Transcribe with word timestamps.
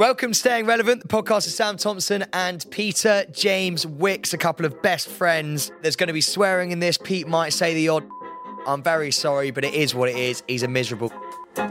Welcome 0.00 0.32
to 0.32 0.38
Staying 0.38 0.64
Relevant, 0.64 1.02
the 1.02 1.08
podcast 1.08 1.46
of 1.46 1.52
Sam 1.52 1.76
Thompson 1.76 2.24
and 2.32 2.64
Peter 2.70 3.26
James 3.32 3.86
Wicks, 3.86 4.32
a 4.32 4.38
couple 4.38 4.64
of 4.64 4.80
best 4.80 5.08
friends. 5.08 5.70
There's 5.82 5.94
going 5.94 6.06
to 6.06 6.14
be 6.14 6.22
swearing 6.22 6.70
in 6.70 6.80
this. 6.80 6.96
Pete 6.96 7.28
might 7.28 7.52
say 7.52 7.74
the 7.74 7.90
odd. 7.90 8.08
I'm 8.66 8.82
very 8.82 9.10
sorry, 9.10 9.50
but 9.50 9.62
it 9.62 9.74
is 9.74 9.94
what 9.94 10.08
it 10.08 10.16
is. 10.16 10.42
He's 10.48 10.62
a 10.62 10.68
miserable. 10.68 11.12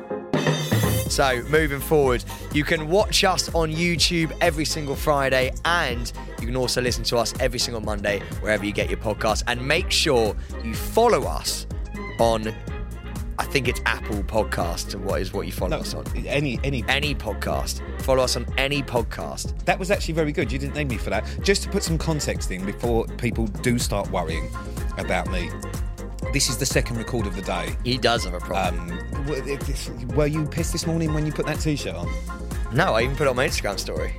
So, 1.09 1.41
moving 1.49 1.79
forward, 1.79 2.23
you 2.53 2.63
can 2.63 2.87
watch 2.87 3.23
us 3.23 3.49
on 3.55 3.71
YouTube 3.71 4.31
every 4.41 4.63
single 4.63 4.95
Friday 4.95 5.51
and 5.65 6.13
you 6.39 6.45
can 6.45 6.55
also 6.55 6.83
listen 6.83 7.03
to 7.05 7.17
us 7.17 7.33
every 7.39 7.57
single 7.57 7.81
Monday 7.81 8.19
wherever 8.41 8.63
you 8.63 8.71
get 8.71 8.91
your 8.91 8.99
podcast. 8.99 9.41
And 9.47 9.67
make 9.67 9.89
sure 9.89 10.35
you 10.63 10.75
follow 10.75 11.23
us 11.23 11.65
on, 12.19 12.53
I 13.39 13.45
think 13.45 13.69
it's 13.69 13.79
Apple 13.85 14.21
Podcasts, 14.23 14.93
and 14.93 15.05
what 15.05 15.21
is 15.21 15.31
what 15.31 15.45
you 15.45 15.53
follow 15.53 15.77
us 15.77 15.93
on. 15.93 16.05
Any, 16.27 16.59
any. 16.61 16.83
Any 16.89 17.15
podcast. 17.15 17.81
Follow 18.01 18.21
us 18.21 18.35
on 18.35 18.45
any 18.57 18.83
podcast. 18.83 19.57
That 19.63 19.79
was 19.79 19.91
actually 19.91 20.15
very 20.15 20.33
good. 20.33 20.51
You 20.51 20.59
didn't 20.59 20.75
name 20.75 20.89
me 20.89 20.97
for 20.97 21.09
that. 21.09 21.25
Just 21.41 21.63
to 21.63 21.69
put 21.69 21.81
some 21.81 21.97
context 21.97 22.51
in 22.51 22.65
before 22.65 23.07
people 23.17 23.47
do 23.47 23.79
start 23.79 24.11
worrying 24.11 24.51
about 24.97 25.31
me. 25.31 25.49
This 26.33 26.49
is 26.49 26.57
the 26.57 26.65
second 26.65 26.97
record 26.97 27.27
of 27.27 27.35
the 27.37 27.41
day. 27.41 27.77
He 27.85 27.97
does 27.97 28.25
have 28.25 28.33
a 28.33 28.41
problem. 28.41 28.91
Um, 28.91 30.07
were 30.09 30.27
you 30.27 30.45
pissed 30.45 30.73
this 30.73 30.85
morning 30.85 31.13
when 31.13 31.25
you 31.25 31.31
put 31.31 31.45
that 31.45 31.61
t-shirt 31.61 31.95
on? 31.95 32.11
no, 32.73 32.93
I 32.93 33.03
even 33.03 33.15
put 33.15 33.25
it 33.25 33.29
on 33.29 33.37
my 33.37 33.47
Instagram 33.47 33.79
story. 33.79 34.15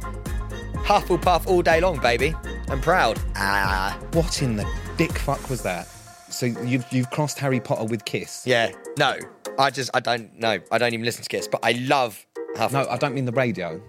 Hufflepuff 0.76 1.46
all 1.46 1.60
day 1.60 1.82
long, 1.82 2.00
baby. 2.00 2.34
I'm 2.68 2.80
proud. 2.80 3.20
Ah. 3.36 4.00
What 4.12 4.40
in 4.40 4.56
the 4.56 4.66
dick 4.96 5.12
fuck 5.12 5.50
was 5.50 5.62
that? 5.62 5.88
So 6.30 6.46
you've 6.46 6.84
you've 6.92 7.10
crossed 7.10 7.38
Harry 7.38 7.60
Potter 7.60 7.84
with 7.84 8.04
Kiss? 8.04 8.46
Yeah. 8.46 8.72
No, 8.98 9.16
I 9.58 9.70
just, 9.70 9.90
I 9.94 10.00
don't 10.00 10.38
know. 10.38 10.58
I 10.70 10.78
don't 10.78 10.94
even 10.94 11.04
listen 11.04 11.22
to 11.22 11.28
Kiss, 11.28 11.48
but 11.48 11.60
I 11.62 11.72
love 11.72 12.26
Hufflepuff. 12.56 12.72
No, 12.72 12.88
I 12.88 12.96
don't 12.96 13.14
mean 13.14 13.24
the 13.24 13.32
radio, 13.32 13.80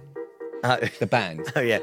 Oh, 0.63 0.77
the 0.99 1.07
band. 1.07 1.51
oh 1.55 1.61
yeah. 1.61 1.79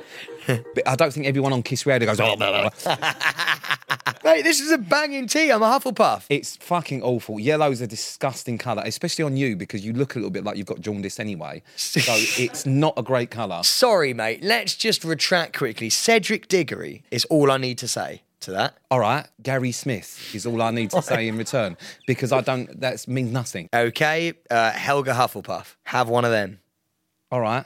But 0.46 0.86
I 0.86 0.96
don't 0.96 1.12
think 1.12 1.26
everyone 1.26 1.52
on 1.52 1.62
Kiss 1.62 1.84
Radio 1.84 2.09
goes. 2.09 2.20
Oh, 2.20 2.37
blah, 2.37 2.70
blah." 2.84 2.96
Mate, 4.24 4.42
this 4.42 4.60
is 4.60 4.70
a 4.70 4.78
banging 4.78 5.26
tea. 5.26 5.50
I'm 5.50 5.62
a 5.62 5.66
Hufflepuff. 5.66 6.24
It's 6.28 6.56
fucking 6.56 7.02
awful. 7.02 7.38
Yellow's 7.38 7.80
a 7.80 7.87
disgusting 7.87 8.56
colour, 8.59 8.82
especially 8.84 9.24
on 9.24 9.37
you 9.37 9.56
because 9.56 9.84
you 9.84 9.93
look 9.93 10.15
a 10.15 10.18
little 10.18 10.30
bit 10.30 10.45
like 10.45 10.56
you've 10.56 10.66
got 10.66 10.80
jaundice 10.80 11.20
anyway. 11.20 11.62
So 11.76 12.00
it's 12.43 12.66
not 12.66 12.95
a 12.96 13.02
great 13.02 13.30
colour. 13.30 13.62
Sorry, 13.62 14.15
mate. 14.15 14.43
Let's 14.43 14.74
just 14.74 15.04
retract 15.04 15.56
quickly. 15.56 15.90
Cedric 15.90 16.48
Diggory 16.48 17.02
is 17.10 17.24
all 17.26 17.50
I 17.50 17.59
need 17.59 17.78
to 17.78 17.88
say 17.88 18.22
to 18.40 18.52
that. 18.52 18.78
All 18.90 19.00
right, 19.00 19.26
Gary 19.42 19.72
Smith 19.72 20.34
is 20.34 20.46
all 20.46 20.62
I 20.62 20.70
need 20.70 20.90
to 20.90 21.02
say 21.02 21.28
in 21.28 21.36
return 21.36 21.76
because 22.06 22.32
I 22.32 22.40
don't. 22.40 22.80
That 22.80 23.06
means 23.08 23.32
nothing. 23.32 23.68
Okay, 23.74 24.34
uh, 24.50 24.70
Helga 24.72 25.12
Hufflepuff. 25.12 25.76
Have 25.84 26.08
one 26.08 26.24
of 26.24 26.30
them. 26.30 26.60
All 27.30 27.40
right, 27.40 27.64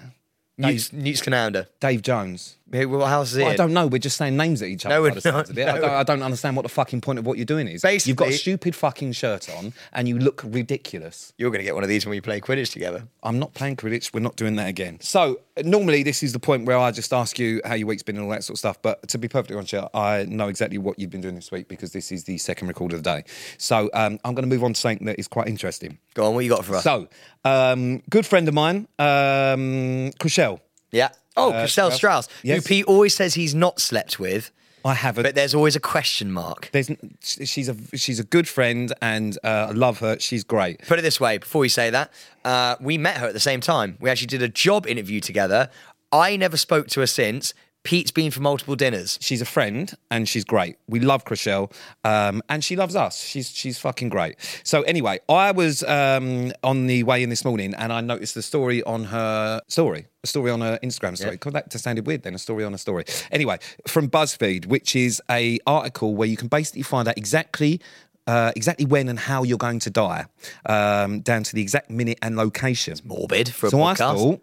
Newt, 0.58 0.92
Newt 0.92 1.18
Scamander. 1.18 1.68
Dave 1.80 2.02
Jones. 2.02 2.56
House 2.72 3.32
is 3.32 3.38
it? 3.38 3.46
I 3.46 3.54
don't 3.54 3.72
know. 3.72 3.86
We're 3.86 3.98
just 3.98 4.16
saying 4.16 4.36
names 4.36 4.62
at 4.62 4.68
each 4.68 4.86
other. 4.86 4.94
No, 4.94 5.02
by 5.02 5.08
we're 5.08 5.14
the 5.14 5.20
sounds 5.20 5.48
not. 5.48 5.50
of 5.50 5.58
it. 5.58 5.68
I, 5.68 5.78
don't, 5.78 5.90
I 5.90 6.02
don't 6.02 6.22
understand 6.22 6.56
what 6.56 6.62
the 6.62 6.68
fucking 6.68 7.00
point 7.00 7.18
of 7.18 7.26
what 7.26 7.36
you're 7.38 7.44
doing 7.44 7.68
is. 7.68 7.84
you've 8.06 8.16
got 8.16 8.28
a 8.28 8.32
stupid 8.32 8.74
fucking 8.74 9.12
shirt 9.12 9.50
on 9.50 9.72
and 9.92 10.08
you 10.08 10.18
look 10.18 10.42
ridiculous. 10.44 11.32
You're 11.36 11.50
going 11.50 11.60
to 11.60 11.64
get 11.64 11.74
one 11.74 11.84
of 11.84 11.88
these 11.88 12.06
when 12.06 12.10
we 12.10 12.20
play 12.20 12.40
Quidditch 12.40 12.72
together. 12.72 13.06
I'm 13.22 13.38
not 13.38 13.54
playing 13.54 13.76
Quidditch. 13.76 14.14
We're 14.14 14.20
not 14.20 14.36
doing 14.36 14.56
that 14.56 14.68
again. 14.68 14.98
So 15.00 15.40
normally 15.64 16.02
this 16.02 16.22
is 16.22 16.32
the 16.32 16.38
point 16.38 16.66
where 16.66 16.78
I 16.78 16.90
just 16.90 17.12
ask 17.12 17.38
you 17.38 17.60
how 17.64 17.74
your 17.74 17.86
week's 17.86 18.02
been 18.02 18.16
and 18.16 18.24
all 18.24 18.30
that 18.30 18.44
sort 18.44 18.54
of 18.54 18.58
stuff. 18.58 18.80
But 18.80 19.06
to 19.08 19.18
be 19.18 19.28
perfectly 19.28 19.56
honest, 19.56 19.74
I 19.94 20.24
know 20.28 20.48
exactly 20.48 20.78
what 20.78 20.98
you've 20.98 21.10
been 21.10 21.20
doing 21.20 21.34
this 21.34 21.50
week 21.50 21.68
because 21.68 21.92
this 21.92 22.10
is 22.10 22.24
the 22.24 22.38
second 22.38 22.68
record 22.68 22.92
of 22.92 23.02
the 23.02 23.10
day. 23.16 23.24
So 23.58 23.90
um, 23.94 24.18
I'm 24.24 24.34
going 24.34 24.48
to 24.48 24.54
move 24.54 24.64
on 24.64 24.72
to 24.72 24.80
something 24.80 25.06
that 25.06 25.18
is 25.18 25.28
quite 25.28 25.48
interesting. 25.48 25.98
Go 26.14 26.26
on, 26.26 26.34
what 26.34 26.44
you 26.44 26.50
got 26.50 26.64
for 26.64 26.76
us? 26.76 26.84
So, 26.84 27.08
um, 27.44 28.02
good 28.10 28.26
friend 28.26 28.48
of 28.48 28.54
mine, 28.54 28.88
um, 28.98 30.10
Chriselle. 30.18 30.60
Yeah. 30.92 31.08
Oh, 31.36 31.50
Uh, 31.52 31.64
Chriselle 31.64 31.90
Strauss. 31.90 32.26
Strauss, 32.26 32.28
Yes. 32.42 32.62
who 32.62 32.68
Pete 32.68 32.84
always 32.86 33.14
says 33.16 33.34
he's 33.34 33.54
not 33.54 33.80
slept 33.80 34.18
with, 34.20 34.50
I 34.84 34.94
haven't. 34.94 35.22
but 35.24 35.34
there's 35.34 35.54
always 35.54 35.76
a 35.76 35.80
question 35.80 36.30
mark. 36.30 36.68
There's, 36.72 36.90
she's 37.22 37.68
a 37.68 37.76
she's 37.96 38.20
a 38.20 38.24
good 38.24 38.46
friend, 38.48 38.92
and 39.00 39.39
uh, 39.42 39.68
I 39.68 39.72
love 39.72 40.00
her. 40.00 40.18
She's 40.20 40.44
great. 40.44 40.86
Put 40.86 40.98
it 40.98 41.02
this 41.02 41.18
way, 41.20 41.39
before 41.39 41.61
we 41.61 41.68
say 41.70 41.89
that, 41.90 42.11
uh, 42.44 42.77
we 42.80 42.98
met 42.98 43.17
her 43.17 43.27
at 43.28 43.33
the 43.33 43.40
same 43.40 43.61
time. 43.61 43.96
We 44.00 44.11
actually 44.11 44.27
did 44.28 44.42
a 44.42 44.48
job 44.48 44.86
interview 44.86 45.20
together. 45.20 45.70
I 46.12 46.36
never 46.36 46.56
spoke 46.58 46.89
to 46.89 47.00
her 47.00 47.06
since. 47.06 47.55
Pete's 47.84 48.12
been 48.12 48.30
for 48.30 48.40
multiple 48.40 48.76
dinners. 48.76 49.18
She's 49.20 49.40
a 49.40 49.44
friend, 49.44 49.92
and 50.10 50.28
she's 50.28 50.44
great. 50.44 50.76
We 50.88 51.00
love 51.00 51.24
Chriselle, 51.24 51.72
um, 52.04 52.42
and 52.48 52.62
she 52.62 52.76
loves 52.76 52.94
us. 52.94 53.20
She's 53.20 53.50
she's 53.50 53.78
fucking 53.78 54.08
great. 54.08 54.36
So 54.62 54.82
anyway, 54.82 55.18
I 55.28 55.50
was 55.50 55.82
um, 55.84 56.52
on 56.62 56.86
the 56.86 57.02
way 57.02 57.22
in 57.22 57.28
this 57.28 57.44
morning, 57.44 57.74
and 57.74 57.92
I 57.92 58.00
noticed 58.00 58.34
the 58.34 58.42
story 58.42 58.82
on 58.84 59.04
her 59.04 59.60
story, 59.66 60.06
a 60.22 60.26
story 60.26 60.50
on 60.50 60.60
her 60.60 60.78
Instagram 60.82 61.16
story. 61.16 61.36
God, 61.38 61.54
that 61.54 61.70
just 61.70 61.82
sounded 61.82 62.06
weird. 62.06 62.22
Then 62.22 62.34
a 62.34 62.38
story 62.38 62.64
on 62.64 62.72
a 62.72 62.78
story. 62.78 63.04
Anyway, 63.32 63.58
from 63.88 64.08
BuzzFeed, 64.08 64.66
which 64.66 64.94
is 64.94 65.20
a 65.30 65.58
article 65.66 66.14
where 66.14 66.28
you 66.28 66.36
can 66.36 66.48
basically 66.48 66.82
find 66.82 67.08
out 67.08 67.18
exactly. 67.18 67.80
Uh, 68.24 68.52
exactly 68.54 68.86
when 68.86 69.08
and 69.08 69.18
how 69.18 69.42
you're 69.42 69.58
going 69.58 69.80
to 69.80 69.90
die, 69.90 70.24
um, 70.66 71.18
down 71.22 71.42
to 71.42 71.56
the 71.56 71.60
exact 71.60 71.90
minute 71.90 72.16
and 72.22 72.36
location. 72.36 72.96
Morbid 73.02 73.48
for 73.48 73.66
a 73.66 73.70
so 73.70 73.82
I 73.82 73.94
podcast. 73.94 74.16
thought 74.16 74.42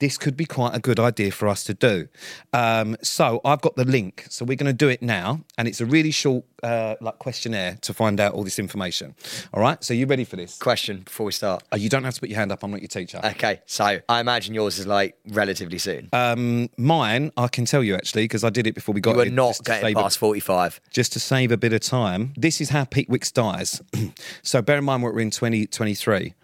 this 0.00 0.18
could 0.18 0.36
be 0.36 0.44
quite 0.46 0.74
a 0.74 0.80
good 0.80 0.98
idea 0.98 1.30
for 1.30 1.46
us 1.46 1.62
to 1.64 1.74
do. 1.74 2.08
Um, 2.52 2.96
so 3.02 3.40
I've 3.44 3.60
got 3.60 3.76
the 3.76 3.84
link. 3.84 4.26
So 4.28 4.44
we're 4.44 4.56
going 4.56 4.66
to 4.66 4.72
do 4.72 4.88
it 4.88 5.02
now, 5.02 5.40
and 5.56 5.68
it's 5.68 5.80
a 5.80 5.86
really 5.86 6.10
short 6.10 6.44
uh, 6.62 6.96
like 7.00 7.18
questionnaire 7.18 7.78
to 7.82 7.94
find 7.94 8.18
out 8.18 8.34
all 8.34 8.42
this 8.42 8.58
information. 8.58 9.14
All 9.54 9.62
right. 9.62 9.82
So 9.84 9.94
you 9.94 10.06
ready 10.06 10.24
for 10.24 10.36
this? 10.36 10.58
Question 10.58 11.00
before 11.00 11.26
we 11.26 11.32
start. 11.32 11.62
Uh, 11.72 11.76
you 11.76 11.88
don't 11.88 12.04
have 12.04 12.14
to 12.14 12.20
put 12.20 12.28
your 12.28 12.38
hand 12.38 12.50
up. 12.50 12.62
I'm 12.64 12.70
not 12.70 12.80
your 12.80 12.88
teacher. 12.88 13.20
Okay, 13.22 13.60
so 13.66 14.00
I 14.08 14.20
imagine 14.20 14.54
yours 14.54 14.78
is 14.78 14.86
like 14.86 15.16
relatively 15.28 15.78
soon. 15.78 16.08
Um, 16.12 16.70
mine, 16.76 17.30
I 17.36 17.48
can 17.48 17.64
tell 17.64 17.82
you 17.84 17.94
actually 17.94 18.24
because 18.24 18.44
I 18.44 18.50
did 18.50 18.66
it 18.66 18.74
before 18.74 18.94
we 18.94 19.00
got 19.00 19.14
you 19.14 19.20
are 19.20 19.24
here, 19.24 19.32
not 19.32 19.58
getting 19.64 19.88
save 19.88 19.96
a- 19.96 20.02
past 20.02 20.18
45. 20.18 20.80
just 20.90 21.12
to 21.12 21.20
save 21.20 21.52
a 21.52 21.56
bit 21.56 21.72
of 21.72 21.80
time, 21.80 22.32
this 22.36 22.60
is 22.60 22.70
how 22.70 22.84
Pete 22.84 23.08
Wicks 23.08 23.30
dies. 23.30 23.82
so 24.42 24.62
bear 24.62 24.78
in 24.78 24.84
mind 24.84 25.02
what 25.02 25.14
we're 25.14 25.20
in 25.20 25.30
2023. 25.30 26.34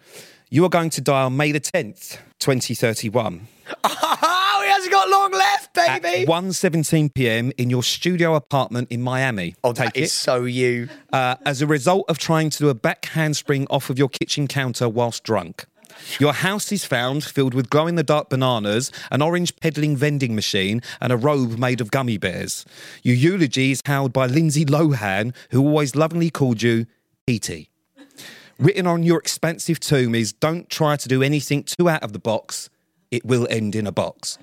You 0.49 0.65
are 0.65 0.69
going 0.69 0.91
to 0.91 1.01
die 1.01 1.23
on 1.23 1.37
May 1.37 1.51
the 1.51 1.61
10th, 1.61 2.19
2031. 2.47 3.49
Oh, 3.83 4.61
he 4.65 4.71
hasn't 4.71 4.93
got 4.93 5.09
long 5.09 5.33
left, 5.33 5.77
At 5.79 6.01
baby. 6.01 6.27
1.17 6.31 7.13
p.m. 7.13 7.51
in 7.59 7.71
your 7.71 7.83
studio 7.83 8.37
apartment 8.37 8.87
in 8.93 9.03
Miami. 9.03 9.57
Oh, 9.65 9.73
Take 9.73 9.95
that 9.95 9.97
is 9.97 10.13
it. 10.13 10.15
so 10.15 10.45
you. 10.45 10.89
Uh, 11.13 11.35
as 11.45 11.61
a 11.61 11.67
result 11.67 12.05
of 12.09 12.19
trying 12.19 12.51
to 12.51 12.59
do 12.59 12.69
a 12.69 12.75
back 12.75 13.07
handspring 13.07 13.67
off 13.69 13.91
of 13.91 13.99
your 13.99 14.09
kitchen 14.09 14.47
counter 14.47 14.89
whilst 14.89 15.25
drunk. 15.25 15.65
Your 16.21 16.35
house 16.35 16.71
is 16.71 16.85
found 16.85 17.25
filled 17.25 17.53
with 17.53 17.69
glow 17.69 17.89
in 17.89 17.97
the 17.97 18.05
dark 18.05 18.29
bananas, 18.31 18.93
an 19.11 19.23
orange 19.23 19.57
peddling 19.57 19.97
vending 19.97 20.37
machine, 20.37 20.83
and 21.01 21.13
a 21.13 21.17
robe 21.17 21.59
made 21.59 21.81
of 21.81 21.91
gummy 21.91 22.17
bears. 22.17 22.65
Your 23.03 23.17
eulogy 23.17 23.73
is 23.73 23.81
held 23.87 24.13
by 24.13 24.27
Lindsay 24.27 24.65
Lohan, 24.65 25.35
who 25.51 25.61
always 25.67 25.97
lovingly 25.97 26.31
called 26.31 26.63
you 26.63 26.87
Petey. 27.27 27.71
Written 28.59 28.87
on 28.87 29.03
your 29.03 29.19
expensive 29.19 29.81
tomb 29.81 30.15
is 30.15 30.33
Don't 30.33 30.69
try 30.71 30.97
to 30.97 31.09
do 31.09 31.23
anything 31.23 31.63
too 31.63 31.89
out 31.89 32.03
of 32.03 32.13
the 32.13 32.19
box, 32.19 32.71
it 33.11 33.25
will 33.25 33.47
end 33.51 33.75
in 33.75 33.87
a 33.87 33.93
box. 33.93 34.39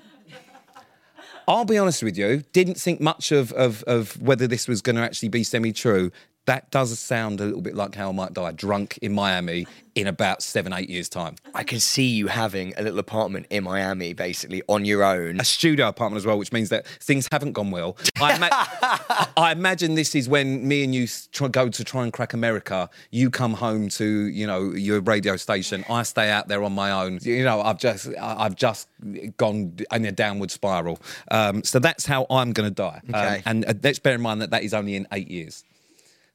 I'll 1.46 1.64
be 1.64 1.76
honest 1.76 2.02
with 2.02 2.16
you, 2.16 2.42
didn't 2.52 2.76
think 2.76 3.00
much 3.00 3.30
of, 3.30 3.52
of, 3.52 3.82
of 3.82 4.20
whether 4.22 4.46
this 4.46 4.66
was 4.66 4.80
going 4.80 4.96
to 4.96 5.02
actually 5.02 5.28
be 5.28 5.44
semi 5.44 5.72
true. 5.72 6.10
That 6.46 6.70
does 6.70 6.98
sound 6.98 7.40
a 7.40 7.44
little 7.44 7.62
bit 7.62 7.74
like 7.74 7.94
how 7.94 8.10
I 8.10 8.12
might 8.12 8.34
die 8.34 8.52
drunk 8.52 8.98
in 9.00 9.14
Miami 9.14 9.66
in 9.94 10.06
about 10.06 10.42
seven, 10.42 10.72
eight 10.72 10.90
years' 10.90 11.08
time. 11.08 11.36
I 11.54 11.62
can 11.62 11.80
see 11.80 12.06
you 12.06 12.26
having 12.26 12.74
a 12.76 12.82
little 12.82 12.98
apartment 12.98 13.46
in 13.50 13.64
Miami, 13.64 14.12
basically 14.12 14.62
on 14.68 14.84
your 14.84 15.04
own. 15.04 15.40
A 15.40 15.44
studio 15.44 15.88
apartment 15.88 16.18
as 16.18 16.26
well, 16.26 16.36
which 16.36 16.52
means 16.52 16.68
that 16.70 16.86
things 16.86 17.28
haven't 17.30 17.52
gone 17.52 17.70
well. 17.70 17.96
I, 18.20 18.36
ima- 18.36 19.30
I 19.36 19.52
imagine 19.52 19.94
this 19.94 20.14
is 20.14 20.28
when 20.28 20.66
me 20.66 20.84
and 20.84 20.94
you 20.94 21.06
try, 21.32 21.48
go 21.48 21.68
to 21.68 21.84
try 21.84 22.02
and 22.02 22.12
crack 22.12 22.34
America. 22.34 22.90
You 23.10 23.30
come 23.30 23.54
home 23.54 23.88
to 23.90 24.04
you 24.04 24.46
know 24.46 24.72
your 24.72 25.00
radio 25.00 25.36
station. 25.36 25.84
I 25.88 26.02
stay 26.02 26.30
out 26.30 26.48
there 26.48 26.62
on 26.62 26.74
my 26.74 26.90
own. 26.90 27.20
You 27.22 27.44
know, 27.44 27.62
I've 27.62 27.78
just 27.78 28.08
I've 28.20 28.56
just 28.56 28.88
gone 29.36 29.76
in 29.92 30.04
a 30.04 30.12
downward 30.12 30.50
spiral. 30.50 31.00
Um, 31.30 31.62
so 31.62 31.78
that's 31.78 32.04
how 32.04 32.26
I'm 32.30 32.52
going 32.52 32.68
to 32.68 32.74
die. 32.74 33.00
Um, 33.14 33.42
and 33.46 33.64
uh, 33.64 33.74
let's 33.82 33.98
bear 33.98 34.14
in 34.14 34.20
mind 34.20 34.42
that 34.42 34.50
that 34.50 34.62
is 34.62 34.74
only 34.74 34.96
in 34.96 35.06
eight 35.12 35.28
years. 35.30 35.64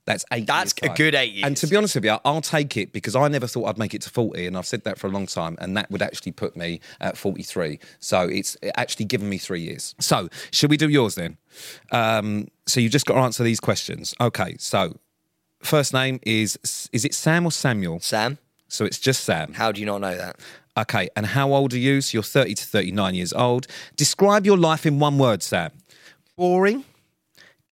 That's 0.10 0.26
eight. 0.32 0.48
That's 0.48 0.74
a 0.82 0.90
good 0.90 1.14
eight 1.14 1.34
years. 1.34 1.46
And 1.46 1.56
to 1.58 1.68
be 1.68 1.76
honest 1.76 1.94
with 1.94 2.04
you, 2.04 2.18
I'll 2.26 2.42
take 2.42 2.76
it 2.78 2.92
because 2.92 3.16
I 3.16 3.28
never 3.28 3.46
thought 3.46 3.66
I'd 3.66 3.78
make 3.78 3.94
it 3.94 4.02
to 4.02 4.10
40, 4.10 4.48
and 4.48 4.58
I've 4.58 4.66
said 4.66 4.84
that 4.86 4.98
for 4.98 5.06
a 5.06 5.12
long 5.12 5.28
time, 5.28 5.56
and 5.62 5.78
that 5.78 5.92
would 5.92 6.02
actually 6.02 6.32
put 6.32 6.58
me 6.58 6.80
at 7.00 7.16
43. 7.16 7.80
So 8.00 8.22
it's 8.22 8.58
actually 8.74 9.06
given 9.06 9.30
me 9.30 9.38
three 9.38 9.62
years. 9.62 9.94
So 10.00 10.28
should 10.52 10.72
we 10.72 10.78
do 10.78 10.90
yours 10.90 11.14
then? 11.14 11.38
Um, 11.92 12.48
so 12.66 12.80
you 12.80 12.90
just 12.90 13.06
got 13.06 13.14
to 13.14 13.20
answer 13.20 13.44
these 13.44 13.60
questions. 13.60 14.16
Okay. 14.20 14.56
So 14.58 14.98
first 15.62 15.94
name 15.94 16.20
is 16.24 16.58
is 16.92 17.06
it 17.06 17.14
Sam 17.14 17.46
or 17.46 17.52
Samuel? 17.52 18.00
Sam, 18.00 18.40
So 18.68 18.86
it's 18.86 18.98
just 18.98 19.24
Sam. 19.24 19.54
how 19.54 19.72
do 19.72 19.80
you 19.80 19.86
not 19.86 20.02
know 20.02 20.18
that? 20.18 20.38
Okay. 20.76 21.10
And 21.16 21.28
how 21.28 21.54
old 21.54 21.72
are 21.74 21.78
you? 21.78 22.02
So 22.02 22.16
you're 22.16 22.24
30 22.24 22.56
to 22.56 22.66
39 22.66 23.14
years 23.14 23.32
old. 23.34 23.68
Describe 23.96 24.44
your 24.44 24.58
life 24.58 24.88
in 24.88 24.98
one 24.98 25.20
word, 25.20 25.44
Sam. 25.44 25.70
Boring, 26.36 26.84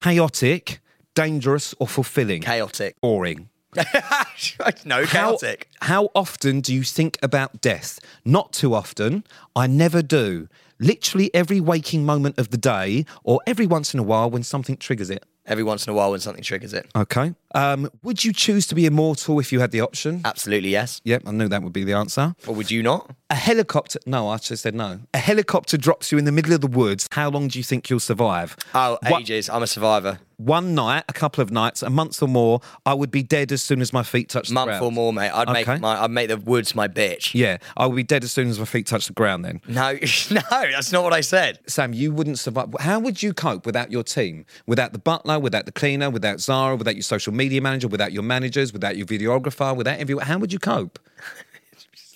chaotic, 0.02 0.80
dangerous, 1.14 1.74
or 1.78 1.88
fulfilling. 1.88 2.42
Chaotic. 2.42 2.96
Boring. 3.00 3.48
no, 4.84 5.04
How, 5.04 5.36
how 5.82 6.10
often 6.14 6.60
do 6.60 6.72
you 6.72 6.84
think 6.84 7.18
about 7.22 7.60
death? 7.60 7.98
Not 8.24 8.52
too 8.52 8.74
often. 8.74 9.24
I 9.56 9.66
never 9.66 10.02
do. 10.02 10.48
Literally 10.78 11.34
every 11.34 11.60
waking 11.60 12.04
moment 12.04 12.38
of 12.38 12.50
the 12.50 12.56
day, 12.56 13.04
or 13.22 13.40
every 13.46 13.66
once 13.66 13.94
in 13.94 14.00
a 14.00 14.02
while 14.02 14.30
when 14.30 14.42
something 14.42 14.76
triggers 14.76 15.10
it. 15.10 15.24
Every 15.46 15.64
once 15.64 15.86
in 15.86 15.92
a 15.92 15.94
while 15.94 16.10
when 16.10 16.20
something 16.20 16.42
triggers 16.42 16.72
it. 16.72 16.86
Okay. 16.96 17.34
Um, 17.54 17.88
would 18.02 18.24
you 18.24 18.32
choose 18.32 18.66
to 18.68 18.74
be 18.74 18.86
immortal 18.86 19.38
if 19.40 19.52
you 19.52 19.60
had 19.60 19.70
the 19.70 19.80
option? 19.80 20.20
Absolutely 20.24 20.70
yes. 20.70 21.00
Yep, 21.04 21.22
I 21.26 21.30
knew 21.30 21.48
that 21.48 21.62
would 21.62 21.72
be 21.72 21.84
the 21.84 21.92
answer. 21.92 22.34
Or 22.46 22.54
would 22.54 22.70
you 22.70 22.82
not? 22.82 23.10
A 23.30 23.34
helicopter. 23.36 23.98
No, 24.06 24.28
I 24.28 24.38
just 24.38 24.62
said 24.62 24.74
no. 24.74 25.00
A 25.12 25.18
helicopter 25.18 25.76
drops 25.76 26.12
you 26.12 26.18
in 26.18 26.24
the 26.24 26.32
middle 26.32 26.52
of 26.52 26.60
the 26.60 26.66
woods. 26.66 27.08
How 27.12 27.30
long 27.30 27.48
do 27.48 27.58
you 27.58 27.64
think 27.64 27.88
you'll 27.90 28.00
survive? 28.00 28.56
Oh, 28.74 28.98
What- 29.08 29.22
ages. 29.22 29.48
I'm 29.48 29.62
a 29.62 29.66
survivor. 29.66 30.18
One 30.36 30.74
night, 30.74 31.04
a 31.08 31.12
couple 31.12 31.42
of 31.42 31.52
nights, 31.52 31.80
a 31.80 31.90
month 31.90 32.20
or 32.20 32.26
more. 32.26 32.60
I 32.84 32.92
would 32.92 33.12
be 33.12 33.22
dead 33.22 33.52
as 33.52 33.62
soon 33.62 33.80
as 33.80 33.92
my 33.92 34.02
feet 34.02 34.28
touch 34.28 34.48
the 34.48 34.54
ground. 34.54 34.66
Month 34.68 34.80
ground. 34.80 34.84
or 34.84 34.92
more, 34.92 35.12
mate. 35.12 35.30
I'd 35.30 35.48
Okay. 35.48 35.72
make 35.74 35.80
my 35.80 36.02
I'd 36.02 36.10
make 36.10 36.26
the 36.28 36.36
woods 36.36 36.74
my 36.74 36.88
bitch. 36.88 37.34
Yeah, 37.34 37.58
I 37.76 37.86
would 37.86 37.94
be 37.94 38.02
dead 38.02 38.24
as 38.24 38.32
soon 38.32 38.48
as 38.48 38.58
my 38.58 38.64
feet 38.64 38.86
touch 38.88 39.06
the 39.06 39.12
ground. 39.12 39.44
Then, 39.44 39.60
No, 39.68 39.92
no, 40.32 40.40
that's 40.50 40.90
not 40.90 41.04
what 41.04 41.12
I 41.12 41.20
said. 41.20 41.60
Sam, 41.68 41.92
you 41.94 42.12
wouldn't 42.12 42.40
survive. 42.40 42.74
How 42.80 42.98
would 42.98 43.22
you 43.22 43.32
cope 43.32 43.64
without 43.64 43.92
your 43.92 44.02
team? 44.02 44.44
Without 44.66 44.92
the 44.92 44.98
butler, 44.98 45.38
without 45.38 45.66
the 45.66 45.72
cleaner, 45.72 46.10
without 46.10 46.40
Zara, 46.40 46.74
without 46.74 46.96
your 46.96 47.02
social 47.04 47.32
media 47.44 47.60
manager, 47.60 47.88
without 47.88 48.12
your 48.16 48.22
managers, 48.34 48.72
without 48.72 48.96
your 48.96 49.06
videographer, 49.14 49.70
without 49.76 49.98
everyone? 49.98 50.24
How 50.26 50.38
would 50.38 50.52
you 50.52 50.58
cope? 50.58 50.98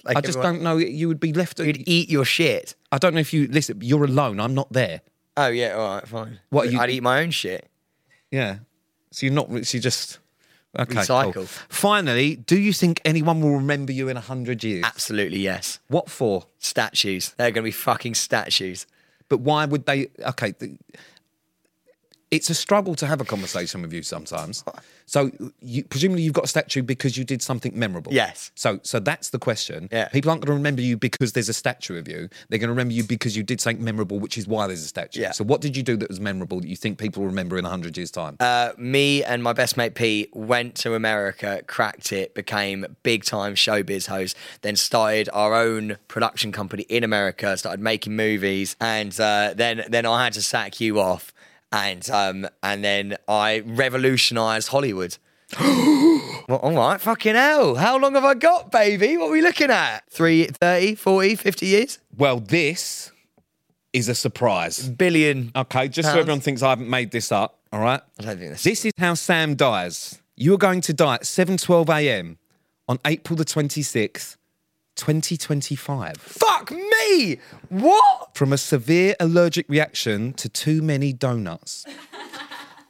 Like 0.04 0.16
I 0.16 0.20
just 0.20 0.38
everyone- 0.38 0.54
don't 0.54 0.62
know. 0.62 0.76
You 0.78 1.06
would 1.08 1.20
be 1.20 1.32
left. 1.34 1.58
You'd 1.58 1.82
eat 1.86 2.08
your 2.08 2.24
shit. 2.24 2.74
I 2.92 2.98
don't 2.98 3.12
know 3.14 3.20
if 3.20 3.32
you 3.34 3.46
listen. 3.48 3.78
You're 3.82 4.04
alone. 4.04 4.40
I'm 4.40 4.54
not 4.54 4.72
there. 4.72 5.00
Oh 5.36 5.48
yeah, 5.48 5.72
all 5.74 5.94
right, 5.96 6.08
fine. 6.08 6.40
What 6.50 6.70
you- 6.72 6.78
I'd 6.80 6.88
eat 6.90 7.02
my 7.02 7.20
own 7.22 7.30
shit. 7.30 7.68
Yeah. 8.30 8.58
So 9.10 9.26
you're 9.26 9.34
not. 9.34 9.48
So 9.66 9.76
you 9.76 9.82
just. 9.82 10.18
Okay. 10.78 10.94
Recycle. 10.94 11.32
cool. 11.34 11.46
Finally, 11.68 12.36
do 12.36 12.56
you 12.58 12.72
think 12.72 13.00
anyone 13.04 13.40
will 13.42 13.56
remember 13.56 13.92
you 13.92 14.08
in 14.08 14.16
a 14.16 14.20
hundred 14.32 14.62
years? 14.64 14.84
Absolutely 14.84 15.40
yes. 15.40 15.78
What 15.88 16.08
for? 16.08 16.46
Statues. 16.58 17.34
They're 17.36 17.50
gonna 17.50 17.64
be 17.64 17.70
fucking 17.88 18.14
statues. 18.14 18.86
But 19.28 19.40
why 19.40 19.66
would 19.66 19.84
they? 19.84 20.08
Okay, 20.32 20.52
th- 20.52 20.78
it's 22.30 22.50
a 22.50 22.54
struggle 22.54 22.94
to 22.96 23.06
have 23.06 23.20
a 23.20 23.24
conversation 23.24 23.82
with 23.82 23.92
you 23.92 24.02
sometimes. 24.02 24.64
So, 25.06 25.30
you, 25.60 25.84
presumably, 25.84 26.22
you've 26.22 26.34
got 26.34 26.44
a 26.44 26.48
statue 26.48 26.82
because 26.82 27.16
you 27.16 27.24
did 27.24 27.40
something 27.40 27.72
memorable. 27.74 28.12
Yes. 28.12 28.50
So, 28.54 28.78
so 28.82 29.00
that's 29.00 29.30
the 29.30 29.38
question. 29.38 29.88
Yeah. 29.90 30.08
People 30.08 30.30
aren't 30.30 30.42
going 30.42 30.54
to 30.54 30.58
remember 30.58 30.82
you 30.82 30.98
because 30.98 31.32
there's 31.32 31.48
a 31.48 31.54
statue 31.54 31.98
of 31.98 32.06
you. 32.06 32.28
They're 32.48 32.58
going 32.58 32.68
to 32.68 32.72
remember 32.74 32.92
you 32.92 33.04
because 33.04 33.34
you 33.34 33.42
did 33.42 33.58
something 33.58 33.82
memorable, 33.82 34.18
which 34.18 34.36
is 34.36 34.46
why 34.46 34.66
there's 34.66 34.84
a 34.84 34.88
statue. 34.88 35.22
Yeah. 35.22 35.30
So, 35.32 35.44
what 35.44 35.62
did 35.62 35.76
you 35.76 35.82
do 35.82 35.96
that 35.96 36.10
was 36.10 36.20
memorable 36.20 36.60
that 36.60 36.68
you 36.68 36.76
think 36.76 36.98
people 36.98 37.22
will 37.22 37.30
remember 37.30 37.56
in 37.56 37.64
a 37.64 37.70
hundred 37.70 37.96
years' 37.96 38.10
time? 38.10 38.36
Uh, 38.38 38.72
me 38.76 39.24
and 39.24 39.42
my 39.42 39.54
best 39.54 39.78
mate 39.78 39.94
Pete 39.94 40.34
went 40.36 40.74
to 40.76 40.94
America, 40.94 41.62
cracked 41.66 42.12
it, 42.12 42.34
became 42.34 42.84
big 43.02 43.24
time 43.24 43.54
showbiz 43.54 44.08
hosts, 44.08 44.38
then 44.60 44.76
started 44.76 45.30
our 45.32 45.54
own 45.54 45.96
production 46.08 46.52
company 46.52 46.82
in 46.90 47.02
America, 47.02 47.56
started 47.56 47.80
making 47.80 48.14
movies, 48.14 48.76
and 48.78 49.18
uh, 49.18 49.54
then 49.56 49.84
then 49.88 50.04
I 50.04 50.24
had 50.24 50.34
to 50.34 50.42
sack 50.42 50.80
you 50.80 51.00
off, 51.00 51.32
and 51.72 52.08
um, 52.10 52.48
and 52.62 52.84
then 52.84 53.16
I 53.26 53.60
revolutionised 53.60 54.68
Hollywood. 54.68 55.16
well, 55.60 56.58
all 56.62 56.72
right, 56.72 57.00
fucking 57.00 57.34
hell. 57.34 57.74
How 57.76 57.98
long 57.98 58.14
have 58.14 58.24
I 58.24 58.34
got, 58.34 58.70
baby? 58.70 59.16
What 59.16 59.28
are 59.28 59.32
we 59.32 59.40
looking 59.42 59.70
at? 59.70 60.04
Three, 60.10 60.44
30, 60.46 60.94
40, 60.96 61.34
50 61.36 61.66
years? 61.66 61.98
well, 62.16 62.40
this 62.40 63.12
is 63.92 64.08
a 64.08 64.14
surprise. 64.14 64.88
Billion. 64.88 65.50
Okay, 65.56 65.88
just 65.88 66.10
so 66.10 66.18
everyone 66.18 66.40
thinks 66.40 66.62
I 66.62 66.70
haven't 66.70 66.90
made 66.90 67.10
this 67.10 67.32
up. 67.32 67.58
All 67.72 67.80
right. 67.80 68.00
I 68.18 68.22
don't 68.22 68.38
think 68.38 68.52
this. 68.52 68.62
This 68.62 68.84
is 68.84 68.92
how 68.98 69.14
Sam 69.14 69.54
dies. 69.54 70.20
You 70.36 70.54
are 70.54 70.58
going 70.58 70.80
to 70.82 70.92
die 70.92 71.16
at 71.16 71.22
7:12 71.22 71.88
a.m. 71.88 72.38
on 72.88 72.98
April 73.04 73.36
the 73.36 73.44
26th, 73.44 74.36
2025, 74.98 76.16
Fuck 76.18 76.70
me! 76.70 77.38
What? 77.68 78.30
from 78.34 78.52
a 78.52 78.58
severe 78.58 79.14
allergic 79.18 79.68
reaction 79.68 80.32
to 80.34 80.48
too 80.48 80.82
many 80.82 81.12
donuts. 81.12 81.86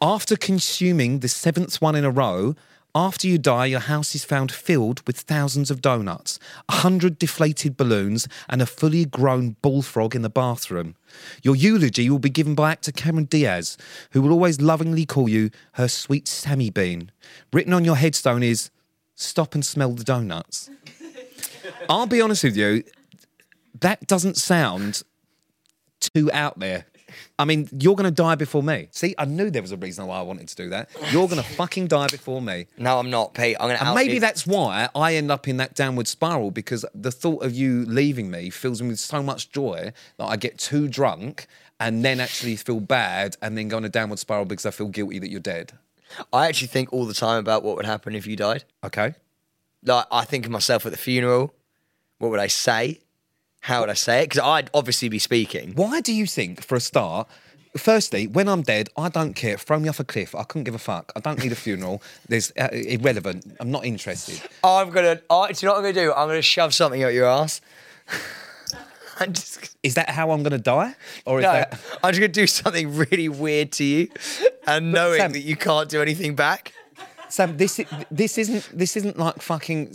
After 0.01 0.37
consuming 0.37 1.21
the 1.21 1.29
seventh 1.29 1.81
one 1.81 1.95
in 1.95 2.05
a 2.05 2.11
row, 2.11 2.55
after 2.95 3.29
you 3.29 3.37
die, 3.39 3.67
your 3.67 3.81
house 3.81 4.15
is 4.15 4.25
found 4.25 4.51
filled 4.51 5.07
with 5.07 5.19
thousands 5.19 5.71
of 5.71 5.83
donuts, 5.83 6.39
a 6.69 6.77
hundred 6.77 7.19
deflated 7.19 7.77
balloons, 7.77 8.27
and 8.49 8.63
a 8.63 8.67
fully 8.67 9.05
grown 9.05 9.57
bullfrog 9.63 10.17
in 10.17 10.23
the 10.23 10.31
bathroom. 10.31 10.97
Your 11.43 11.55
eulogy 11.55 12.09
will 12.09 12.19
be 12.19 12.31
given 12.31 12.55
by 12.55 12.73
actor 12.73 12.91
Cameron 12.93 13.27
Diaz, 13.27 13.77
who 14.13 14.23
will 14.23 14.33
always 14.33 14.61
lovingly 14.61 15.05
call 15.05 15.29
you 15.29 15.51
her 15.73 15.89
sweet 15.89 16.27
Sammy 16.27 16.71
Bean. 16.71 17.13
Written 17.53 17.73
on 17.75 17.85
your 17.85 17.97
headstone 17.97 18.43
is 18.43 18.71
"Stop 19.15 19.55
and 19.55 19.65
smell 19.65 19.93
the 19.93 20.05
donuts." 20.05 20.71
I'll 21.89 22.07
be 22.07 22.21
honest 22.21 22.45
with 22.45 22.57
you, 22.57 22.85
that 23.81 24.07
doesn't 24.07 24.37
sound 24.37 25.03
too 26.01 26.31
out 26.33 26.59
there. 26.59 26.87
I 27.39 27.45
mean, 27.45 27.69
you're 27.73 27.95
going 27.97 28.05
to 28.05 28.11
die 28.15 28.35
before 28.35 28.63
me. 28.63 28.89
See, 28.91 29.15
I 29.17 29.25
knew 29.25 29.51
there 29.51 29.63
was 29.63 29.73
a 29.73 29.77
reason 29.77 30.07
why 30.07 30.19
I 30.19 30.23
wanted 30.23 30.49
to 30.49 30.57
do 30.57 30.69
that. 30.71 30.91
You're 31.11 31.27
going 31.29 31.43
to 31.43 31.49
fucking 31.49 31.87
die 31.87 32.09
before 32.09 32.43
me. 32.43 32.67
No, 32.77 32.99
I'm 32.99 33.11
not, 33.11 33.33
Pete. 33.35 33.57
I'm 33.59 33.69
gonna 33.69 33.79
And 33.81 33.95
maybe 33.95 34.15
you. 34.15 34.21
that's 34.21 34.47
why 34.47 34.89
I 34.95 35.15
end 35.15 35.31
up 35.31 35.49
in 35.49 35.57
that 35.57 35.75
downward 35.75 36.07
spiral 36.07 36.51
because 36.51 36.85
the 36.95 37.11
thought 37.11 37.43
of 37.45 37.55
you 37.55 37.85
leaving 37.87 38.31
me 38.31 38.51
fills 38.51 38.83
me 38.83 38.89
with 38.89 38.99
so 38.99 39.23
much 39.23 39.51
joy 39.53 39.93
that 40.19 40.25
I 40.25 40.37
get 40.37 40.59
too 40.59 40.87
drunk 40.89 41.47
and 41.81 42.05
then 42.05 42.21
actually 42.21 42.57
feel 42.57 42.81
bad 42.81 43.37
and 43.41 43.57
then 43.57 43.69
go 43.69 43.77
on 43.79 43.85
a 43.85 43.89
downward 43.89 44.19
spiral 44.19 44.45
because 44.45 44.67
I 44.67 44.71
feel 44.71 44.89
guilty 44.89 45.19
that 45.21 45.31
you're 45.31 45.41
dead. 45.41 45.73
I 46.33 46.49
actually 46.49 46.69
think 46.69 46.93
all 46.93 47.07
the 47.07 47.15
time 47.15 47.39
about 47.39 47.63
what 47.63 47.77
would 47.77 47.87
happen 47.87 48.15
if 48.15 48.27
you 48.27 48.37
died. 48.37 48.65
Okay? 48.85 49.15
Like, 49.85 50.07
I 50.11 50.25
think 50.25 50.45
of 50.45 50.51
myself 50.51 50.85
at 50.87 50.93
the 50.93 50.99
funeral. 50.99 51.55
What 52.19 52.31
would 52.31 52.41
I 52.41 52.47
say? 52.49 53.01
How 53.61 53.81
would 53.81 53.91
I 53.91 53.95
say 53.95 54.23
it? 54.23 54.31
Because 54.31 54.41
I'd 54.41 54.71
obviously 54.73 55.09
be 55.09 55.19
speaking. 55.19 55.73
Why 55.75 56.01
do 56.01 56.13
you 56.15 56.27
think, 56.27 56.63
for 56.65 56.77
a 56.77 56.81
start, 56.81 57.29
firstly, 57.77 58.27
when 58.27 58.49
I'm 58.49 58.63
dead, 58.63 58.89
I 58.97 59.09
don't 59.09 59.35
care. 59.35 59.59
Throw 59.59 59.79
me 59.79 59.89
off 59.89 60.01
a 60.01 60.05
cliff. 60.05 60.35
I 60.35 60.45
couldn't 60.45 60.65
give 60.65 60.75
a 60.75 60.79
fuck. 60.79 61.13
I 61.17 61.21
don't 61.21 61.43
need 61.43 61.53
a 61.53 61.57
funeral. 61.57 62.03
There's 62.29 62.53
uh, 62.59 62.69
irrelevant. 62.73 63.57
I'm 63.61 63.71
not 63.71 63.85
interested. 63.85 64.41
I'm 64.63 64.91
gonna. 64.91 65.17
Do 65.17 65.21
you 65.21 65.27
know 65.31 65.39
what 65.41 65.61
I'm 65.63 65.83
gonna 65.83 65.93
do? 65.93 66.13
I'm 66.13 66.29
gonna 66.29 66.43
shove 66.43 66.73
something 66.75 67.03
up 67.03 67.13
your 67.13 67.27
ass. 67.27 67.61
I'm 69.21 69.33
just. 69.33 69.77
Is 69.83 69.95
that 69.95 70.11
how 70.11 70.31
I'm 70.31 70.43
going 70.43 70.53
to 70.53 70.59
die? 70.59 70.95
Or 71.27 71.41
is 71.41 71.45
No, 71.45 71.53
that. 71.53 71.81
I'm 72.03 72.13
just 72.13 72.21
gonna 72.21 72.29
do 72.29 72.47
something 72.47 72.95
really 72.97 73.29
weird 73.29 73.73
to 73.73 73.85
you, 73.85 74.09
and 74.67 74.93
knowing 74.93 75.19
Sam- 75.19 75.33
that 75.33 75.41
you 75.41 75.57
can't 75.57 75.89
do 75.89 76.01
anything 76.01 76.35
back. 76.37 76.73
Sam, 77.29 77.57
this 77.57 77.81
this 78.11 78.39
isn't 78.39 78.69
this 78.77 78.97
isn't 78.97 79.19
like 79.19 79.41
fucking 79.43 79.95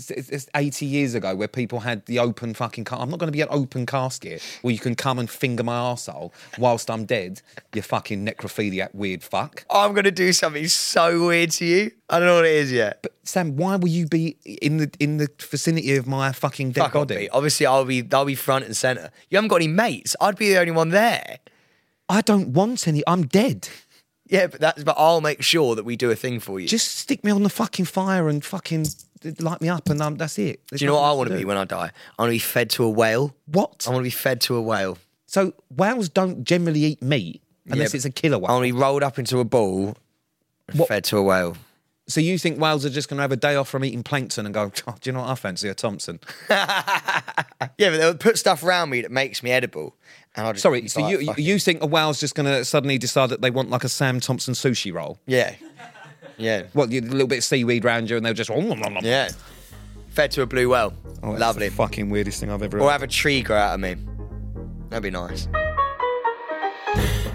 eighty 0.56 0.86
years 0.86 1.16
ago 1.16 1.36
where 1.36 1.48
people 1.48 1.80
had 1.82 2.06
the 2.06 2.20
open 2.20 2.54
fucking. 2.54 2.84
Ca- 2.86 2.98
I'm 3.00 3.10
not 3.10 3.20
going 3.20 3.28
to 3.28 3.32
be 3.36 3.42
an 3.42 3.48
open 3.52 3.86
casket 3.86 4.42
where 4.62 4.74
you 4.74 4.80
can 4.80 4.96
come 4.96 5.20
and 5.20 5.30
finger 5.30 5.64
my 5.64 5.74
arsehole 5.74 6.32
whilst 6.58 6.90
I'm 6.90 7.06
dead. 7.06 7.42
You 7.74 7.82
fucking 7.82 8.26
necrophiliac 8.26 8.94
weird 8.94 9.24
fuck. 9.24 9.66
I'm 9.70 9.94
gonna 9.94 10.12
do 10.12 10.34
something 10.34 10.68
so 10.68 11.28
weird 11.28 11.52
to 11.52 11.66
you. 11.66 11.92
I 12.10 12.20
don't 12.20 12.28
know 12.28 12.36
what 12.36 12.46
it 12.46 12.54
is 12.56 12.72
yet. 12.72 13.00
But 13.02 13.14
Sam, 13.24 13.56
why 13.56 13.76
will 13.78 13.88
you 13.90 14.06
be 14.06 14.38
in 14.46 14.78
the 14.78 14.92
in 15.00 15.18
the 15.18 15.30
vicinity 15.40 15.96
of 15.96 16.06
my 16.06 16.32
fucking 16.32 16.72
dead 16.74 16.84
Fuck 16.84 16.94
body? 16.94 17.30
Obviously, 17.30 17.66
I'll 17.66 17.86
be. 17.86 18.08
I'll 18.12 18.26
be 18.26 18.36
front 18.36 18.66
and 18.66 18.76
center. 18.78 19.10
You 19.30 19.38
haven't 19.38 19.48
got 19.50 19.58
any 19.58 19.68
mates. 19.68 20.16
I'd 20.22 20.36
be 20.38 20.50
the 20.50 20.60
only 20.60 20.72
one 20.72 20.90
there. 20.90 21.40
I 22.10 22.22
don't 22.22 22.50
want 22.50 22.88
any. 22.88 23.02
I'm 23.08 23.26
dead. 23.26 23.70
Yeah, 24.28 24.48
but 24.48 24.60
that's. 24.62 24.84
But 24.84 24.96
I'll 24.98 25.22
make 25.22 25.42
sure 25.42 25.76
that 25.76 25.84
we 25.84 25.96
do 25.96 26.10
a 26.12 26.16
thing 26.16 26.40
for 26.40 26.60
you. 26.60 26.68
Just 26.68 26.98
stick 26.98 27.24
me 27.24 27.32
on 27.32 27.44
the 27.44 27.50
fucking 27.50 27.86
fire 27.86 28.30
and 28.30 28.44
fucking 28.44 28.88
light 29.40 29.62
me 29.62 29.70
up, 29.70 29.90
and 29.90 30.02
um, 30.02 30.16
that's 30.16 30.38
it. 30.40 30.62
There's 30.70 30.80
do 30.80 30.86
you 30.86 30.92
know 30.92 30.96
what 30.96 31.04
I 31.04 31.12
want 31.14 31.30
to 31.30 31.36
do. 31.36 31.40
be 31.40 31.46
when 31.46 31.58
I 31.58 31.66
die? 31.66 31.92
I 32.18 32.22
want 32.22 32.30
to 32.30 32.36
be 32.36 32.40
fed 32.40 32.70
to 32.72 32.84
a 32.86 32.90
whale. 32.90 33.36
What? 33.46 33.86
I 33.88 33.92
want 33.92 34.02
to 34.02 34.06
be 34.06 34.10
fed 34.10 34.42
to 34.42 34.56
a 34.56 34.62
whale. 34.62 34.98
So 35.26 35.54
whales 35.76 36.10
don't 36.10 36.44
generally 36.44 36.84
eat 36.84 37.02
meat 37.02 37.42
unless 37.68 37.92
but 37.92 37.96
it's 37.96 38.06
a 38.06 38.10
killer 38.12 38.38
whale. 38.40 38.50
I 38.52 38.54
want 38.54 38.68
to 38.68 38.74
be 38.74 38.80
rolled 38.80 39.04
up 39.04 39.20
into 39.20 39.40
a 39.40 39.46
ball, 39.46 39.98
and 40.70 40.80
What- 40.80 40.88
fed 40.88 41.04
to 41.06 41.18
a 41.18 41.24
whale. 41.24 41.58
So 42.08 42.20
you 42.20 42.38
think 42.38 42.60
whales 42.60 42.86
are 42.86 42.90
just 42.90 43.08
going 43.08 43.18
to 43.18 43.22
have 43.22 43.32
a 43.32 43.38
day 43.38 43.56
off 43.56 43.70
from 43.70 43.86
eating 43.86 44.04
plankton 44.04 44.46
and 44.46 44.54
go, 44.54 44.72
oh, 44.88 44.96
do 45.00 45.10
you 45.10 45.14
know 45.14 45.22
what 45.22 45.30
I 45.30 45.36
fancy? 45.36 45.70
A 45.70 45.74
Thompson. 45.74 46.20
Yeah, 47.78 47.90
but 47.90 47.98
they'll 47.98 48.14
put 48.16 48.38
stuff 48.38 48.62
around 48.64 48.90
me 48.90 49.02
that 49.02 49.12
makes 49.12 49.42
me 49.42 49.50
edible, 49.50 49.96
and 50.36 50.46
I'll 50.46 50.54
just. 50.54 50.64
Sorry, 50.64 50.88
so 50.90 51.08
you 51.08 51.26
"Fuck 51.26 51.38
you 51.40 51.58
think 51.58 51.82
a 51.82 51.88
whale's 51.88 52.20
just 52.20 52.36
going 52.36 52.46
to 52.46 52.64
suddenly 52.66 52.98
decide 52.98 53.30
that 53.30 53.42
they 53.42 53.50
want 53.50 53.70
like 53.70 53.84
a 53.86 53.90
Sam 53.90 54.20
Thompson 54.20 54.54
sushi 54.54 54.94
roll? 54.94 55.18
Yeah, 55.26 55.56
yeah, 56.38 56.64
What, 56.74 56.90
a 56.92 57.00
little 57.00 57.26
bit 57.26 57.40
of 57.40 57.44
seaweed 57.46 57.84
around 57.86 58.10
you 58.10 58.18
and 58.18 58.26
they'll 58.26 58.34
just... 58.34 58.50
yeah. 59.02 59.30
Fed 60.10 60.32
to 60.32 60.42
a 60.42 60.46
blue 60.46 60.70
whale. 60.70 60.94
Oh, 61.24 61.32
Lovely. 61.32 61.70
fucking 61.70 62.10
weirdest 62.10 62.40
thing 62.42 62.52
I've 62.52 62.62
ever 62.62 62.78
Or 62.80 62.84
heard. 62.86 62.92
have 62.92 63.04
a 63.04 63.08
tree 63.08 63.42
grow 63.42 63.58
out 63.58 63.76
of 63.76 63.80
me. 63.80 63.96
That'd 64.90 65.04
be 65.04 65.10
nice. 65.10 65.48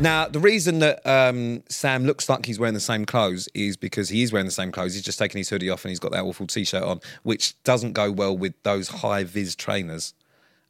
Now, 0.00 0.28
the 0.28 0.38
reason 0.38 0.78
that 0.78 1.04
um, 1.04 1.64
Sam 1.68 2.04
looks 2.04 2.28
like 2.28 2.46
he's 2.46 2.58
wearing 2.60 2.74
the 2.74 2.80
same 2.80 3.04
clothes 3.04 3.48
is 3.52 3.76
because 3.76 4.08
he 4.08 4.22
is 4.22 4.32
wearing 4.32 4.46
the 4.46 4.52
same 4.52 4.70
clothes. 4.70 4.94
He's 4.94 5.02
just 5.02 5.18
taken 5.18 5.38
his 5.38 5.48
hoodie 5.48 5.70
off 5.70 5.84
and 5.84 5.90
he's 5.90 5.98
got 5.98 6.12
that 6.12 6.22
awful 6.22 6.46
t-shirt 6.46 6.84
on, 6.84 7.00
which 7.24 7.60
doesn't 7.64 7.94
go 7.94 8.12
well 8.12 8.36
with 8.36 8.54
those 8.62 8.88
high-vis 8.88 9.56
trainers. 9.56 10.14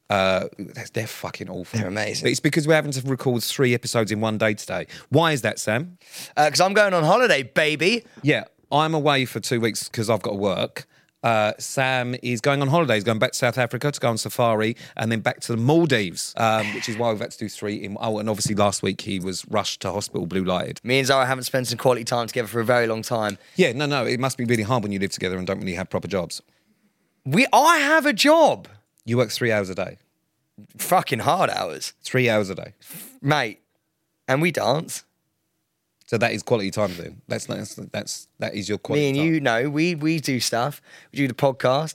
Uh, 0.09 0.47
they're, 0.93 1.05
fucking 1.05 1.47
awful. 1.47 1.79
They're 1.79 1.87
amazing. 1.87 2.31
It's 2.31 2.39
because 2.39 2.67
we're 2.67 2.73
having 2.73 2.91
to 2.91 3.01
record 3.07 3.43
three 3.43 3.75
episodes 3.75 4.11
in 4.11 4.19
one 4.19 4.39
day 4.39 4.55
today. 4.55 4.87
Why 5.09 5.33
is 5.33 5.43
that, 5.43 5.59
Sam? 5.59 5.99
Because 6.35 6.59
I'm 6.59 6.73
going 6.73 6.95
on 6.95 7.03
holiday, 7.03 7.43
baby. 7.43 8.05
Yeah. 8.23 8.45
I'm 8.71 8.95
away 8.95 9.25
for 9.25 9.39
two 9.39 9.59
weeks 9.59 9.87
because 9.87 10.09
I've 10.09 10.23
got 10.23 10.31
to 10.31 10.37
work. 10.37 10.87
Uh, 11.21 11.51
Sam 11.59 12.15
is 12.23 12.39
going 12.39 12.61
on 12.61 12.69
holidays, 12.69 13.03
going 13.03 13.19
back 13.19 13.33
to 13.33 13.37
South 13.37 13.57
Africa 13.57 13.91
to 13.91 13.99
go 13.99 14.09
on 14.09 14.17
safari, 14.17 14.75
and 14.95 15.11
then 15.11 15.19
back 15.19 15.41
to 15.41 15.51
the 15.51 15.57
Maldives, 15.57 16.33
um, 16.37 16.65
which 16.73 16.87
is 16.87 16.97
why 16.97 17.09
we've 17.11 17.19
had 17.19 17.31
to 17.31 17.37
do 17.37 17.49
three. 17.49 17.75
In, 17.75 17.97
oh, 17.99 18.19
and 18.19 18.29
obviously 18.29 18.55
last 18.55 18.81
week 18.81 19.01
he 19.01 19.19
was 19.19 19.45
rushed 19.49 19.81
to 19.81 19.91
hospital, 19.91 20.25
blue 20.25 20.43
lighted. 20.45 20.79
Me 20.83 20.99
and 20.99 21.07
Zara 21.07 21.25
haven't 21.25 21.43
spent 21.43 21.67
some 21.67 21.77
quality 21.77 22.05
time 22.05 22.27
together 22.27 22.47
for 22.47 22.61
a 22.61 22.65
very 22.65 22.87
long 22.87 23.01
time. 23.01 23.37
Yeah, 23.55 23.73
no, 23.73 23.85
no, 23.85 24.05
it 24.05 24.19
must 24.19 24.37
be 24.37 24.45
really 24.45 24.63
hard 24.63 24.81
when 24.83 24.91
you 24.93 24.99
live 24.99 25.11
together 25.11 25.37
and 25.37 25.45
don't 25.45 25.59
really 25.59 25.73
have 25.73 25.89
proper 25.89 26.07
jobs. 26.07 26.41
We, 27.25 27.45
I 27.51 27.77
have 27.79 28.05
a 28.05 28.13
job. 28.13 28.67
You 29.03 29.17
work 29.17 29.29
three 29.31 29.51
hours 29.51 29.69
a 29.69 29.75
day, 29.75 29.97
Fucking 30.77 31.19
hard 31.19 31.49
hours, 31.49 31.93
three 32.01 32.29
hours 32.29 32.49
a 32.49 32.55
day. 32.55 32.73
mate. 33.21 33.59
And 34.27 34.41
we 34.41 34.51
dance. 34.51 35.03
So 36.09 36.17
that 36.17 36.31
is 36.31 36.41
quality 36.41 36.71
time 36.71 36.91
then. 36.97 37.21
That's 37.27 37.45
that's 37.45 37.75
that's 37.75 38.27
that 38.39 38.55
is 38.55 38.67
your 38.67 38.79
quality. 38.79 39.03
Me 39.03 39.09
and 39.09 39.17
time. 39.19 39.25
you 39.27 39.39
know, 39.39 39.69
we 39.69 39.93
we 39.93 40.19
do 40.19 40.39
stuff. 40.39 40.81
We 41.11 41.17
do 41.17 41.27
the 41.27 41.35
podcast. 41.35 41.93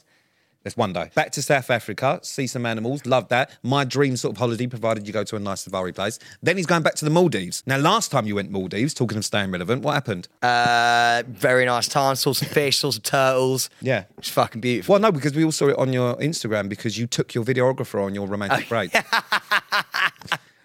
That's 0.63 0.77
one 0.77 0.93
day. 0.93 1.11
Back 1.17 1.33
to 1.33 1.43
South 1.43 1.69
Africa, 1.69 2.21
see 2.23 2.47
some 2.47 2.65
animals, 2.65 3.05
love 3.05 3.29
that. 3.29 3.51
My 3.63 3.85
dream 3.85 4.17
sort 4.17 4.33
of 4.35 4.39
holiday, 4.39 4.67
provided 4.67 5.07
you 5.07 5.13
go 5.13 5.23
to 5.25 5.37
a 5.37 5.39
nice 5.39 5.63
safari 5.63 5.93
place. 5.93 6.19
Then 6.43 6.57
he's 6.57 6.65
going 6.65 6.83
back 6.83 6.95
to 6.95 7.05
the 7.05 7.11
Maldives. 7.11 7.63
Now, 7.67 7.77
last 7.77 8.11
time 8.11 8.27
you 8.27 8.37
went 8.37 8.51
Maldives, 8.51 8.95
talking 8.95 9.19
of 9.19 9.27
staying 9.27 9.51
relevant, 9.51 9.83
what 9.83 9.93
happened? 9.93 10.27
Uh, 10.41 11.23
very 11.29 11.67
nice 11.67 11.87
time. 11.87 12.17
Saw 12.17 12.33
some 12.33 12.49
fish. 12.49 12.79
Saw 12.79 12.93
some 12.93 13.03
turtles. 13.03 13.69
Yeah. 13.83 14.05
It's 14.17 14.31
fucking 14.31 14.63
beautiful. 14.63 14.95
Well, 14.95 15.01
no, 15.03 15.13
because 15.13 15.35
we 15.35 15.45
all 15.45 15.53
saw 15.53 15.69
it 15.69 15.77
on 15.77 15.93
your 15.93 16.15
Instagram 16.17 16.71
because 16.71 16.97
you 16.97 17.07
took 17.07 17.35
your 17.35 17.45
videographer 17.45 18.03
on 18.03 18.15
your 18.15 18.27
romantic 18.27 18.67
break. 18.67 18.95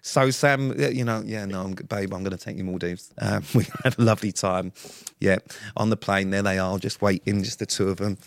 So 0.09 0.31
Sam, 0.31 0.73
you 0.79 1.05
know, 1.05 1.21
yeah, 1.23 1.45
no, 1.45 1.61
I'm, 1.61 1.73
babe, 1.73 2.13
I'm 2.13 2.23
going 2.23 2.35
to 2.35 2.37
take 2.37 2.57
you 2.57 2.63
Maldives. 2.63 3.13
Um, 3.21 3.43
we 3.53 3.65
had 3.83 3.99
a 3.99 4.01
lovely 4.01 4.31
time. 4.31 4.71
Yeah, 5.19 5.37
on 5.77 5.89
the 5.89 5.97
plane, 5.97 6.31
there 6.31 6.41
they 6.41 6.57
are, 6.57 6.79
just 6.79 7.01
waiting, 7.01 7.43
just 7.43 7.59
the 7.59 7.65
two 7.65 7.89
of 7.89 7.97
them. 7.97 8.17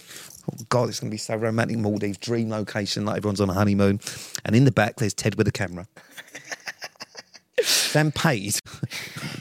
Oh 0.50 0.64
God, 0.68 0.90
it's 0.90 1.00
going 1.00 1.10
to 1.10 1.14
be 1.14 1.18
so 1.18 1.34
romantic. 1.34 1.78
Maldives, 1.78 2.18
dream 2.18 2.50
location, 2.50 3.04
like 3.04 3.16
everyone's 3.16 3.40
on 3.40 3.50
a 3.50 3.54
honeymoon. 3.54 4.00
And 4.44 4.54
in 4.54 4.64
the 4.64 4.70
back, 4.70 4.96
there's 4.96 5.14
Ted 5.14 5.34
with 5.36 5.48
a 5.48 5.52
camera. 5.52 5.88
Sam 7.62 8.12
paid. 8.12 8.60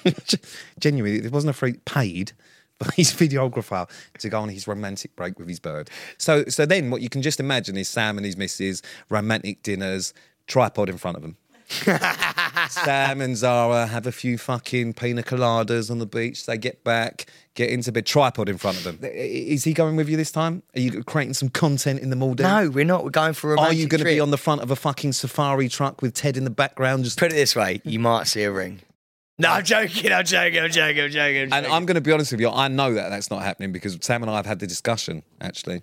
Genuinely, 0.80 1.24
it 1.24 1.32
wasn't 1.32 1.52
a 1.52 1.54
free 1.54 1.74
paid 1.86 2.32
his 2.96 3.12
videographer 3.14 3.88
to 4.18 4.30
go 4.30 4.40
on 4.40 4.50
his 4.50 4.68
romantic 4.68 5.16
break 5.16 5.38
with 5.38 5.48
his 5.48 5.60
bird. 5.60 5.92
So, 6.18 6.46
so 6.46 6.66
then 6.66 6.90
what 6.90 7.04
you 7.04 7.10
can 7.10 7.22
just 7.22 7.40
imagine 7.40 7.78
is 7.78 7.88
Sam 7.88 8.18
and 8.18 8.26
his 8.26 8.36
missus, 8.36 8.82
romantic 9.10 9.62
dinners, 9.62 10.16
tripod 10.48 10.90
in 10.90 10.98
front 10.98 11.18
of 11.18 11.22
them. 11.22 11.38
Sam 12.70 13.22
and 13.22 13.38
Zara 13.38 13.88
have 13.88 14.06
a 14.06 14.12
few 14.12 14.38
fucking 14.38 14.94
pina 14.94 15.24
coladas 15.24 15.90
on 15.90 16.00
the 16.00 16.06
beach. 16.06 16.46
They 16.46 16.58
get 16.58 16.84
back, 16.84 17.28
get 17.56 17.70
into 17.70 17.92
bed, 17.92 18.06
tripod 18.06 18.50
in 18.50 18.58
front 18.58 18.78
of 18.78 18.84
them. 18.84 19.00
Is 19.02 19.64
he 19.64 19.74
going 19.74 19.96
with 19.96 20.10
you 20.10 20.18
this 20.18 20.32
time? 20.32 20.64
Are 20.76 20.82
you 20.82 21.04
creating 21.04 21.34
some 21.34 21.50
content 21.50 22.02
in 22.02 22.10
the 22.10 22.16
Maldives? 22.16 22.48
No, 22.48 22.70
we're 22.70 22.86
not. 22.86 23.04
We're 23.04 23.10
going 23.10 23.34
for 23.34 23.54
a 23.54 23.60
Are 23.60 23.74
you 23.74 23.88
going 23.88 24.00
to 24.00 24.06
be 24.06 24.20
on 24.20 24.32
the 24.32 24.38
front 24.38 24.62
of 24.62 24.72
a 24.72 24.76
fucking 24.76 25.14
safari 25.14 25.70
truck 25.70 26.02
with 26.02 26.14
Ted 26.14 26.38
in 26.38 26.44
the 26.44 26.50
background? 26.50 27.06
Just 27.06 27.18
Put 27.18 27.32
it 27.32 27.36
this 27.36 27.56
way: 27.56 27.82
you 27.84 28.00
might 28.00 28.28
see 28.28 28.44
a 28.44 28.52
ring. 28.52 28.82
No, 29.42 29.50
I'm 29.50 29.64
joking. 29.64 30.12
I'm 30.12 30.24
joking. 30.24 30.62
I'm 30.62 30.72
joking. 30.72 31.04
I'm 31.04 31.10
joking. 31.10 31.38
I'm 31.38 31.44
and 31.44 31.52
joking. 31.52 31.72
I'm 31.72 31.86
going 31.86 31.96
to 31.96 32.02
be 32.02 32.12
honest 32.12 32.32
with 32.32 32.42
you. 32.42 32.50
I 32.50 32.68
know 32.68 32.94
that 32.94 33.10
that's 33.10 33.32
not 33.32 33.42
happening 33.42 33.72
because 33.72 33.98
Sam 34.02 34.22
and 34.22 34.30
I 34.30 34.36
have 34.36 34.46
had 34.46 34.60
the 34.60 34.68
discussion 34.68 35.24
actually. 35.40 35.82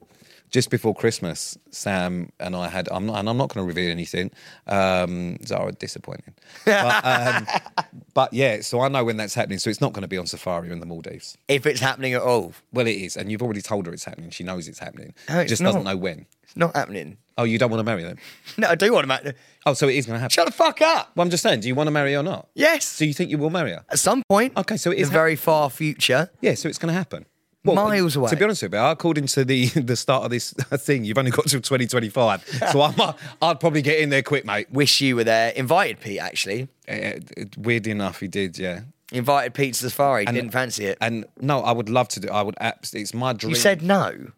Just 0.51 0.71
before 0.71 0.95
Christmas, 0.95 1.59
Sam 1.71 2.31
and 2.41 2.57
I 2.57 2.69
had, 2.69 2.89
I'm 2.91 3.07
not, 3.07 3.19
and 3.19 3.29
I'm 3.29 3.37
not 3.37 3.53
going 3.53 3.65
to 3.65 3.69
reveal 3.69 3.91
anything. 3.91 4.31
Um, 4.67 5.37
Zara, 5.45 5.73
disappointing. 5.73 6.35
But, 6.65 7.05
um, 7.05 7.47
but 8.15 8.33
yeah, 8.33 8.61
so 8.63 8.81
I 8.81 8.89
know 8.89 9.05
when 9.05 9.17
that's 9.17 9.35
happening. 9.35 9.59
So 9.59 9.69
it's 9.71 9.81
not 9.81 9.93
going 9.93 10.03
to 10.03 10.09
be 10.09 10.17
on 10.19 10.27
safari 10.27 10.71
in 10.71 10.81
the 10.81 10.87
Maldives. 10.87 11.37
if 11.49 11.67
it's 11.67 11.81
happening 11.81 12.15
at 12.15 12.23
all, 12.23 12.55
Well, 12.73 12.87
it 12.87 12.97
is. 12.97 13.17
And 13.17 13.31
you've 13.31 13.43
already 13.43 13.63
told 13.63 13.87
her 13.87 13.93
it's 13.93 14.05
happening. 14.05 14.31
She 14.31 14.45
knows 14.45 14.69
it's 14.69 14.79
happening. 14.79 15.15
No, 15.29 15.41
it's 15.41 15.51
just 15.51 15.63
doesn't 15.63 15.85
know 15.85 15.97
when. 15.97 16.27
it's 16.43 16.57
not 16.57 16.75
happening. 16.75 17.19
Oh, 17.37 17.45
you 17.45 17.59
don't 17.59 17.71
want 17.71 17.81
to 17.81 17.85
marry 17.85 18.03
them? 18.03 18.17
No, 18.59 18.69
I 18.69 18.75
do 18.75 18.93
want 18.93 19.05
to 19.05 19.09
marry. 19.09 19.33
Oh, 19.65 19.75
so 19.75 19.87
it 19.87 19.95
is 19.95 20.07
going 20.07 20.17
to 20.17 20.21
happen. 20.21 20.31
Shut 20.31 20.47
the 20.47 20.53
fuck 20.53 20.81
up. 20.83 21.13
Well, 21.15 21.23
I'm 21.25 21.31
just 21.31 21.43
saying, 21.43 21.61
do 21.61 21.69
you 21.69 21.75
want 21.75 21.87
to 21.87 21.93
marry 21.93 22.15
her 22.15 22.21
or 22.21 22.23
not? 22.25 22.49
Yes. 22.55 22.99
Do 22.99 23.07
you 23.07 23.15
think 23.15 23.31
you 23.31 23.39
will 23.39 23.51
marry 23.51 23.71
her? 23.71 23.85
At 23.91 23.99
some 24.01 24.23
point. 24.29 24.57
Okay, 24.57 24.77
so 24.77 24.91
it 24.91 24.95
is 24.95 24.99
in 24.99 25.03
is 25.03 25.09
the 25.11 25.15
very 25.15 25.37
far 25.37 25.71
future. 25.71 26.31
Yeah, 26.41 26.55
so 26.55 26.69
it's 26.69 26.79
going 26.79 26.89
to 26.93 26.99
happen. 26.99 27.27
Miles 27.65 28.17
away. 28.17 28.31
To 28.31 28.37
be 28.37 28.45
honest 28.45 28.63
with 28.63 28.73
you, 28.73 28.79
according 28.79 29.27
to 29.27 29.45
the 29.45 29.67
the 29.77 29.97
start 29.97 30.25
of 30.25 30.31
this 30.31 30.53
thing, 30.77 31.05
you've 31.05 31.19
only 31.19 31.31
got 31.31 31.47
till 31.47 31.61
2025. 31.61 32.45
so 32.73 32.83
I'm, 32.83 33.15
I'd 33.43 33.61
probably 33.61 33.83
get 33.83 33.99
in 34.01 34.11
there 34.11 34.23
quick, 34.23 34.45
mate. 34.45 34.71
Wish 34.71 35.01
you 35.01 35.17
were 35.17 35.25
there. 35.25 35.51
Invited 35.51 36.01
Pete 36.01 36.21
actually. 36.21 36.69
Uh, 36.89 37.13
weird 37.59 37.87
enough, 37.87 38.21
he 38.21 38.29
did, 38.29 38.59
yeah. 38.59 38.81
Invited 39.13 39.55
Pete 39.55 39.75
to 39.75 39.83
the 39.85 39.91
safari. 39.91 40.27
He 40.27 40.33
didn't 40.33 40.51
fancy 40.51 40.85
it. 40.87 40.99
And 41.01 41.25
no, 41.41 41.61
I 41.63 41.73
would 41.73 41.89
love 41.89 42.09
to 42.09 42.21
do. 42.21 42.29
I 42.29 42.43
would 42.43 42.57
absolutely. 42.61 43.03
It's 43.03 43.15
my 43.15 43.33
dream. 43.33 43.51
you 43.51 43.57
said 43.57 43.83
no. 43.83 44.33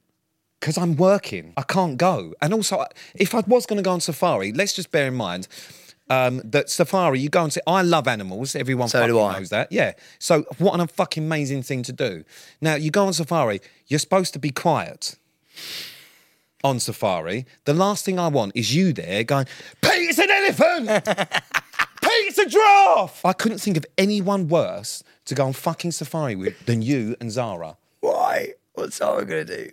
because 0.60 0.78
I'm 0.78 0.96
working, 0.96 1.52
I 1.56 1.62
can't 1.62 1.96
go. 1.96 2.34
And 2.40 2.54
also, 2.54 2.84
if 3.14 3.34
I 3.34 3.40
was 3.46 3.66
going 3.66 3.78
to 3.78 3.82
go 3.82 3.92
on 3.92 4.00
safari, 4.00 4.52
let's 4.52 4.72
just 4.72 4.90
bear 4.90 5.08
in 5.08 5.14
mind. 5.14 5.48
Um, 6.10 6.42
that 6.44 6.68
safari, 6.68 7.20
you 7.20 7.28
go 7.28 7.44
and 7.44 7.52
say, 7.52 7.60
I 7.66 7.82
love 7.82 8.08
animals. 8.08 8.56
Everyone 8.56 8.88
So 8.88 8.98
fucking 8.98 9.14
knows 9.14 9.50
that. 9.50 9.70
Yeah. 9.70 9.92
So 10.18 10.42
what 10.58 10.78
an 10.78 10.86
fucking 10.88 11.24
amazing 11.24 11.62
thing 11.62 11.82
to 11.84 11.92
do. 11.92 12.24
Now 12.60 12.74
you 12.74 12.90
go 12.90 13.06
on 13.06 13.12
safari. 13.12 13.60
You're 13.86 14.00
supposed 14.00 14.32
to 14.32 14.40
be 14.40 14.50
quiet 14.50 15.16
on 16.64 16.80
safari. 16.80 17.46
The 17.64 17.74
last 17.74 18.04
thing 18.04 18.18
I 18.18 18.28
want 18.28 18.52
is 18.56 18.74
you 18.74 18.92
there 18.92 19.22
going, 19.24 19.46
it's 19.82 20.18
an 20.18 20.30
elephant. 20.30 21.30
It's 22.02 22.38
a 22.38 22.46
giraffe. 22.46 23.24
I 23.24 23.32
couldn't 23.32 23.58
think 23.58 23.76
of 23.76 23.84
anyone 23.98 24.48
worse 24.48 25.02
to 25.26 25.34
go 25.34 25.46
on 25.46 25.52
fucking 25.52 25.92
safari 25.92 26.34
with 26.36 26.66
than 26.66 26.82
you 26.82 27.16
and 27.20 27.30
Zara. 27.30 27.76
Why? 28.00 28.54
What's 28.74 28.96
Zara 28.96 29.24
gonna 29.24 29.44
do? 29.44 29.70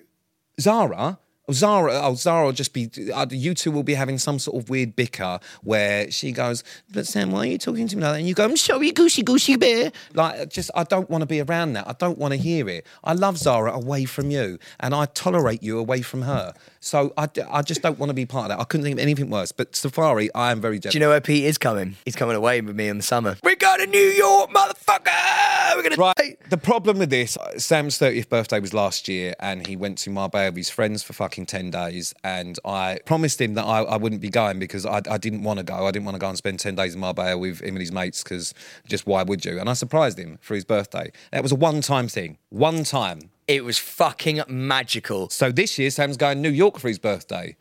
Zara, 0.60 1.20
Zara, 1.51 2.01
oh, 2.04 2.16
Zara 2.16 2.46
will 2.46 2.51
just 2.51 2.74
be, 2.74 2.89
uh, 3.13 3.25
you 3.30 3.54
two 3.54 3.72
will 3.72 3.84
be 3.84 3.94
having 3.94 4.18
some 4.18 4.38
sort 4.38 4.62
of 4.62 4.70
weird 4.70 4.96
bicker 4.96 5.39
where 5.63 6.12
she 6.12 6.32
goes, 6.32 6.63
But 6.92 7.08
Sam, 7.08 7.32
why 7.32 7.39
are 7.39 7.46
you 7.46 7.58
talking 7.58 7.88
to 7.88 7.96
me 7.96 8.04
like 8.04 8.13
that? 8.13 8.20
And 8.20 8.27
you 8.27 8.34
go, 8.34 8.44
I'm 8.44 8.58
sorry, 8.58 8.92
goosey, 8.92 9.24
goosey 9.24 9.56
bear. 9.56 9.92
Like, 10.13 10.50
just, 10.50 10.72
I 10.75 10.84
don't 10.84 11.10
want 11.10 11.22
to 11.22 11.25
be 11.25 11.42
around 11.42 11.74
that. 11.74 11.88
I 11.88 11.94
don't 11.94 12.18
want 12.18 12.34
to 12.34 12.38
hear 12.38 12.68
it. 12.68 12.86
I 13.04 13.13
love 13.13 13.38
Zara 13.38 13.72
away 13.72 14.06
from 14.06 14.30
you 14.30 14.60
and 14.80 14.94
I 14.94 15.06
tolerate 15.06 15.63
you 15.63 15.80
away 15.80 16.01
from 16.01 16.24
her. 16.24 16.54
So 16.80 17.13
I, 17.18 17.27
I 17.50 17.62
just 17.62 17.82
don't 17.82 17.98
want 17.98 18.10
to 18.10 18.13
be 18.13 18.25
part 18.25 18.51
of 18.51 18.58
that. 18.58 18.62
I 18.62 18.66
couldn't 18.66 18.84
think 18.84 18.96
of 18.96 19.00
anything 19.00 19.30
worse. 19.30 19.51
But 19.51 19.75
Safari, 19.75 20.34
I 20.34 20.51
am 20.51 20.60
very 20.62 20.80
jealous. 20.80 20.94
Do 20.94 21.00
you 21.00 21.06
know 21.06 21.10
where 21.10 21.22
Pete 21.22 21.46
is 21.46 21.58
coming? 21.58 21.96
He's 22.06 22.16
coming 22.16 22.36
away 22.36 22.62
with 22.62 22.75
me 22.75 22.88
in 22.88 22.98
the 22.98 23.04
summer. 23.04 23.38
We're 23.44 23.56
going 23.56 23.80
to 23.80 23.88
New 23.88 23.98
York, 23.98 24.51
motherfucker. 24.51 25.75
We're 25.75 25.84
gonna 25.84 25.96
Right. 25.98 26.38
The 26.50 26.58
problem 26.58 27.00
with 27.00 27.10
this, 27.10 27.38
Sam's 27.58 27.98
30th 28.00 28.30
birthday 28.30 28.60
was 28.60 28.74
last 28.74 29.08
year, 29.08 29.36
and 29.39 29.66
he 29.66 29.75
went 29.75 29.98
to 30.00 30.10
Marbella 30.10 30.48
with 30.48 30.58
his 30.58 30.70
friends 30.70 31.04
for 31.04 31.13
fucking 31.13 31.37
10 31.46 31.72
days. 31.72 32.13
And 32.24 32.58
I 32.65 33.00
promised 33.06 33.39
him 33.39 33.53
that 33.56 33.65
I, 33.65 33.82
I 33.84 33.98
wouldn't 33.98 34.22
be 34.22 34.29
going 34.29 34.60
because 34.60 34.86
I, 34.86 35.01
I 35.10 35.17
didn't 35.17 35.44
want 35.44 35.60
to 35.60 35.63
go. 35.63 35.86
I 35.86 35.91
didn't 35.91 36.06
want 36.06 36.15
to 36.15 36.20
go 36.20 36.29
and 36.29 36.38
spend 36.38 36.60
10 36.60 36.75
days 36.75 36.96
in 36.96 37.00
Marbella 37.00 37.38
with 37.38 37.62
him 37.62 37.75
and 37.75 37.79
his 37.79 37.91
mates 37.91 38.24
because 38.24 38.53
just 38.88 39.06
why 39.06 39.24
would 39.24 39.46
you? 39.46 39.60
And 39.60 39.70
I 39.70 39.74
surprised 39.74 40.17
him 40.17 40.38
for 40.41 40.56
his 40.56 40.65
birthday. 40.65 41.12
That 41.32 41.44
was 41.44 41.51
a 41.51 41.56
one 41.56 41.82
time 41.82 42.08
thing. 42.08 42.38
One 42.50 42.84
time. 42.84 43.20
It 43.48 43.63
was 43.63 43.77
fucking 43.77 44.41
magical. 44.48 45.29
So 45.29 45.51
this 45.51 45.79
year, 45.79 45.89
Sam's 45.89 46.17
going 46.17 46.38
to 46.38 46.41
New 46.41 46.56
York 46.56 46.79
for 46.79 46.89
his 46.89 47.00
birthday 47.00 47.56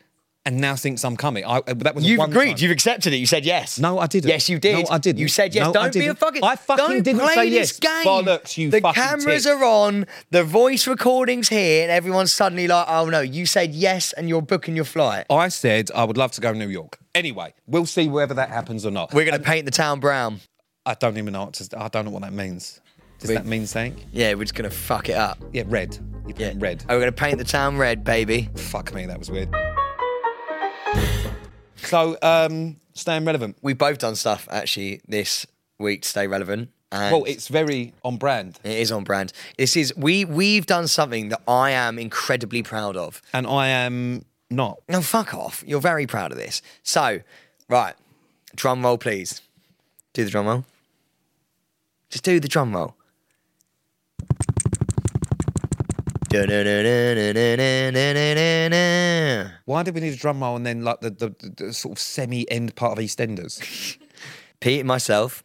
and 0.47 0.61
now 0.61 0.77
thinks 0.77 1.05
I'm 1.05 1.17
coming. 1.17 1.45
I, 1.45 1.59
uh, 1.59 1.75
that 1.75 1.97
was 1.97 2.07
You've 2.07 2.21
agreed. 2.21 2.53
time. 2.53 2.57
You've 2.61 2.71
accepted 2.71 3.13
it. 3.13 3.17
You 3.17 3.27
said 3.27 3.45
yes. 3.45 3.79
No, 3.81 3.99
I 3.99 4.07
didn't. 4.07 4.31
Yes, 4.31 4.49
you 4.49 4.61
did. 4.61 4.85
No, 4.87 4.95
I 4.95 4.99
didn't. 4.99 5.19
You 5.19 5.27
said 5.29 5.55
yes. 5.55 5.67
No, 5.67 5.73
don't 5.73 5.93
be 5.93 6.07
a 6.07 6.15
fucking. 6.15 6.43
I 6.45 6.55
fucking 6.55 6.85
don't 6.87 7.03
didn't 7.03 7.21
play 7.21 7.35
say 7.35 7.51
this 7.51 7.79
yes. 7.83 8.05
game. 8.05 8.05
Bollocks, 8.07 8.57
you 8.57 8.71
the 8.71 8.81
cameras 8.81 9.43
tit. 9.43 9.53
are 9.53 9.65
on. 9.65 10.07
The 10.31 10.45
voice 10.45 10.87
recording's 10.87 11.49
here, 11.49 11.83
and 11.83 11.91
everyone's 11.91 12.33
suddenly 12.33 12.69
like, 12.69 12.87
"Oh 12.89 13.07
no!" 13.11 13.21
You 13.21 13.45
said 13.45 13.75
yes, 13.75 14.13
and 14.13 14.29
you're 14.29 14.41
booking 14.41 14.77
your 14.77 14.85
flight. 14.85 15.27
I 15.29 15.49
said 15.49 15.91
I 15.95 16.05
would 16.05 16.17
love 16.17 16.31
to 16.33 16.41
go 16.41 16.53
to 16.53 16.59
New 16.59 16.69
York. 16.69 16.99
Anyway, 17.15 17.53
we'll 17.67 17.87
see 17.87 18.09
whether 18.09 18.35
that 18.35 18.49
happens 18.49 18.87
or 18.87 18.93
not. 18.93 19.13
We're 19.13 19.25
gonna 19.25 19.43
paint 19.43 19.65
the 19.65 19.73
town 19.73 19.99
brown. 20.01 20.41
I 20.85 20.95
don't 20.95 21.19
even 21.19 21.33
know 21.33 21.47
what 21.47 21.55
to, 21.55 21.79
I 21.81 21.89
don't 21.89 22.05
know 22.05 22.13
what 22.13 22.23
that 22.23 22.33
means. 22.33 22.81
Does 23.19 23.31
We- 23.31 23.35
that 23.35 23.47
mean 23.47 23.67
something? 23.67 23.97
Yeah, 24.13 24.35
we're 24.35 24.45
just 24.45 24.55
gonna 24.55 24.71
fuck 24.71 25.09
it 25.09 25.17
up. 25.17 25.39
Yeah, 25.53 25.65
red. 25.67 25.99
You 26.29 26.35
Yeah, 26.37 26.53
red. 26.57 26.85
Oh, 26.89 26.95
we're 26.95 27.01
gonna 27.01 27.13
paint 27.13 27.39
the 27.39 27.45
town 27.45 27.77
red, 27.79 28.05
baby. 28.05 28.49
Fuck 28.55 28.95
me, 28.95 29.07
that 29.07 29.19
was 29.19 29.31
weird. 29.31 29.49
So, 31.87 32.17
um, 32.23 32.77
staying 32.95 33.25
relevant. 33.25 33.57
We've 33.63 33.79
both 33.79 33.99
done 33.99 34.17
stuff 34.17 34.49
actually 34.51 35.01
this 35.09 35.47
week 35.79 36.03
to 36.03 36.09
stay 36.09 36.27
relevant. 36.27 36.71
And 36.93 37.13
Well, 37.13 37.25
it's 37.25 37.49
very 37.49 37.93
on 38.05 38.17
brand, 38.17 38.59
it 38.63 38.79
is 38.79 38.93
on 38.93 39.05
brand. 39.05 39.33
This 39.59 39.77
is 39.77 39.95
we 39.97 40.25
we've 40.25 40.67
done 40.67 40.87
something 40.89 41.31
that 41.31 41.43
I 41.49 41.71
am 41.71 41.99
incredibly 41.99 42.63
proud 42.63 42.97
of. 42.97 43.21
and 43.33 43.47
I 43.47 43.69
am 43.69 44.25
not. 44.51 44.81
No, 44.89 45.01
fuck 45.03 45.35
off. 45.35 45.65
You're 45.67 45.81
very 45.81 46.07
proud 46.07 46.31
of 46.33 46.39
this. 46.39 46.63
So, 46.83 47.21
right, 47.69 47.95
drum 48.55 48.85
roll, 48.85 48.99
please. 48.99 49.41
Do 50.13 50.25
the 50.25 50.31
drum 50.31 50.47
roll. 50.47 50.65
Just 52.09 52.25
do 52.25 52.39
the 52.41 52.49
drum 52.49 52.75
roll. 52.75 52.96
Why 59.65 59.83
did 59.83 59.95
we 59.95 60.01
need 60.01 60.15
a 60.15 60.17
drum 60.17 60.43
roll 60.43 60.57
and 60.57 60.67
then 60.67 60.83
like 60.83 61.01
the, 61.01 61.11
the, 61.11 61.29
the, 61.39 61.65
the 61.67 61.73
sort 61.73 61.93
of 61.93 61.99
semi 62.01 62.51
end 62.51 62.75
part 62.75 62.99
of 62.99 63.05
EastEnders? 63.05 63.99
Pete 64.61 64.81
and 64.81 64.89
myself 64.89 65.45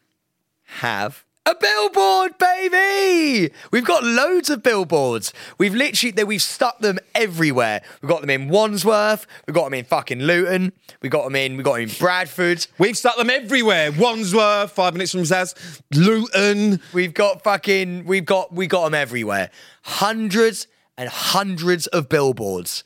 have 0.63 1.23
A 1.43 1.55
billboard, 1.55 2.37
baby! 2.37 3.51
We've 3.71 3.83
got 3.83 4.03
loads 4.03 4.51
of 4.51 4.61
billboards. 4.61 5.33
We've 5.57 5.73
literally 5.73 6.23
we've 6.23 6.39
stuck 6.41 6.77
them 6.79 6.99
everywhere. 7.15 7.81
We've 7.99 8.09
got 8.09 8.21
them 8.21 8.29
in 8.29 8.47
Wandsworth. 8.47 9.25
We've 9.47 9.55
got 9.55 9.63
them 9.63 9.73
in 9.73 9.85
fucking 9.85 10.19
Luton. 10.19 10.71
We 11.01 11.09
got 11.09 11.23
them 11.23 11.35
in. 11.35 11.57
We 11.57 11.63
got 11.63 11.73
them 11.73 11.81
in 11.83 11.89
Bradford. 11.97 12.67
We've 12.77 12.95
stuck 12.95 13.17
them 13.17 13.31
everywhere. 13.31 13.91
Wandsworth, 13.91 14.71
five 14.71 14.93
minutes 14.93 15.13
from 15.13 15.21
Zaz, 15.21 15.81
Luton. 15.95 16.79
We've 16.93 17.13
got 17.15 17.43
fucking. 17.43 18.05
We've 18.05 18.25
got 18.25 18.53
we 18.53 18.67
got 18.67 18.83
them 18.83 18.93
everywhere. 18.93 19.49
Hundreds 19.81 20.67
and 20.95 21.09
hundreds 21.09 21.87
of 21.87 22.07
billboards, 22.07 22.83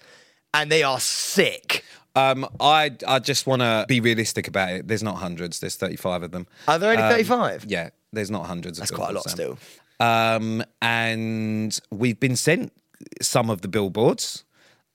and 0.54 0.72
they 0.72 0.82
are 0.82 1.02
sick. 1.02 1.84
Um, 2.16 2.48
I 2.62 2.96
I 3.06 3.20
just 3.20 3.46
want 3.48 3.62
to 3.64 3.84
be 3.90 4.00
realistic 4.00 4.48
about 4.48 4.70
it. 4.72 4.88
There's 4.88 5.04
not 5.04 5.18
hundreds. 5.18 5.60
There's 5.60 5.76
35 5.76 6.24
of 6.24 6.32
them. 6.32 6.48
Are 6.70 6.80
there 6.80 6.92
only 6.92 7.04
Um, 7.04 7.12
35? 7.12 7.66
Yeah, 7.68 7.90
there's 8.16 8.32
not 8.32 8.46
hundreds. 8.46 8.80
That's 8.80 8.92
quite 8.92 9.12
a 9.12 9.14
lot 9.14 9.30
still. 9.30 9.58
Um, 10.00 10.64
and 10.82 11.78
we've 11.92 12.20
been 12.20 12.36
sent 12.36 12.74
some 13.22 13.50
of 13.50 13.62
the 13.62 13.68
billboards. 13.68 14.45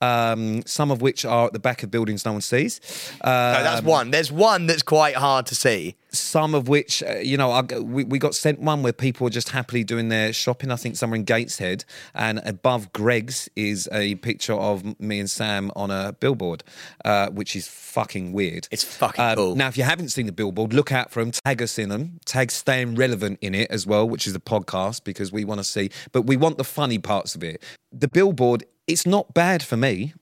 Um, 0.01 0.63
some 0.65 0.89
of 0.91 1.01
which 1.01 1.25
are 1.25 1.45
at 1.47 1.53
the 1.53 1.59
back 1.59 1.83
of 1.83 1.91
buildings 1.91 2.25
no 2.25 2.31
one 2.33 2.41
sees. 2.41 2.81
Uh, 3.21 3.53
No, 3.57 3.63
that's 3.63 3.83
one. 3.83 4.11
There's 4.11 4.31
one 4.31 4.65
that's 4.67 4.81
quite 4.83 5.15
hard 5.15 5.45
to 5.47 5.55
see. 5.55 5.95
some 6.13 6.53
of 6.55 6.67
which, 6.67 7.01
uh, 7.03 7.19
you 7.19 7.37
know, 7.37 7.51
I, 7.51 7.61
we, 7.79 8.03
we 8.03 8.19
got 8.19 8.35
sent 8.35 8.59
one 8.59 8.83
where 8.83 8.91
people 8.91 9.23
were 9.25 9.29
just 9.29 9.49
happily 9.49 9.83
doing 9.85 10.09
their 10.09 10.33
shopping. 10.33 10.69
I 10.71 10.75
think 10.75 10.97
somewhere 10.97 11.15
in 11.17 11.23
Gateshead, 11.23 11.85
and 12.13 12.41
above 12.45 12.91
Greggs 12.91 13.47
is 13.55 13.87
a 13.93 14.15
picture 14.15 14.53
of 14.53 14.99
me 14.99 15.19
and 15.19 15.29
Sam 15.29 15.71
on 15.75 15.89
a 15.89 16.11
billboard, 16.19 16.63
uh, 17.05 17.29
which 17.29 17.55
is 17.55 17.67
fucking 17.67 18.33
weird. 18.33 18.67
It's 18.71 18.83
fucking 18.83 19.23
Um, 19.23 19.35
cool. 19.35 19.55
Now, 19.55 19.67
if 19.69 19.77
you 19.77 19.83
haven't 19.83 20.09
seen 20.09 20.25
the 20.25 20.31
billboard, 20.33 20.73
look 20.73 20.91
out 20.91 21.11
for 21.11 21.21
them. 21.23 21.31
Tag 21.31 21.61
us 21.61 21.77
in 21.79 21.87
them. 21.89 22.19
Tag 22.25 22.51
staying 22.51 22.95
relevant 22.95 23.37
in 23.41 23.55
it 23.55 23.69
as 23.71 23.85
well, 23.87 24.09
which 24.09 24.27
is 24.27 24.33
the 24.33 24.39
podcast 24.39 25.03
because 25.05 25.31
we 25.31 25.45
want 25.45 25.59
to 25.59 25.63
see. 25.63 25.91
But 26.11 26.23
we 26.23 26.35
want 26.37 26.57
the 26.57 26.63
funny 26.65 26.97
parts 26.99 27.35
of 27.35 27.43
it. 27.43 27.63
The 27.93 28.07
billboard, 28.09 28.65
it's 28.91 29.07
not 29.07 29.33
bad 29.33 29.63
for 29.63 29.77
me 29.77 30.13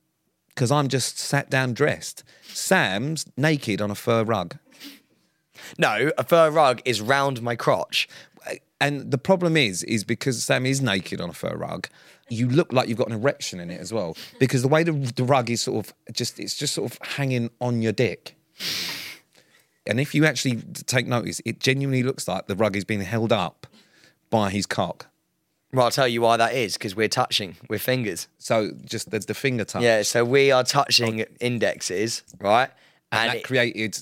because 0.50 0.72
I'm 0.72 0.88
just 0.88 1.18
sat 1.18 1.50
down 1.50 1.74
dressed. 1.74 2.24
Sam's 2.44 3.26
naked 3.36 3.82
on 3.82 3.90
a 3.90 3.96
fur 3.96 4.24
rug. 4.24 4.58
No, 5.78 6.12
a 6.18 6.24
fur 6.24 6.52
rug 6.52 6.82
is 6.86 7.02
round 7.02 7.42
my 7.42 7.56
crotch. 7.56 8.08
And 8.80 9.12
the 9.12 9.18
problem 9.18 9.58
is, 9.58 9.84
is 9.84 10.04
because 10.04 10.42
Sam 10.44 10.66
is 10.66 10.82
naked 10.82 11.20
on 11.20 11.30
a 11.30 11.34
fur 11.34 11.56
rug, 11.56 11.90
you 12.30 12.48
look 12.48 12.72
like 12.72 12.88
you've 12.88 12.98
got 12.98 13.08
an 13.08 13.14
erection 13.14 13.60
in 13.60 13.70
it 13.70 13.82
as 13.82 13.92
well. 13.92 14.16
Because 14.40 14.62
the 14.62 14.68
way 14.68 14.84
the, 14.84 14.94
the 14.94 15.24
rug 15.24 15.50
is 15.50 15.62
sort 15.62 15.86
of 15.86 15.94
just, 16.14 16.40
it's 16.40 16.56
just 16.56 16.76
sort 16.76 16.92
of 16.92 17.00
hanging 17.02 17.50
on 17.60 17.82
your 17.82 17.92
dick. 17.92 18.36
And 19.86 20.00
if 20.00 20.14
you 20.14 20.26
actually 20.26 20.62
take 20.86 21.08
notice, 21.08 21.42
it 21.44 21.60
genuinely 21.60 22.04
looks 22.04 22.28
like 22.28 22.48
the 22.48 22.56
rug 22.56 22.76
is 22.76 22.86
being 22.86 23.02
held 23.02 23.34
up 23.34 23.68
by 24.30 24.52
his 24.52 24.66
cock. 24.66 25.09
Well, 25.72 25.86
I'll 25.86 25.92
tell 25.92 26.08
you 26.08 26.22
why 26.22 26.38
that 26.38 26.54
is 26.54 26.74
because 26.74 26.96
we're 26.96 27.08
touching 27.10 27.56
with 27.70 27.82
fingers. 27.82 28.28
So 28.38 28.72
just 28.86 29.12
the, 29.12 29.20
the 29.20 29.34
finger 29.34 29.66
touch. 29.66 29.84
Yeah, 29.84 30.02
so 30.02 30.26
we 30.26 30.52
are 30.52 30.64
touching 30.64 31.22
oh. 31.22 31.26
indexes, 31.40 32.24
right? 32.40 32.70
And, 33.12 33.30
that 33.30 33.38
it- 33.38 33.44
created. 33.44 34.00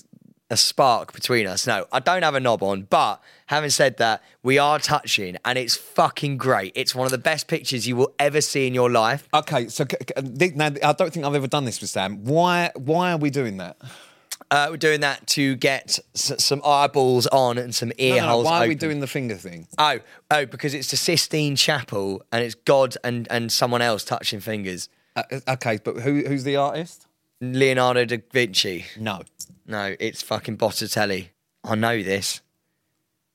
a 0.50 0.56
spark 0.56 1.12
between 1.12 1.46
us. 1.46 1.66
No, 1.66 1.84
I 1.92 2.00
don't 2.00 2.22
have 2.22 2.34
a 2.34 2.40
knob 2.40 2.62
on, 2.62 2.82
but 2.88 3.20
having 3.46 3.68
said 3.68 3.98
that, 3.98 4.22
we 4.42 4.56
are 4.56 4.78
touching 4.78 5.36
and 5.44 5.58
it's 5.58 5.76
fucking 5.76 6.38
great. 6.38 6.72
It's 6.74 6.94
one 6.94 7.04
of 7.04 7.10
the 7.10 7.18
best 7.18 7.48
pictures 7.48 7.86
you 7.86 7.96
will 7.96 8.14
ever 8.18 8.40
see 8.40 8.66
in 8.66 8.72
your 8.72 8.90
life. 8.90 9.28
Okay, 9.34 9.68
so 9.68 9.84
c- 9.84 9.98
c- 10.08 10.22
th- 10.38 10.54
now 10.54 10.70
I 10.82 10.94
don't 10.94 11.12
think 11.12 11.26
I've 11.26 11.34
ever 11.34 11.48
done 11.48 11.66
this 11.66 11.82
with 11.82 11.90
Sam. 11.90 12.24
Why? 12.24 12.70
Why 12.76 13.12
are 13.12 13.18
we 13.18 13.28
doing 13.28 13.58
that? 13.58 13.76
Uh, 14.50 14.68
we're 14.70 14.76
doing 14.78 15.00
that 15.00 15.26
to 15.26 15.56
get 15.56 15.98
s- 16.14 16.32
some 16.42 16.62
eyeballs 16.64 17.26
on 17.26 17.58
and 17.58 17.74
some 17.74 17.92
ear 17.98 18.16
No, 18.16 18.20
no, 18.22 18.28
holes. 18.28 18.44
why 18.46 18.64
are 18.64 18.68
we 18.68 18.74
doing 18.74 19.00
the 19.00 19.06
finger 19.06 19.34
thing? 19.34 19.66
Oh, 19.76 19.98
oh, 20.30 20.46
because 20.46 20.72
it's 20.72 20.90
the 20.90 20.96
Sistine 20.96 21.54
Chapel 21.54 22.22
and 22.32 22.42
it's 22.42 22.54
God 22.54 22.96
and, 23.04 23.28
and 23.30 23.52
someone 23.52 23.82
else 23.82 24.04
touching 24.04 24.40
fingers. 24.40 24.88
Uh, 25.14 25.22
okay, 25.48 25.78
but 25.84 25.96
who, 25.96 26.22
who's 26.26 26.44
the 26.44 26.56
artist? 26.56 27.06
Leonardo 27.42 28.04
da 28.06 28.18
Vinci. 28.32 28.86
No. 28.98 29.20
No, 29.66 29.94
it's 30.00 30.22
fucking 30.22 30.56
Botticelli. 30.56 31.28
I 31.62 31.74
know 31.74 32.02
this. 32.02 32.40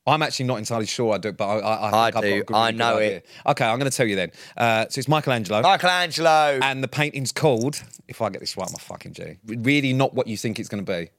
I'm 0.06 0.22
actually 0.22 0.46
not 0.48 0.58
entirely 0.58 0.86
sure 0.86 1.14
I 1.14 1.18
do, 1.18 1.32
but 1.32 1.46
I, 1.48 1.60
I, 1.60 1.76
I, 1.76 1.88
I 1.88 1.92
think 1.92 1.96
I've 1.96 2.14
got 2.14 2.22
do. 2.22 2.44
good- 2.44 2.56
I 2.58 2.72
know 2.72 2.98
it. 2.98 3.26
Okay, 3.48 3.66
I'm 3.66 3.80
going 3.80 3.90
to 3.90 3.96
tell 3.96 4.06
you 4.06 4.16
then. 4.18 4.32
Uh, 4.58 4.86
so 4.90 5.00
it's 5.00 5.08
Michelangelo, 5.08 5.62
Michelangelo. 5.62 6.60
and 6.62 6.84
the 6.84 6.88
painting's 6.90 7.32
called, 7.32 7.82
if 8.08 8.22
I 8.22 8.30
get 8.30 8.40
this 8.42 8.58
right, 8.58 8.70
my 8.72 8.80
fucking 8.80 9.14
G, 9.14 9.38
really 9.46 9.94
not 9.94 10.14
what 10.14 10.28
you 10.28 10.36
think 10.36 10.60
it's 10.60 10.68
going 10.70 10.84
to 10.84 10.92
be. 10.92 11.10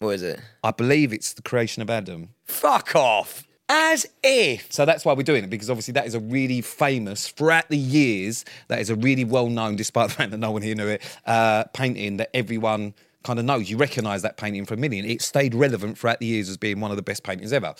what 0.00 0.10
is 0.10 0.22
it? 0.22 0.40
I 0.64 0.72
believe 0.72 1.12
it's 1.12 1.32
the 1.34 1.42
creation 1.42 1.82
of 1.82 1.90
Adam. 1.90 2.30
Fuck 2.46 2.96
off. 2.96 3.44
As 3.72 4.04
if. 4.24 4.72
So 4.72 4.84
that's 4.84 5.04
why 5.04 5.12
we're 5.12 5.22
doing 5.22 5.44
it 5.44 5.50
because 5.50 5.70
obviously 5.70 5.92
that 5.92 6.04
is 6.04 6.16
a 6.16 6.18
really 6.20 6.60
famous 6.60 7.28
throughout 7.28 7.68
the 7.68 7.78
years. 7.78 8.44
That 8.66 8.80
is 8.80 8.90
a 8.90 8.96
really 8.96 9.24
well 9.24 9.48
known, 9.48 9.76
despite 9.76 10.08
the 10.08 10.14
fact 10.16 10.32
that 10.32 10.38
no 10.38 10.50
one 10.50 10.62
here 10.62 10.74
knew 10.74 10.88
it, 10.88 11.02
uh, 11.24 11.62
painting 11.72 12.16
that 12.16 12.30
everyone 12.34 12.94
kind 13.22 13.38
of 13.38 13.44
knows. 13.44 13.70
You 13.70 13.76
recognise 13.76 14.22
that 14.22 14.36
painting 14.36 14.64
for 14.64 14.74
a 14.74 14.76
million. 14.76 15.04
It 15.04 15.22
stayed 15.22 15.54
relevant 15.54 15.98
throughout 15.98 16.20
the 16.20 16.26
years 16.26 16.48
as 16.48 16.56
being 16.56 16.80
one 16.80 16.90
of 16.90 16.96
the 16.96 17.02
best 17.02 17.22
paintings 17.22 17.52
ever. 17.52 17.74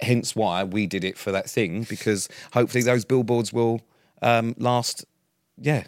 Hence 0.00 0.36
why 0.36 0.64
we 0.64 0.86
did 0.86 1.04
it 1.04 1.16
for 1.16 1.32
that 1.32 1.48
thing 1.48 1.84
because 1.84 2.28
hopefully 2.52 2.82
those 2.82 3.04
billboards 3.04 3.52
will 3.52 3.80
um, 4.22 4.54
last. 4.58 5.04
Yeah, 5.58 5.84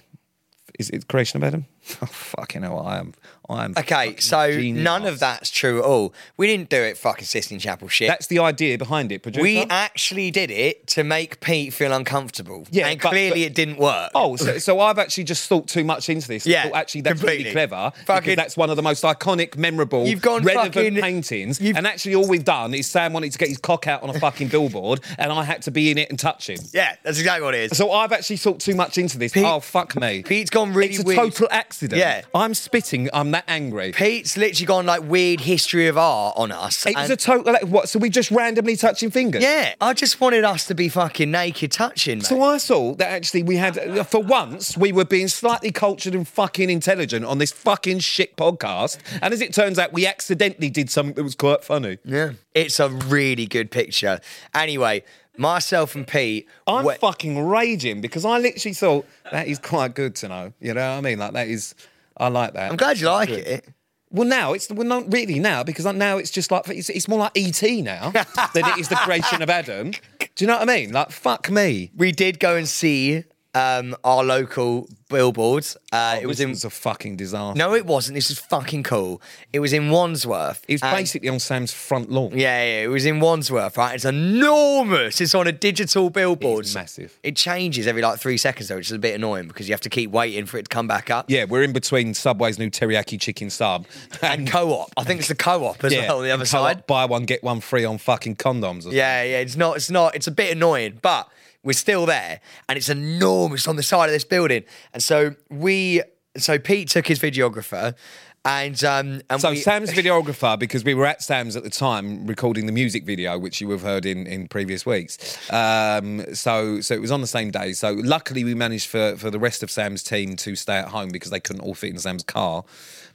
is 0.78 0.88
it 0.90 1.08
creation 1.08 1.36
of 1.42 1.46
Adam? 1.46 1.66
Oh 2.02 2.06
fucking 2.06 2.62
hell! 2.62 2.80
I 2.80 2.98
am. 2.98 3.14
I 3.48 3.64
am. 3.64 3.74
Okay, 3.76 4.16
so 4.18 4.52
genius. 4.52 4.84
none 4.84 5.06
of 5.06 5.18
that's 5.20 5.50
true 5.50 5.78
at 5.78 5.84
all. 5.84 6.12
We 6.36 6.46
didn't 6.46 6.68
do 6.68 6.76
it 6.76 6.98
fucking 6.98 7.24
Sistine 7.24 7.58
Chapel 7.58 7.88
shit. 7.88 8.06
That's 8.08 8.26
the 8.26 8.38
idea 8.40 8.76
behind 8.76 9.10
it, 9.10 9.22
producer. 9.22 9.42
we 9.42 9.64
actually 9.70 10.30
did 10.30 10.50
it 10.50 10.86
to 10.88 11.02
make 11.02 11.40
Pete 11.40 11.72
feel 11.72 11.92
uncomfortable. 11.92 12.66
Yeah, 12.70 12.88
and 12.88 13.00
but- 13.00 13.08
clearly 13.08 13.40
but- 13.42 13.46
it 13.50 13.54
didn't 13.54 13.78
work. 13.78 14.10
Oh, 14.14 14.36
so, 14.36 14.58
so 14.58 14.80
I've 14.80 14.98
actually 14.98 15.24
just 15.24 15.48
thought 15.48 15.66
too 15.66 15.82
much 15.82 16.08
into 16.10 16.28
this. 16.28 16.46
Yeah, 16.46 16.70
actually 16.74 17.00
that's 17.00 17.18
completely. 17.20 17.44
really 17.44 17.52
clever 17.52 17.92
Fucking- 18.04 18.36
that's 18.36 18.56
one 18.56 18.68
of 18.70 18.76
the 18.76 18.82
most 18.82 19.02
iconic, 19.02 19.56
memorable, 19.56 20.06
You've 20.06 20.20
gone 20.22 20.42
relevant 20.42 20.74
fucking- 20.74 21.00
paintings. 21.00 21.58
you've- 21.60 21.76
And 21.76 21.86
actually, 21.86 22.14
all 22.16 22.28
we've 22.28 22.44
done 22.44 22.74
is 22.74 22.86
Sam 22.88 23.14
wanted 23.14 23.32
to 23.32 23.38
get 23.38 23.48
his 23.48 23.58
cock 23.58 23.86
out 23.86 24.02
on 24.02 24.10
a 24.10 24.20
fucking 24.20 24.48
billboard, 24.48 25.00
and 25.18 25.32
I 25.32 25.42
had 25.44 25.62
to 25.62 25.70
be 25.70 25.90
in 25.90 25.96
it 25.96 26.10
and 26.10 26.18
touch 26.18 26.50
him. 26.50 26.58
Yeah, 26.74 26.96
that's 27.02 27.18
exactly 27.18 27.44
what 27.44 27.54
it 27.54 27.72
is. 27.72 27.78
So 27.78 27.92
I've 27.92 28.12
actually 28.12 28.36
thought 28.36 28.60
too 28.60 28.74
much 28.74 28.98
into 28.98 29.16
this. 29.16 29.32
Pete- 29.32 29.44
oh 29.46 29.60
fuck 29.60 29.96
me! 29.96 30.22
Pete's 30.22 30.50
gone 30.50 30.74
really 30.74 30.90
it's 30.94 31.02
a 31.02 31.06
weird. 31.06 31.16
total 31.18 31.48
accident. 31.50 31.77
Yeah. 31.82 32.22
I'm 32.34 32.54
spitting. 32.54 33.08
I'm 33.12 33.30
that 33.32 33.44
angry. 33.48 33.92
Pete's 33.92 34.36
literally 34.36 34.66
gone 34.66 34.86
like 34.86 35.02
weird 35.02 35.40
history 35.40 35.86
of 35.86 35.96
art 35.98 36.34
on 36.36 36.52
us. 36.52 36.86
it 36.86 36.96
was 36.96 37.10
a 37.10 37.16
total. 37.16 37.52
Like, 37.52 37.62
what? 37.66 37.88
So 37.88 37.98
we 37.98 38.10
just 38.10 38.30
randomly 38.30 38.76
touching 38.76 39.10
fingers? 39.10 39.42
yeah, 39.42 39.74
I 39.80 39.92
just 39.94 40.20
wanted 40.20 40.44
us 40.44 40.66
to 40.66 40.74
be 40.74 40.88
fucking 40.88 41.30
naked 41.30 41.72
touching, 41.72 42.18
mate. 42.18 42.26
So 42.26 42.42
I 42.42 42.58
saw 42.58 42.94
that 42.96 43.08
actually 43.08 43.42
we 43.42 43.56
had, 43.56 44.06
for 44.08 44.22
once, 44.22 44.76
we 44.76 44.92
were 44.92 45.04
being 45.04 45.28
slightly 45.28 45.70
cultured 45.70 46.14
and 46.14 46.26
fucking 46.26 46.70
intelligent 46.70 47.24
on 47.24 47.38
this 47.38 47.52
fucking 47.52 48.00
shit 48.00 48.36
podcast. 48.36 48.98
And 49.22 49.32
as 49.32 49.40
it 49.40 49.52
turns 49.54 49.78
out, 49.78 49.92
we 49.92 50.06
accidentally 50.06 50.70
did 50.70 50.90
something 50.90 51.14
that 51.14 51.22
was 51.24 51.34
quite 51.34 51.64
funny. 51.64 51.98
yeah, 52.04 52.32
it's 52.54 52.80
a 52.80 52.88
really 52.88 53.46
good 53.46 53.70
picture. 53.70 54.20
Anyway, 54.54 55.04
myself 55.38 55.94
and 55.94 56.06
Pete. 56.06 56.46
I'm 56.66 56.84
we- 56.84 56.94
fucking 56.94 57.46
raging 57.46 58.00
because 58.00 58.24
I 58.24 58.38
literally 58.38 58.74
thought 58.74 59.06
that 59.30 59.48
is 59.48 59.58
quite 59.58 59.94
good 59.94 60.14
to 60.16 60.28
know. 60.28 60.52
You 60.60 60.74
know 60.74 60.90
what 60.90 60.98
I 60.98 61.00
mean? 61.00 61.18
Like 61.18 61.32
that 61.32 61.48
is, 61.48 61.74
I 62.16 62.28
like 62.28 62.54
that. 62.54 62.70
I'm 62.70 62.76
glad 62.76 62.98
you 62.98 63.08
like 63.08 63.30
it. 63.30 63.68
Well, 64.10 64.26
now 64.26 64.54
it's 64.54 64.70
well, 64.70 64.86
not 64.86 65.12
really 65.12 65.38
now 65.38 65.62
because 65.62 65.84
now 65.84 66.16
it's 66.16 66.30
just 66.30 66.50
like 66.50 66.66
it's, 66.68 66.88
it's 66.88 67.08
more 67.08 67.18
like 67.18 67.32
ET 67.36 67.62
now 67.82 68.10
than 68.54 68.64
it 68.64 68.78
is 68.78 68.88
the 68.88 68.96
creation 68.96 69.42
of 69.42 69.50
Adam. 69.50 69.90
Do 70.18 70.44
you 70.44 70.46
know 70.46 70.58
what 70.58 70.68
I 70.68 70.76
mean? 70.76 70.92
Like 70.92 71.10
fuck 71.10 71.50
me. 71.50 71.90
We 71.94 72.12
did 72.12 72.40
go 72.40 72.56
and 72.56 72.66
see 72.66 73.24
um, 73.58 73.96
our 74.04 74.22
local 74.24 74.88
billboards. 75.08 75.76
Uh, 75.90 76.18
it 76.20 76.26
was 76.26 76.36
This 76.38 76.44
in. 76.44 76.50
was 76.50 76.64
a 76.64 76.70
fucking 76.70 77.16
disaster. 77.16 77.58
No, 77.58 77.74
it 77.74 77.86
wasn't. 77.86 78.14
This 78.14 78.30
is 78.30 78.38
fucking 78.38 78.82
cool. 78.82 79.22
It 79.52 79.60
was 79.60 79.72
in 79.72 79.90
Wandsworth. 79.90 80.64
it 80.68 80.74
was 80.74 80.82
and- 80.82 80.96
basically 80.96 81.28
on 81.30 81.38
Sam's 81.38 81.72
front 81.72 82.10
lawn. 82.10 82.32
Yeah, 82.32 82.62
yeah, 82.62 82.82
it 82.84 82.88
was 82.88 83.06
in 83.06 83.18
Wandsworth, 83.20 83.76
right? 83.78 83.94
It's 83.94 84.04
enormous. 84.04 85.20
It's 85.20 85.34
on 85.34 85.46
a 85.46 85.52
digital 85.52 86.10
billboard. 86.10 86.66
It's 86.66 86.74
massive. 86.74 87.18
It 87.22 87.36
changes 87.36 87.86
every 87.86 88.02
like 88.02 88.18
three 88.20 88.36
seconds 88.38 88.68
though, 88.68 88.76
which 88.76 88.86
is 88.88 88.92
a 88.92 88.98
bit 88.98 89.14
annoying 89.14 89.48
because 89.48 89.68
you 89.68 89.72
have 89.72 89.80
to 89.82 89.90
keep 89.90 90.10
waiting 90.10 90.46
for 90.46 90.58
it 90.58 90.64
to 90.64 90.68
come 90.68 90.86
back 90.86 91.10
up. 91.10 91.26
Yeah, 91.28 91.44
we're 91.44 91.62
in 91.62 91.72
between 91.72 92.14
Subway's 92.14 92.58
new 92.58 92.70
teriyaki 92.70 93.20
chicken 93.20 93.50
sub 93.50 93.86
And 94.22 94.48
co-op. 94.48 94.90
I 94.96 95.04
think 95.04 95.20
it's 95.20 95.28
the 95.28 95.34
co-op 95.34 95.82
as 95.84 95.92
well 95.96 96.18
on 96.18 96.24
the 96.24 96.30
other 96.30 96.44
co-op, 96.44 96.48
side. 96.76 96.86
Buy 96.86 97.04
one 97.06 97.24
get 97.24 97.42
one 97.42 97.60
free 97.60 97.84
on 97.84 97.98
fucking 97.98 98.36
condoms. 98.36 98.86
Or 98.86 98.90
Yeah, 98.92 99.22
yeah. 99.22 99.38
It's 99.38 99.56
not. 99.56 99.76
It's 99.76 99.90
not. 99.90 100.14
It's 100.14 100.26
a 100.26 100.30
bit 100.32 100.52
annoying, 100.52 100.98
but 101.02 101.28
we're 101.62 101.72
still 101.72 102.06
there, 102.06 102.40
and 102.68 102.76
it's 102.76 102.88
enormous 102.88 103.66
on 103.68 103.76
the 103.76 103.82
side 103.82 104.06
of 104.06 104.12
this 104.12 104.24
building. 104.24 104.64
And 104.92 105.02
so 105.02 105.34
we. 105.50 106.02
So 106.36 106.58
Pete 106.58 106.88
took 106.88 107.06
his 107.06 107.18
videographer. 107.18 107.96
And 108.44 108.82
um, 108.84 109.20
and 109.28 109.40
So 109.40 109.50
we, 109.50 109.56
Sam's 109.56 109.90
videographer, 109.90 110.56
because 110.58 110.84
we 110.84 110.94
were 110.94 111.04
at 111.04 111.22
Sam's 111.22 111.56
at 111.56 111.64
the 111.64 111.70
time 111.70 112.24
recording 112.26 112.66
the 112.66 112.72
music 112.72 113.04
video, 113.04 113.36
which 113.36 113.60
you 113.60 113.68
have 113.72 113.82
heard 113.82 114.06
in, 114.06 114.26
in 114.26 114.46
previous 114.46 114.86
weeks. 114.86 115.18
Um, 115.52 116.24
so 116.34 116.80
so 116.80 116.94
it 116.94 117.00
was 117.00 117.10
on 117.10 117.20
the 117.20 117.26
same 117.26 117.50
day. 117.50 117.72
So 117.72 117.92
luckily 117.92 118.44
we 118.44 118.54
managed 118.54 118.86
for, 118.88 119.16
for 119.16 119.30
the 119.30 119.40
rest 119.40 119.64
of 119.64 119.70
Sam's 119.70 120.04
team 120.04 120.36
to 120.36 120.54
stay 120.54 120.76
at 120.76 120.88
home 120.88 121.08
because 121.08 121.30
they 121.30 121.40
couldn't 121.40 121.62
all 121.62 121.74
fit 121.74 121.90
in 121.90 121.98
Sam's 121.98 122.22
car. 122.22 122.64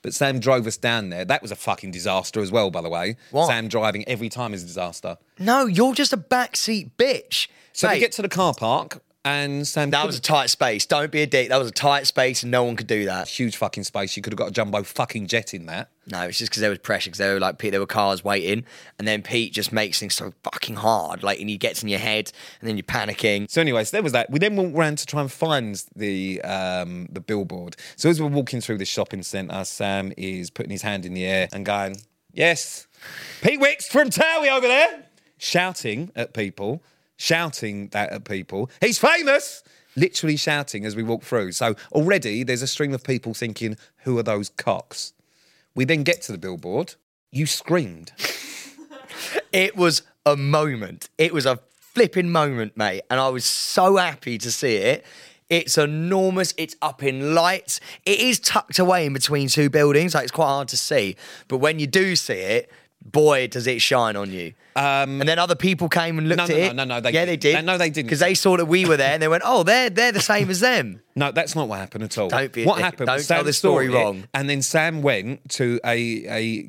But 0.01 0.13
Sam 0.13 0.39
drove 0.39 0.67
us 0.67 0.75
down 0.75 1.09
there. 1.09 1.23
That 1.23 1.41
was 1.41 1.51
a 1.51 1.55
fucking 1.55 1.91
disaster 1.91 2.41
as 2.41 2.51
well, 2.51 2.69
by 2.69 2.81
the 2.81 2.89
way. 2.89 3.15
What? 3.31 3.47
Sam 3.47 3.69
driving 3.69 4.05
every 4.07 4.27
time 4.27 4.53
is 4.53 4.61
a 4.61 4.67
disaster. 4.67 5.17
no, 5.39 5.65
you're 5.65 5.95
just 5.95 6.11
a 6.11 6.17
backseat 6.17 6.91
bitch. 6.97 7.47
So 7.73 7.89
we 7.89 7.99
get 7.99 8.11
to 8.13 8.21
the 8.21 8.29
car 8.29 8.53
park 8.53 9.01
and 9.25 9.65
Sam 9.65 9.89
that 9.91 10.05
was 10.05 10.17
a 10.17 10.21
tight 10.21 10.49
space. 10.49 10.85
Don't 10.85 11.11
be 11.11 11.21
a 11.21 11.27
dick. 11.27 11.49
That 11.49 11.57
was 11.57 11.69
a 11.69 11.71
tight 11.71 12.07
space, 12.07 12.43
and 12.43 12.51
no 12.51 12.63
one 12.63 12.75
could 12.75 12.87
do 12.87 13.05
that. 13.05 13.27
huge 13.27 13.55
fucking 13.55 13.85
space. 13.85 14.17
You 14.17 14.23
could 14.23 14.33
have 14.33 14.37
got 14.37 14.49
a 14.49 14.51
jumbo 14.51 14.83
fucking 14.83 15.27
jet 15.27 15.53
in 15.53 15.65
that. 15.67 15.89
No, 16.07 16.23
it's 16.23 16.37
just 16.37 16.51
because 16.51 16.59
there 16.59 16.69
was 16.69 16.79
pressure. 16.79 17.09
Because 17.09 17.19
there 17.19 17.33
were 17.33 17.39
like 17.39 17.57
Pete, 17.57 17.71
there 17.71 17.79
were 17.79 17.85
cars 17.85 18.23
waiting, 18.23 18.65
and 18.99 19.07
then 19.07 19.21
Pete 19.21 19.53
just 19.53 19.71
makes 19.71 19.99
things 19.99 20.15
so 20.15 20.33
fucking 20.43 20.75
hard. 20.75 21.23
Like, 21.23 21.39
and 21.39 21.49
he 21.49 21.57
gets 21.57 21.81
in 21.81 21.87
your 21.89 21.99
head, 21.99 22.31
and 22.59 22.67
then 22.67 22.75
you're 22.75 22.83
panicking. 22.83 23.49
So, 23.49 23.61
anyways, 23.61 23.91
there 23.91 24.03
was 24.03 24.11
that. 24.11 24.29
We 24.29 24.39
then 24.39 24.57
walked 24.57 24.75
around 24.75 24.97
to 24.97 25.05
try 25.05 25.21
and 25.21 25.31
find 25.31 25.81
the 25.95 26.41
um, 26.41 27.07
the 27.09 27.21
billboard. 27.21 27.77
So 27.95 28.09
as 28.09 28.21
we're 28.21 28.27
walking 28.27 28.59
through 28.59 28.79
the 28.79 28.85
shopping 28.85 29.23
centre, 29.23 29.63
Sam 29.63 30.11
is 30.17 30.49
putting 30.49 30.71
his 30.71 30.81
hand 30.81 31.05
in 31.05 31.13
the 31.13 31.25
air 31.25 31.47
and 31.53 31.65
going, 31.65 31.95
"Yes, 32.33 32.87
Pete 33.41 33.61
Wicks 33.61 33.87
from 33.87 34.09
Towie 34.09 34.51
over 34.51 34.67
there," 34.67 35.05
shouting 35.37 36.11
at 36.13 36.33
people, 36.33 36.83
shouting 37.17 37.89
that 37.89 38.11
at 38.11 38.25
people. 38.25 38.69
He's 38.81 38.99
famous. 38.99 39.63
Literally 39.95 40.37
shouting 40.37 40.85
as 40.85 40.95
we 40.95 41.03
walk 41.03 41.23
through. 41.23 41.51
So 41.51 41.75
already 41.91 42.43
there's 42.43 42.63
a 42.63 42.67
stream 42.67 42.93
of 42.93 43.03
people 43.03 43.33
thinking, 43.33 43.77
"Who 44.03 44.17
are 44.17 44.23
those 44.23 44.49
cocks?" 44.49 45.13
We 45.75 45.85
then 45.85 46.03
get 46.03 46.21
to 46.23 46.31
the 46.31 46.37
billboard. 46.37 46.95
You 47.31 47.45
screamed. 47.45 48.11
It 49.51 49.75
was 49.75 50.01
a 50.25 50.35
moment. 50.35 51.09
It 51.17 51.33
was 51.33 51.45
a 51.45 51.59
flipping 51.77 52.29
moment, 52.29 52.75
mate. 52.75 53.03
And 53.09 53.19
I 53.19 53.29
was 53.29 53.45
so 53.45 53.97
happy 53.97 54.37
to 54.39 54.51
see 54.51 54.77
it. 54.77 55.05
It's 55.49 55.77
enormous. 55.77 56.53
It's 56.57 56.75
up 56.81 57.03
in 57.03 57.35
lights. 57.35 57.79
It 58.05 58.19
is 58.19 58.39
tucked 58.39 58.79
away 58.79 59.05
in 59.05 59.13
between 59.13 59.47
two 59.47 59.69
buildings. 59.69 60.15
Like 60.15 60.23
it's 60.23 60.31
quite 60.31 60.47
hard 60.47 60.67
to 60.69 60.77
see. 60.77 61.15
But 61.47 61.57
when 61.57 61.77
you 61.79 61.85
do 61.85 62.15
see 62.15 62.33
it, 62.33 62.71
boy, 63.05 63.47
does 63.47 63.67
it 63.67 63.81
shine 63.81 64.15
on 64.15 64.31
you. 64.31 64.53
and 64.75 65.21
then 65.21 65.37
other 65.37 65.55
people 65.55 65.87
came 65.87 66.17
and 66.17 66.27
looked 66.27 66.41
Um, 66.41 66.47
no, 66.49 66.55
at 66.55 66.57
no, 66.59 66.65
it. 66.65 66.73
no, 66.73 66.83
no, 66.95 66.99
they 67.01 67.11
yeah, 67.11 67.25
they 67.25 67.37
didn't. 67.37 67.57
did. 67.59 67.65
No, 67.65 67.77
they 67.77 67.89
didn't. 67.91 68.07
Because 68.07 68.21
they 68.21 68.33
saw 68.33 68.57
that 68.57 68.65
we 68.65 68.85
were 68.85 68.97
there 68.97 69.13
and 69.13 69.21
they 69.21 69.27
went, 69.27 69.43
oh, 69.45 69.61
they're, 69.63 69.89
they're 69.89 70.11
the 70.11 70.19
same 70.33 70.49
as 70.49 70.61
them. 70.61 71.01
No, 71.15 71.31
that's 71.31 71.55
not 71.55 71.67
what 71.67 71.77
happened 71.79 72.05
at 72.05 72.17
all. 72.17 72.29
Don't 72.29 72.51
be 72.51 72.65
what 72.65 72.79
happened? 72.81 73.05
Don't 73.07 73.17
was 73.17 73.27
tell 73.27 73.37
Sam 73.39 73.45
the 73.45 73.53
story 73.53 73.87
saw 73.87 73.93
it, 73.93 74.03
wrong. 74.03 74.23
And 74.33 74.49
then 74.49 74.63
Sam 74.63 75.03
went 75.03 75.47
to 75.51 75.79
a 75.85 76.25
a 76.27 76.63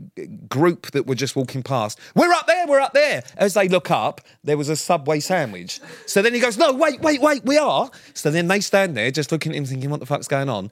group 0.49 0.90
that 0.90 1.07
were 1.07 1.14
just 1.14 1.35
walking 1.35 1.62
past. 1.62 1.99
We're 2.14 2.31
up 2.33 2.47
there. 2.47 2.66
We're 2.66 2.81
up 2.81 2.92
there. 2.92 3.23
As 3.38 3.55
they 3.55 3.68
look 3.68 3.90
up, 3.90 4.20
there 4.42 4.59
was 4.59 4.68
a 4.68 4.77
Subway 4.77 5.20
sandwich. 5.20 5.81
So 6.05 6.20
then 6.20 6.35
he 6.35 6.40
goes, 6.40 6.59
"No, 6.59 6.73
wait, 6.75 7.01
wait, 7.01 7.23
wait. 7.23 7.42
We 7.47 7.57
are." 7.57 7.90
So 8.12 8.31
then 8.31 8.49
they 8.49 8.61
stand 8.61 8.97
there, 8.99 9.11
just 9.11 9.33
looking 9.33 9.53
at 9.53 9.57
him, 9.57 9.64
thinking, 9.64 9.88
"What 9.88 10.01
the 10.01 10.07
fuck's 10.07 10.29
going 10.29 10.51
on?" 10.51 10.70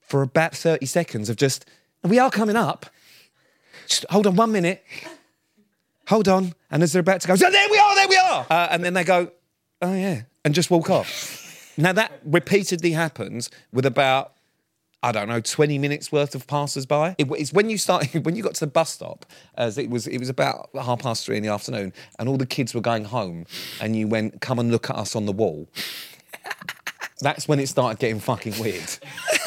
For 0.00 0.22
about 0.22 0.54
thirty 0.56 0.86
seconds 0.86 1.28
of 1.28 1.36
just, 1.36 1.66
"We 2.02 2.18
are 2.18 2.30
coming 2.30 2.56
up." 2.56 2.86
Hold 4.10 4.26
on 4.26 4.36
one 4.36 4.52
minute. 4.52 4.84
Hold 6.08 6.28
on. 6.28 6.54
And 6.70 6.82
as 6.82 6.92
they're 6.92 7.00
about 7.00 7.20
to 7.22 7.28
go, 7.28 7.36
so 7.36 7.50
there 7.50 7.68
we 7.70 7.78
are, 7.78 7.94
there 7.94 8.08
we 8.08 8.16
are. 8.16 8.46
Uh, 8.50 8.68
and 8.70 8.84
then 8.84 8.94
they 8.94 9.04
go, 9.04 9.30
oh 9.82 9.94
yeah, 9.94 10.22
and 10.44 10.54
just 10.54 10.70
walk 10.70 10.90
off. 10.90 11.72
now 11.76 11.92
that 11.92 12.12
repeatedly 12.24 12.92
happens 12.92 13.48
with 13.72 13.86
about, 13.86 14.32
I 15.02 15.12
don't 15.12 15.28
know, 15.28 15.40
20 15.40 15.78
minutes 15.78 16.10
worth 16.12 16.34
of 16.34 16.46
passers-by. 16.46 17.14
It- 17.18 17.28
it's 17.32 17.52
when 17.52 17.70
you 17.70 17.78
started, 17.78 18.24
when 18.26 18.34
you 18.36 18.42
got 18.42 18.54
to 18.54 18.60
the 18.60 18.70
bus 18.70 18.90
stop, 18.90 19.24
as 19.56 19.78
it 19.78 19.88
was, 19.88 20.06
it 20.06 20.18
was 20.18 20.28
about 20.28 20.70
half 20.74 21.00
past 21.00 21.24
three 21.24 21.36
in 21.36 21.42
the 21.42 21.48
afternoon, 21.48 21.92
and 22.18 22.28
all 22.28 22.36
the 22.36 22.46
kids 22.46 22.74
were 22.74 22.80
going 22.80 23.04
home, 23.04 23.46
and 23.80 23.94
you 23.96 24.08
went, 24.08 24.40
come 24.40 24.58
and 24.58 24.70
look 24.70 24.90
at 24.90 24.96
us 24.96 25.14
on 25.16 25.26
the 25.26 25.32
wall. 25.32 25.68
That's 27.20 27.46
when 27.46 27.60
it 27.60 27.68
started 27.68 27.98
getting 27.98 28.18
fucking 28.20 28.58
weird. 28.58 28.88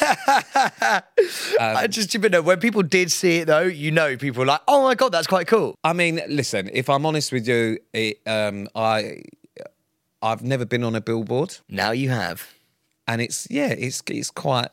I 0.00 1.86
just, 1.88 2.14
you 2.14 2.20
know, 2.28 2.42
when 2.42 2.60
people 2.60 2.82
did 2.82 3.10
see 3.10 3.38
it 3.38 3.46
though, 3.46 3.62
you 3.62 3.90
know, 3.90 4.16
people 4.16 4.40
were 4.40 4.46
like, 4.46 4.60
oh 4.68 4.82
my 4.84 4.94
God, 4.94 5.10
that's 5.12 5.26
quite 5.26 5.46
cool. 5.46 5.76
I 5.82 5.92
mean, 5.92 6.20
listen, 6.28 6.70
if 6.72 6.88
I'm 6.88 7.04
honest 7.04 7.32
with 7.32 7.48
you, 7.48 7.78
it, 7.92 8.20
um, 8.26 8.68
I, 8.74 9.22
I've 10.22 10.42
never 10.42 10.64
been 10.64 10.84
on 10.84 10.94
a 10.94 11.00
billboard. 11.00 11.56
Now 11.68 11.90
you 11.90 12.10
have. 12.10 12.52
and 13.06 13.20
it's 13.20 13.46
yeah, 13.50 13.68
it's 13.68 14.02
it's 14.08 14.30
quite 14.30 14.68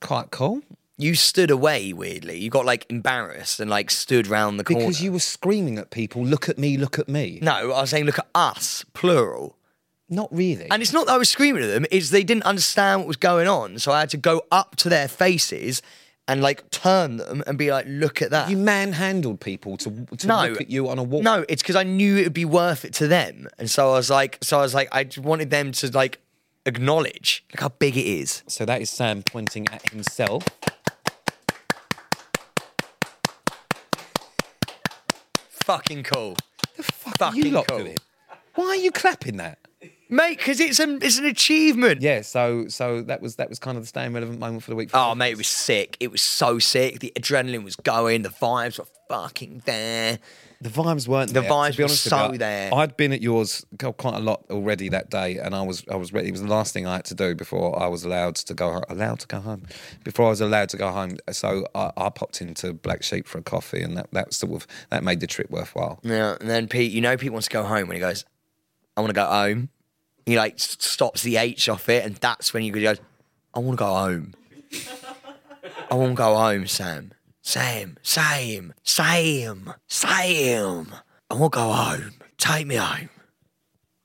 quite 0.00 0.30
cool 0.30 0.62
You 0.96 1.14
stood 1.14 1.50
away 1.50 1.92
weirdly. 1.92 2.38
You 2.38 2.50
got 2.50 2.64
like 2.64 2.86
embarrassed 2.90 3.60
and 3.60 3.70
like 3.70 3.90
stood 3.90 4.26
round 4.26 4.58
the 4.58 4.64
corner. 4.64 4.80
because 4.86 5.02
you 5.02 5.12
were 5.12 5.20
screaming 5.20 5.78
at 5.78 5.90
people, 5.90 6.24
"Look 6.24 6.48
at 6.48 6.58
me, 6.58 6.76
look 6.76 6.98
at 6.98 7.08
me." 7.08 7.38
No, 7.42 7.52
I 7.72 7.80
was 7.82 7.90
saying, 7.90 8.04
look 8.06 8.18
at 8.18 8.28
us, 8.34 8.84
plural. 8.94 9.56
Not 10.10 10.28
really. 10.32 10.66
And 10.70 10.82
it's 10.82 10.92
not 10.92 11.06
that 11.06 11.14
I 11.14 11.18
was 11.18 11.28
screaming 11.28 11.62
at 11.62 11.68
them, 11.68 11.86
it's 11.90 12.10
they 12.10 12.24
didn't 12.24 12.42
understand 12.42 13.00
what 13.00 13.08
was 13.08 13.16
going 13.16 13.46
on. 13.46 13.78
So 13.78 13.92
I 13.92 14.00
had 14.00 14.10
to 14.10 14.16
go 14.16 14.42
up 14.50 14.74
to 14.76 14.88
their 14.88 15.06
faces 15.06 15.80
and 16.26 16.42
like 16.42 16.68
turn 16.70 17.16
them 17.16 17.42
and 17.46 17.56
be 17.56 17.70
like, 17.70 17.86
look 17.88 18.20
at 18.20 18.30
that. 18.30 18.50
you 18.50 18.56
manhandled 18.56 19.40
people 19.40 19.76
to 19.78 20.06
to 20.18 20.26
no, 20.26 20.48
look 20.48 20.60
at 20.60 20.68
you 20.70 20.88
on 20.88 20.98
a 20.98 21.02
wall. 21.02 21.22
No, 21.22 21.44
it's 21.48 21.62
because 21.62 21.76
I 21.76 21.84
knew 21.84 22.16
it 22.18 22.24
would 22.24 22.34
be 22.34 22.44
worth 22.44 22.84
it 22.84 22.92
to 22.94 23.08
them. 23.08 23.48
And 23.58 23.70
so 23.70 23.90
I 23.90 23.92
was 23.94 24.10
like, 24.10 24.38
so 24.42 24.58
I 24.58 24.62
was 24.62 24.74
like, 24.74 24.88
I 24.92 25.04
just 25.04 25.18
wanted 25.18 25.50
them 25.50 25.72
to 25.72 25.90
like 25.92 26.18
acknowledge 26.66 27.44
look 27.52 27.60
how 27.60 27.68
big 27.68 27.96
it 27.96 28.06
is. 28.06 28.42
So 28.48 28.64
that 28.64 28.82
is 28.82 28.90
Sam 28.90 29.22
pointing 29.22 29.68
at 29.68 29.90
himself. 29.90 30.44
Fucking 35.50 36.02
cool. 36.02 36.36
The 36.76 36.82
Fuck 36.82 37.18
Fucking 37.18 37.44
you 37.44 37.50
lot 37.52 37.68
cool. 37.68 37.78
doing? 37.78 37.96
Why 38.54 38.66
are 38.66 38.76
you 38.76 38.90
clapping 38.90 39.36
that? 39.36 39.58
Mate, 40.10 40.38
because 40.38 40.60
it's 40.60 40.78
an 40.80 40.98
it's 41.02 41.18
an 41.18 41.24
achievement. 41.24 42.02
Yeah. 42.02 42.22
So 42.22 42.66
so 42.68 43.02
that 43.02 43.22
was 43.22 43.36
that 43.36 43.48
was 43.48 43.58
kind 43.58 43.76
of 43.76 43.84
the 43.84 43.88
staying 43.88 44.12
relevant 44.12 44.38
moment 44.40 44.62
for 44.64 44.70
the 44.70 44.76
week. 44.76 44.90
Oh 44.92 45.14
mate, 45.14 45.30
it 45.32 45.38
was 45.38 45.48
sick. 45.48 45.96
It 46.00 46.10
was 46.10 46.20
so 46.22 46.58
sick. 46.58 46.98
The 47.00 47.12
adrenaline 47.16 47.62
was 47.64 47.76
going. 47.76 48.22
The 48.22 48.28
vibes 48.30 48.78
were 48.78 48.86
fucking 49.08 49.62
there. 49.66 50.18
The 50.62 50.68
vibes 50.68 51.08
weren't 51.08 51.32
The 51.32 51.40
there. 51.40 51.50
vibes 51.50 51.70
to 51.72 51.76
be 51.78 51.82
were 51.84 51.86
honest 51.88 52.04
with 52.04 52.10
so 52.10 52.32
you. 52.32 52.38
there. 52.38 52.74
I'd 52.74 52.94
been 52.98 53.12
at 53.14 53.22
yours 53.22 53.64
quite 53.78 54.14
a 54.14 54.18
lot 54.18 54.44
already 54.50 54.90
that 54.90 55.08
day, 55.08 55.38
and 55.38 55.54
I 55.54 55.62
was 55.62 55.84
I 55.90 55.96
was 55.96 56.12
ready. 56.12 56.28
It 56.28 56.32
was 56.32 56.42
the 56.42 56.48
last 56.48 56.74
thing 56.74 56.86
I 56.86 56.96
had 56.96 57.04
to 57.06 57.14
do 57.14 57.34
before 57.34 57.80
I 57.82 57.86
was 57.86 58.04
allowed 58.04 58.34
to 58.36 58.52
go 58.52 58.72
ho- 58.72 58.84
allowed 58.90 59.20
to 59.20 59.26
go 59.26 59.40
home. 59.40 59.62
Before 60.04 60.26
I 60.26 60.30
was 60.30 60.40
allowed 60.42 60.68
to 60.70 60.76
go 60.76 60.90
home, 60.90 61.16
so 61.30 61.66
I, 61.74 61.92
I 61.96 62.10
popped 62.10 62.42
into 62.42 62.74
Black 62.74 63.02
Sheep 63.02 63.26
for 63.26 63.38
a 63.38 63.42
coffee, 63.42 63.80
and 63.80 63.96
that 63.96 64.10
that 64.12 64.34
sort 64.34 64.52
of 64.52 64.66
that 64.90 65.02
made 65.02 65.20
the 65.20 65.26
trip 65.26 65.50
worthwhile. 65.50 65.98
Yeah, 66.02 66.36
and 66.40 66.50
then 66.50 66.68
Pete, 66.68 66.92
you 66.92 67.00
know, 67.00 67.16
Pete 67.16 67.32
wants 67.32 67.46
to 67.48 67.52
go 67.52 67.62
home 67.62 67.88
when 67.88 67.94
he 67.96 68.00
goes, 68.00 68.26
I 68.96 69.00
want 69.00 69.10
to 69.10 69.14
go 69.14 69.24
home. 69.24 69.70
He 70.30 70.36
like 70.36 70.60
stops 70.60 71.22
the 71.24 71.38
H 71.38 71.68
off 71.68 71.88
it, 71.88 72.04
and 72.06 72.14
that's 72.14 72.54
when 72.54 72.62
he 72.62 72.70
goes, 72.70 73.00
I 73.52 73.58
want 73.58 73.76
to 73.80 73.82
go 73.84 73.92
home. 73.92 74.34
I 75.90 75.94
want 75.96 76.12
to 76.12 76.14
go 76.14 76.36
home, 76.36 76.68
Sam. 76.68 77.10
Sam, 77.42 77.98
Sam, 78.02 78.72
Sam, 78.84 79.74
Sam. 79.88 80.94
I 81.28 81.34
want 81.34 81.52
to 81.52 81.56
go 81.58 81.72
home. 81.72 82.12
Take 82.38 82.68
me 82.68 82.76
home. 82.76 83.08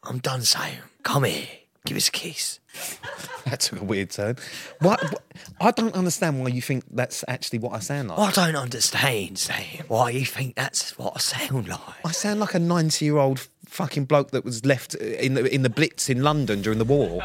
I'm 0.02 0.18
done, 0.18 0.42
Sam. 0.42 0.82
Come 1.04 1.26
here. 1.26 1.46
Give 1.86 1.96
us 1.96 2.08
a 2.08 2.12
kiss. 2.12 2.60
That 3.46 3.60
took 3.60 3.80
a 3.80 3.84
weird 3.84 4.10
turn. 4.10 4.38
What, 4.80 5.00
what- 5.04 5.22
I 5.62 5.70
don't 5.70 5.94
understand 5.94 6.42
why 6.42 6.48
you 6.48 6.64
think 6.64 6.84
that's 6.90 7.24
actually 7.28 7.60
what 7.60 7.74
I 7.74 7.80
sound 7.80 8.08
like. 8.10 8.18
I 8.18 8.32
don't 8.32 8.56
understand, 8.56 9.38
Sam. 9.38 9.86
Why 9.88 10.10
you 10.10 10.26
think 10.26 10.56
that's 10.56 10.98
what 10.98 11.14
I 11.16 11.20
sound 11.20 11.68
like? 11.68 11.80
I 12.04 12.10
sound 12.12 12.40
like 12.40 12.56
a 12.56 12.60
ninety-year-old 12.60 13.48
fucking 13.68 14.06
bloke 14.06 14.32
that 14.32 14.44
was 14.46 14.66
left 14.66 14.96
in 14.96 15.34
the 15.34 15.54
in 15.54 15.62
the 15.64 15.70
Blitz 15.70 16.10
in 16.10 16.24
London 16.24 16.62
during 16.62 16.80
the 16.80 16.86
war. 16.86 17.22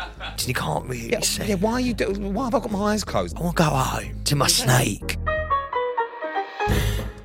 You 0.47 0.55
can't 0.55 0.87
really 0.87 1.21
see. 1.23 1.45
Yeah, 1.45 1.55
why 1.57 1.73
are 1.73 1.81
you? 1.81 1.95
Do, 1.95 2.13
why 2.13 2.45
have 2.45 2.55
I 2.55 2.61
got 2.61 2.71
my 2.71 2.93
eyes 2.93 3.05
closed? 3.05 3.37
I 3.37 3.43
want 3.43 3.57
to 3.57 3.63
go 3.63 3.69
home 3.71 4.25
to 4.25 4.37
my 4.37 4.47
snake. 4.47 5.17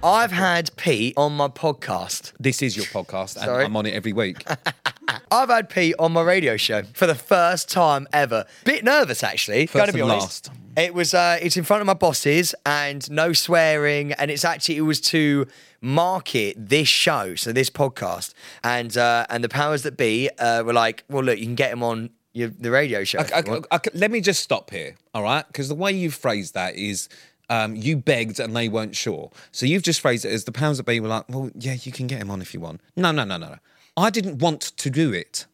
I've 0.03 0.31
had 0.31 0.75
Pete 0.77 1.15
on 1.17 1.35
my 1.35 1.47
podcast. 1.47 2.33
This 2.39 2.61
is 2.61 2.77
your 2.77 2.85
podcast, 2.85 3.37
and 3.37 3.45
Sorry. 3.45 3.65
I'm 3.65 3.75
on 3.75 3.87
it 3.87 3.93
every 3.95 4.13
week. 4.13 4.45
I've 5.31 5.49
had 5.49 5.69
Pete 5.69 5.95
on 5.97 6.11
my 6.11 6.21
radio 6.21 6.57
show 6.57 6.83
for 6.93 7.07
the 7.07 7.15
first 7.15 7.69
time 7.69 8.07
ever. 8.13 8.45
Bit 8.65 8.83
nervous 8.83 9.23
actually. 9.23 9.65
First 9.65 9.81
gotta 9.81 9.93
be 9.93 10.01
and 10.01 10.11
honest. 10.11 10.49
last. 10.49 10.64
It 10.77 10.93
was 10.93 11.13
uh, 11.13 11.37
it's 11.41 11.55
in 11.57 11.63
front 11.63 11.81
of 11.81 11.87
my 11.87 11.93
bosses 11.93 12.53
and 12.65 13.09
no 13.09 13.31
swearing, 13.33 14.11
and 14.13 14.29
it's 14.29 14.43
actually 14.43 14.77
it 14.77 14.81
was 14.81 14.99
to 15.01 15.47
market 15.81 16.55
this 16.57 16.87
show, 16.87 17.35
so 17.35 17.51
this 17.53 17.69
podcast, 17.69 18.33
and 18.63 18.95
uh, 18.97 19.25
and 19.29 19.43
the 19.43 19.49
powers 19.49 19.83
that 19.83 19.95
be 19.97 20.29
uh, 20.37 20.63
were 20.63 20.73
like, 20.73 21.03
well, 21.09 21.23
look, 21.23 21.37
you 21.39 21.45
can 21.45 21.55
get 21.55 21.71
him 21.71 21.81
on 21.83 22.09
your, 22.33 22.49
the 22.49 22.71
radio 22.71 23.03
show. 23.05 23.19
if 23.19 23.33
I- 23.33 23.39
you. 23.45 23.63
I- 23.71 23.77
I- 23.77 23.79
let 23.93 24.11
me 24.11 24.19
just 24.19 24.43
stop 24.43 24.69
here, 24.71 24.95
all 25.13 25.23
right? 25.23 25.47
Because 25.47 25.69
the 25.69 25.75
way 25.75 25.91
you 25.93 26.11
phrased 26.11 26.53
that 26.55 26.75
is 26.75 27.07
um, 27.49 27.75
you 27.75 27.95
begged 27.95 28.39
and 28.41 28.53
they 28.55 28.67
weren't 28.67 28.95
sure. 28.95 29.31
So 29.53 29.65
you've 29.65 29.83
just 29.83 30.01
phrased 30.01 30.25
it 30.25 30.31
as 30.33 30.43
the 30.43 30.51
powers 30.51 30.77
that 30.77 30.85
be 30.85 30.99
were 30.99 31.07
like, 31.07 31.25
well, 31.29 31.51
yeah, 31.55 31.75
you 31.83 31.91
can 31.93 32.07
get 32.07 32.19
him 32.19 32.29
on 32.29 32.41
if 32.41 32.53
you 32.53 32.59
want. 32.59 32.81
No, 32.97 33.11
no, 33.11 33.23
no, 33.23 33.37
no, 33.37 33.47
no. 33.49 33.57
I 33.95 34.09
didn't 34.09 34.39
want 34.39 34.61
to 34.61 34.89
do 34.89 35.13
it. 35.13 35.45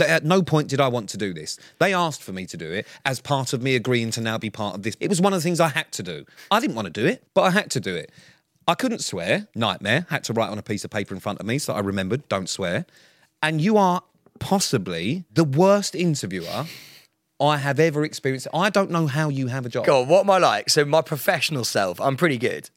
At 0.00 0.24
no 0.24 0.42
point 0.42 0.68
did 0.68 0.80
I 0.80 0.88
want 0.88 1.08
to 1.10 1.16
do 1.16 1.32
this. 1.32 1.58
They 1.78 1.94
asked 1.94 2.22
for 2.22 2.32
me 2.32 2.46
to 2.46 2.56
do 2.56 2.70
it 2.70 2.86
as 3.04 3.20
part 3.20 3.52
of 3.52 3.62
me 3.62 3.74
agreeing 3.74 4.10
to 4.12 4.20
now 4.20 4.38
be 4.38 4.50
part 4.50 4.74
of 4.74 4.82
this. 4.82 4.96
It 5.00 5.08
was 5.08 5.20
one 5.20 5.32
of 5.32 5.38
the 5.38 5.42
things 5.42 5.60
I 5.60 5.68
had 5.68 5.90
to 5.92 6.02
do. 6.02 6.24
I 6.50 6.60
didn't 6.60 6.76
want 6.76 6.86
to 6.86 6.92
do 6.92 7.06
it, 7.06 7.24
but 7.34 7.42
I 7.42 7.50
had 7.50 7.70
to 7.72 7.80
do 7.80 7.94
it. 7.94 8.10
I 8.66 8.74
couldn't 8.74 9.00
swear, 9.00 9.48
nightmare. 9.54 10.06
Had 10.08 10.24
to 10.24 10.32
write 10.32 10.50
on 10.50 10.58
a 10.58 10.62
piece 10.62 10.84
of 10.84 10.90
paper 10.90 11.14
in 11.14 11.20
front 11.20 11.40
of 11.40 11.46
me 11.46 11.58
so 11.58 11.74
I 11.74 11.80
remembered, 11.80 12.28
don't 12.28 12.48
swear. 12.48 12.86
And 13.42 13.60
you 13.60 13.76
are 13.76 14.02
possibly 14.38 15.24
the 15.32 15.44
worst 15.44 15.94
interviewer 15.94 16.66
I 17.40 17.58
have 17.58 17.78
ever 17.78 18.04
experienced. 18.04 18.48
I 18.54 18.70
don't 18.70 18.90
know 18.90 19.06
how 19.06 19.28
you 19.28 19.48
have 19.48 19.66
a 19.66 19.68
job. 19.68 19.84
Go 19.84 20.02
on, 20.02 20.08
what 20.08 20.20
am 20.20 20.30
I 20.30 20.38
like? 20.38 20.70
So 20.70 20.84
my 20.84 21.02
professional 21.02 21.64
self, 21.64 22.00
I'm 22.00 22.16
pretty 22.16 22.38
good. 22.38 22.70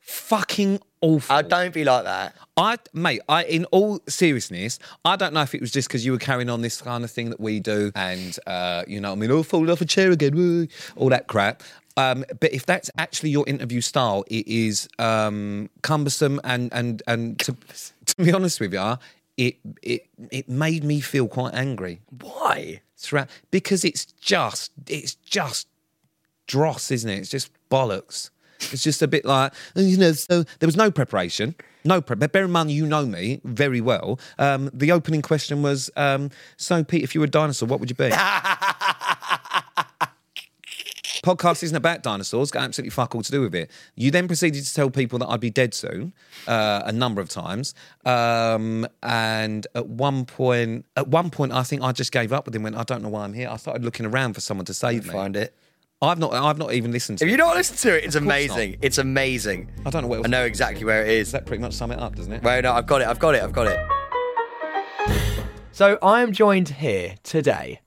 Fucking 0.00 0.80
awful. 1.04 1.36
I 1.36 1.42
don't 1.42 1.74
be 1.74 1.84
like 1.84 2.04
that. 2.04 2.34
I, 2.56 2.78
mate, 2.92 3.20
I, 3.28 3.44
in 3.44 3.64
all 3.66 4.00
seriousness, 4.08 4.78
I 5.04 5.16
don't 5.16 5.34
know 5.34 5.42
if 5.42 5.54
it 5.54 5.60
was 5.60 5.70
just 5.70 5.88
because 5.88 6.04
you 6.06 6.12
were 6.12 6.18
carrying 6.18 6.48
on 6.48 6.62
this 6.62 6.80
kind 6.80 7.04
of 7.04 7.10
thing 7.10 7.30
that 7.30 7.40
we 7.40 7.60
do, 7.60 7.92
and 7.94 8.36
uh, 8.46 8.84
you 8.86 9.00
know, 9.00 9.12
I 9.12 9.14
mean, 9.14 9.30
oh, 9.30 9.42
falling 9.42 9.70
off 9.70 9.80
a 9.80 9.84
chair 9.84 10.10
again, 10.10 10.34
woo, 10.34 10.68
all 10.96 11.08
that 11.10 11.26
crap. 11.26 11.62
Um, 11.96 12.24
but 12.40 12.52
if 12.52 12.66
that's 12.66 12.90
actually 12.98 13.30
your 13.30 13.46
interview 13.46 13.80
style, 13.80 14.24
it 14.28 14.46
is 14.48 14.88
um, 14.98 15.70
cumbersome, 15.82 16.40
and 16.44 16.72
and 16.72 17.02
and 17.06 17.38
to, 17.40 17.56
to 18.06 18.16
be 18.16 18.32
honest 18.32 18.60
with 18.60 18.72
you, 18.72 18.94
it 19.36 19.56
it 19.82 20.06
it 20.30 20.48
made 20.48 20.84
me 20.84 21.00
feel 21.00 21.28
quite 21.28 21.54
angry 21.54 22.00
Why? 22.20 22.80
throughout 22.96 23.28
because 23.50 23.84
it's 23.84 24.06
just 24.06 24.72
it's 24.86 25.14
just 25.16 25.68
dross, 26.46 26.90
isn't 26.90 27.10
it? 27.10 27.18
It's 27.18 27.30
just 27.30 27.50
bollocks. 27.70 28.30
It's 28.72 28.82
just 28.82 29.02
a 29.02 29.08
bit 29.08 29.24
like 29.24 29.52
"Oh, 29.76 29.80
you 29.80 29.96
know. 29.96 30.12
So 30.12 30.44
there 30.58 30.66
was 30.66 30.76
no 30.76 30.90
preparation, 30.90 31.54
no 31.84 32.00
prep. 32.00 32.18
But 32.18 32.32
bear 32.32 32.44
in 32.44 32.50
mind, 32.50 32.70
you 32.70 32.86
know 32.86 33.06
me 33.06 33.40
very 33.44 33.80
well. 33.80 34.18
Um, 34.38 34.70
the 34.72 34.92
opening 34.92 35.22
question 35.22 35.62
was, 35.62 35.90
um, 35.96 36.30
"So 36.56 36.84
Pete, 36.84 37.02
if 37.02 37.14
you 37.14 37.20
were 37.20 37.26
a 37.26 37.30
dinosaur, 37.30 37.68
what 37.68 37.80
would 37.80 37.90
you 37.90 37.96
be?" 37.96 38.10
Podcast 41.24 41.62
isn't 41.62 41.76
about 41.76 42.02
dinosaurs. 42.02 42.50
Got 42.50 42.64
absolutely 42.64 42.90
fuck 42.90 43.14
all 43.14 43.22
to 43.22 43.32
do 43.32 43.40
with 43.40 43.54
it. 43.54 43.70
You 43.94 44.10
then 44.10 44.26
proceeded 44.26 44.62
to 44.62 44.74
tell 44.74 44.90
people 44.90 45.18
that 45.20 45.26
I'd 45.28 45.40
be 45.40 45.48
dead 45.48 45.72
soon, 45.72 46.12
uh, 46.46 46.82
a 46.84 46.92
number 46.92 47.22
of 47.22 47.30
times. 47.30 47.74
Um, 48.04 48.86
and 49.02 49.66
at 49.74 49.86
one 49.86 50.26
point, 50.26 50.84
at 50.96 51.08
one 51.08 51.30
point, 51.30 51.52
I 51.52 51.62
think 51.62 51.80
I 51.82 51.92
just 51.92 52.12
gave 52.12 52.30
up 52.30 52.44
with 52.44 52.54
him. 52.54 52.62
Went, 52.62 52.76
I 52.76 52.82
don't 52.82 53.02
know 53.02 53.08
why 53.08 53.24
I'm 53.24 53.32
here. 53.32 53.48
I 53.48 53.56
started 53.56 53.84
looking 53.84 54.04
around 54.04 54.34
for 54.34 54.42
someone 54.42 54.66
to 54.66 54.74
save 54.74 55.06
me. 55.06 55.12
Find 55.12 55.34
it. 55.34 55.54
I've 56.02 56.18
not. 56.18 56.34
I've 56.34 56.58
not 56.58 56.72
even 56.74 56.92
listened 56.92 57.18
to 57.18 57.24
If 57.24 57.28
it. 57.28 57.30
you 57.32 57.36
don't 57.38 57.54
listen 57.56 57.76
to 57.78 57.96
it, 57.96 58.04
it's 58.04 58.14
course 58.14 58.22
amazing. 58.22 58.76
It's 58.82 58.98
amazing. 58.98 59.70
I 59.86 59.90
don't 59.90 60.02
know 60.02 60.08
what. 60.08 60.16
Else. 60.18 60.26
I 60.26 60.28
know 60.28 60.44
exactly 60.44 60.84
where 60.84 61.02
it 61.02 61.08
is. 61.08 61.28
Does 61.28 61.32
that 61.32 61.46
pretty 61.46 61.62
much 61.62 61.72
sum 61.72 61.90
it 61.92 61.98
up, 61.98 62.14
doesn't 62.16 62.32
it? 62.32 62.42
Well, 62.42 62.60
no, 62.62 62.72
I've 62.72 62.86
got 62.86 63.00
it. 63.00 63.06
I've 63.08 63.18
got 63.18 63.34
it. 63.34 63.42
I've 63.42 63.52
got 63.52 63.68
it. 63.68 63.78
So 65.72 65.98
I 66.02 66.22
am 66.22 66.32
joined 66.32 66.68
here 66.68 67.14
today 67.22 67.80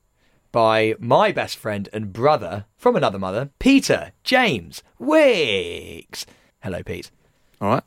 by 0.52 0.94
my 0.98 1.30
best 1.32 1.56
friend 1.56 1.88
and 1.92 2.12
brother 2.12 2.66
from 2.76 2.96
another 2.96 3.18
mother, 3.18 3.50
Peter 3.58 4.12
James 4.24 4.82
Wicks. 4.98 6.26
Hello, 6.62 6.82
Pete. 6.82 7.10
All 7.60 7.68
right. 7.70 7.82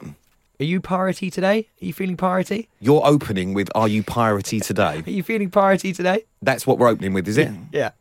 Are 0.59 0.63
you 0.63 0.79
priority 0.79 1.29
today? 1.31 1.67
Are 1.81 1.85
you 1.85 1.93
feeling 1.93 2.15
priority? 2.17 2.69
You're 2.79 3.01
opening 3.05 3.53
with 3.53 3.69
"Are 3.75 3.87
you 3.87 4.03
piratey 4.03 4.63
today?" 4.63 5.03
Are 5.05 5.09
you 5.09 5.23
feeling 5.23 5.49
priority 5.49 5.91
today? 5.91 6.25
That's 6.41 6.65
what 6.67 6.77
we're 6.77 6.87
opening 6.87 7.13
with, 7.13 7.27
is 7.27 7.37
it? 7.37 7.49
Yeah. 7.73 7.91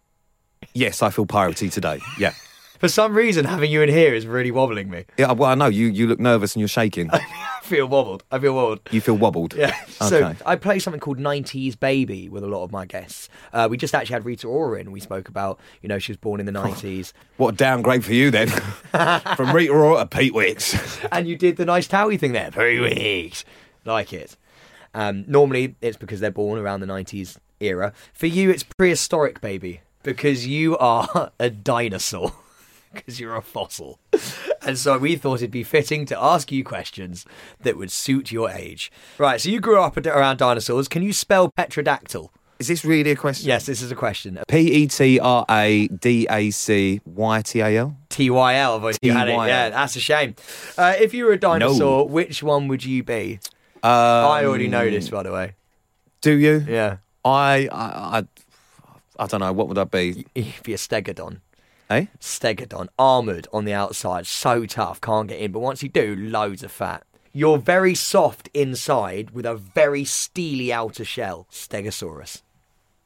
Yes, 0.74 1.02
I 1.02 1.10
feel 1.10 1.26
piratey 1.26 1.72
today. 1.72 2.00
Yeah. 2.18 2.32
For 2.78 2.88
some 2.88 3.14
reason, 3.14 3.44
having 3.44 3.70
you 3.70 3.82
in 3.82 3.90
here 3.90 4.14
is 4.14 4.26
really 4.26 4.50
wobbling 4.50 4.88
me. 4.88 5.04
Yeah. 5.18 5.32
Well, 5.32 5.50
I 5.50 5.54
know 5.54 5.66
you. 5.66 5.88
You 5.88 6.06
look 6.06 6.18
nervous 6.18 6.54
and 6.54 6.60
you're 6.60 6.68
shaking. 6.68 7.10
I 7.12 7.20
feel 7.62 7.86
wobbled. 7.86 8.24
I 8.30 8.38
feel 8.38 8.54
wobbled. 8.54 8.80
You 8.90 9.02
feel 9.02 9.18
wobbled. 9.18 9.52
Yeah. 9.54 9.76
So 9.88 10.34
I 10.46 10.56
play 10.56 10.78
something 10.78 10.98
called 11.00 11.18
90s 11.18 11.78
Baby 11.78 12.30
with 12.30 12.42
a 12.42 12.46
lot 12.46 12.62
of 12.64 12.72
my 12.72 12.86
guests. 12.86 13.28
Uh, 13.52 13.68
we 13.70 13.76
just 13.76 13.94
actually 13.94 14.14
had 14.14 14.24
Rita 14.24 14.46
Ora 14.46 14.80
in. 14.80 14.92
We 14.92 15.00
spoke 15.00 15.28
about, 15.28 15.60
you 15.82 15.88
know, 15.90 15.98
she 15.98 16.12
was 16.12 16.16
born 16.16 16.40
in 16.40 16.46
the 16.46 16.52
90s. 16.52 17.12
What 17.36 17.54
a 17.54 17.56
downgrade 17.56 18.02
for 18.02 18.14
you 18.14 18.30
then. 18.30 18.48
From 19.36 19.54
Rita 19.54 19.72
Ora 19.72 19.98
to 19.98 20.06
Pete 20.06 20.32
Wicks. 20.32 21.04
and 21.12 21.28
you 21.28 21.36
did 21.36 21.58
the 21.58 21.66
nice 21.66 21.86
Towie 21.86 22.18
thing 22.18 22.32
there. 22.32 22.50
Pete 22.50 22.80
Wicks. 22.80 23.44
Like 23.84 24.14
it. 24.14 24.38
Um, 24.94 25.24
normally, 25.28 25.76
it's 25.82 25.98
because 25.98 26.20
they're 26.20 26.30
born 26.30 26.58
around 26.58 26.80
the 26.80 26.86
90s 26.86 27.36
era. 27.60 27.92
For 28.14 28.26
you, 28.26 28.50
it's 28.50 28.62
prehistoric, 28.62 29.40
baby, 29.42 29.82
because 30.02 30.46
you 30.46 30.76
are 30.78 31.32
a 31.40 31.50
dinosaur. 31.50 32.32
Because 32.92 33.20
you're 33.20 33.36
a 33.36 33.40
fossil. 33.40 34.00
And 34.62 34.76
so 34.76 34.98
we 34.98 35.14
thought 35.14 35.36
it'd 35.36 35.52
be 35.52 35.62
fitting 35.62 36.06
to 36.06 36.20
ask 36.20 36.50
you 36.50 36.64
questions 36.64 37.24
that 37.60 37.76
would 37.76 37.92
suit 37.92 38.32
your 38.32 38.50
age. 38.50 38.90
Right, 39.16 39.40
so 39.40 39.48
you 39.48 39.60
grew 39.60 39.80
up 39.80 39.96
around 39.96 40.38
dinosaurs. 40.38 40.88
Can 40.88 41.04
you 41.04 41.12
spell 41.12 41.52
petrodactyl? 41.56 42.30
Is 42.58 42.66
this 42.66 42.84
really 42.84 43.12
a 43.12 43.16
question? 43.16 43.46
Yes, 43.46 43.64
this 43.66 43.80
is 43.80 43.92
a 43.92 43.94
question. 43.94 44.40
P 44.48 44.58
E 44.58 44.86
T 44.88 45.20
R 45.20 45.46
A 45.48 45.86
D 45.86 46.26
A 46.28 46.50
C 46.50 47.00
Y 47.06 47.42
T 47.42 47.60
A 47.60 47.76
L. 47.78 47.96
TYL, 48.10 48.90
if 48.90 48.98
you 49.02 49.12
had 49.12 49.28
it. 49.28 49.36
Yeah, 49.36 49.70
that's 49.70 49.94
a 49.94 50.00
shame. 50.00 50.34
Uh, 50.76 50.94
if 50.98 51.14
you 51.14 51.26
were 51.26 51.32
a 51.32 51.38
dinosaur, 51.38 52.08
which 52.08 52.42
one 52.42 52.66
would 52.66 52.84
you 52.84 53.04
be? 53.04 53.38
Um, 53.82 53.90
I 53.92 54.44
already 54.44 54.68
know 54.68 54.90
this, 54.90 55.08
by 55.08 55.22
the 55.22 55.32
way. 55.32 55.54
Do 56.20 56.32
you? 56.32 56.64
Yeah. 56.68 56.98
I, 57.24 57.68
I, 57.72 58.18
I, 58.18 58.24
I 59.20 59.26
don't 59.26 59.40
know. 59.40 59.52
What 59.52 59.68
would 59.68 59.76
that 59.76 59.90
be? 59.90 60.26
If 60.34 60.66
you're 60.66 60.78
stegodon. 60.78 61.40
Eh? 61.90 62.06
Stegodon, 62.20 62.88
armoured 62.98 63.46
on 63.52 63.64
the 63.66 63.72
outside, 63.74 64.26
so 64.26 64.64
tough, 64.64 65.00
can't 65.00 65.28
get 65.28 65.40
in. 65.40 65.52
But 65.52 65.58
once 65.60 65.82
you 65.82 65.88
do, 65.88 66.16
loads 66.16 66.62
of 66.62 66.72
fat. 66.72 67.04
You're 67.32 67.58
very 67.58 67.94
soft 67.94 68.48
inside 68.54 69.30
with 69.30 69.44
a 69.44 69.54
very 69.56 70.04
steely 70.04 70.72
outer 70.72 71.04
shell. 71.04 71.46
Stegosaurus. 71.50 72.42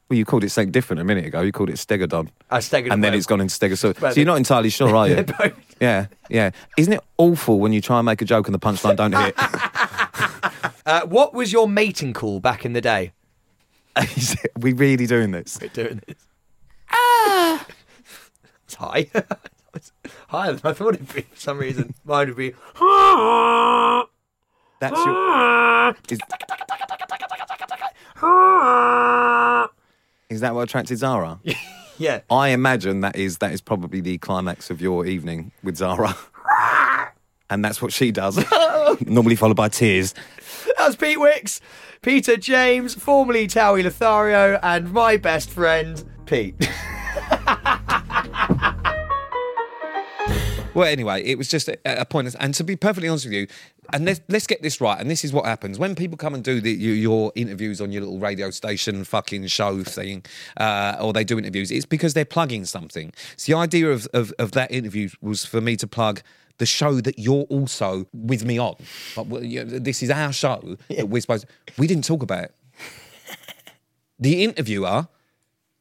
Well, 0.07 0.17
you 0.17 0.23
called 0.25 0.43
it 0.43 0.49
something 0.51 0.71
different 0.71 1.01
a 1.01 1.03
minute 1.03 1.25
ago. 1.25 1.41
You 1.41 1.51
called 1.51 1.69
it 1.69 1.75
Stegodon. 1.75 2.29
A 2.49 2.57
stegodon. 2.57 2.93
And 2.93 3.03
then 3.03 3.11
well, 3.11 3.17
it's 3.17 3.25
gone 3.25 3.41
into 3.41 3.53
Stegosaurus. 3.53 3.99
well, 3.99 4.13
So 4.13 4.19
you're 4.19 4.27
not 4.27 4.37
entirely 4.37 4.69
sure, 4.69 4.95
are 4.95 5.09
you? 5.09 5.25
yeah, 5.81 6.05
yeah. 6.29 6.51
Isn't 6.77 6.93
it 6.93 7.01
awful 7.17 7.59
when 7.59 7.73
you 7.73 7.81
try 7.81 7.99
and 7.99 8.05
make 8.05 8.21
a 8.21 8.25
joke 8.25 8.47
and 8.47 8.53
the 8.55 8.59
punchline 8.59 8.95
don't 8.95 9.13
hit? 9.13 9.35
Uh, 10.87 11.03
what 11.07 11.33
was 11.33 11.51
your 11.51 11.67
mating 11.67 12.13
call 12.13 12.39
back 12.39 12.63
in 12.63 12.73
the 12.73 12.81
day? 12.81 13.11
Is 14.15 14.33
it- 14.33 14.51
Are 14.55 14.59
we 14.59 14.73
really 14.73 15.07
doing 15.07 15.31
this? 15.31 15.57
We're 15.61 15.69
doing 15.69 16.01
this. 16.07 16.17
Ah! 16.91 17.65
It's 18.65 18.75
high. 18.75 19.07
It's 19.75 19.91
higher 20.29 20.53
than 20.53 20.71
I 20.71 20.73
thought 20.73 20.93
it'd 20.95 21.13
be 21.13 21.23
for 21.23 21.35
some 21.37 21.57
reason. 21.57 21.93
Mine 22.05 22.27
would 22.29 22.37
be. 22.37 22.51
That's 24.79 24.95
your. 25.05 25.95
Is, 26.09 26.19
is 30.29 30.39
that 30.41 30.55
what 30.55 30.61
attracted 30.63 30.97
Zara? 30.97 31.39
Yeah. 31.97 32.21
I 32.29 32.49
imagine 32.49 33.01
that 33.01 33.15
is 33.17 33.39
that 33.39 33.51
is 33.51 33.59
probably 33.61 33.99
the 34.01 34.17
climax 34.19 34.69
of 34.69 34.79
your 34.81 35.05
evening 35.05 35.51
with 35.61 35.75
Zara. 35.77 36.15
And 37.49 37.63
that's 37.63 37.81
what 37.81 37.91
she 37.93 38.11
does. 38.11 38.37
Normally 39.05 39.35
followed 39.35 39.57
by 39.57 39.69
tears. 39.69 40.13
That 40.77 40.87
was 40.87 40.95
Pete 40.95 41.19
Wicks, 41.19 41.61
Peter 42.01 42.37
James, 42.37 42.93
formerly 42.93 43.47
Towie 43.47 43.83
Lothario, 43.83 44.59
and 44.61 44.91
my 44.91 45.17
best 45.17 45.49
friend, 45.49 46.03
Pete. 46.25 46.55
Well, 50.75 50.89
anyway, 50.89 51.23
it 51.23 51.37
was 51.37 51.47
just 51.47 51.69
a, 51.69 51.77
a 51.85 52.03
point. 52.03 52.35
And 52.37 52.53
to 52.53 52.63
be 52.65 52.75
perfectly 52.75 53.07
honest 53.07 53.25
with 53.25 53.33
you, 53.33 53.47
and 53.93 54.03
let's, 54.03 54.19
let's 54.27 54.45
get 54.45 54.61
this 54.61 54.81
right. 54.81 54.99
And 54.99 55.09
this 55.09 55.23
is 55.23 55.31
what 55.31 55.45
happens 55.45 55.79
when 55.79 55.95
people 55.95 56.17
come 56.17 56.33
and 56.33 56.43
do 56.43 56.59
the, 56.59 56.71
your, 56.71 56.95
your 56.95 57.31
interviews 57.33 57.79
on 57.79 57.93
your 57.93 58.01
little 58.01 58.19
radio 58.19 58.49
station 58.49 59.05
fucking 59.05 59.47
show 59.47 59.83
thing, 59.83 60.25
uh, 60.57 60.97
or 60.99 61.13
they 61.13 61.23
do 61.23 61.39
interviews. 61.39 61.71
It's 61.71 61.85
because 61.85 62.13
they're 62.13 62.25
plugging 62.25 62.65
something. 62.65 63.13
So 63.37 63.53
the 63.53 63.57
idea 63.57 63.89
of, 63.89 64.05
of, 64.13 64.33
of 64.37 64.51
that 64.51 64.69
interview 64.69 65.09
was 65.21 65.45
for 65.45 65.61
me 65.61 65.77
to 65.77 65.87
plug 65.87 66.21
the 66.57 66.65
show 66.65 67.01
that 67.01 67.19
you're 67.19 67.43
also 67.43 68.07
with 68.13 68.45
me 68.45 68.57
on. 68.57 68.75
But 69.15 69.27
well, 69.27 69.43
you 69.43 69.63
know, 69.63 69.79
this 69.79 70.01
is 70.01 70.09
our 70.09 70.31
show 70.31 70.77
that 70.89 71.09
we're 71.09 71.21
supposed. 71.21 71.45
We 71.77 71.87
didn't 71.87 72.05
talk 72.05 72.23
about. 72.23 72.45
it. 72.45 72.55
The 74.17 74.45
interviewer 74.45 75.09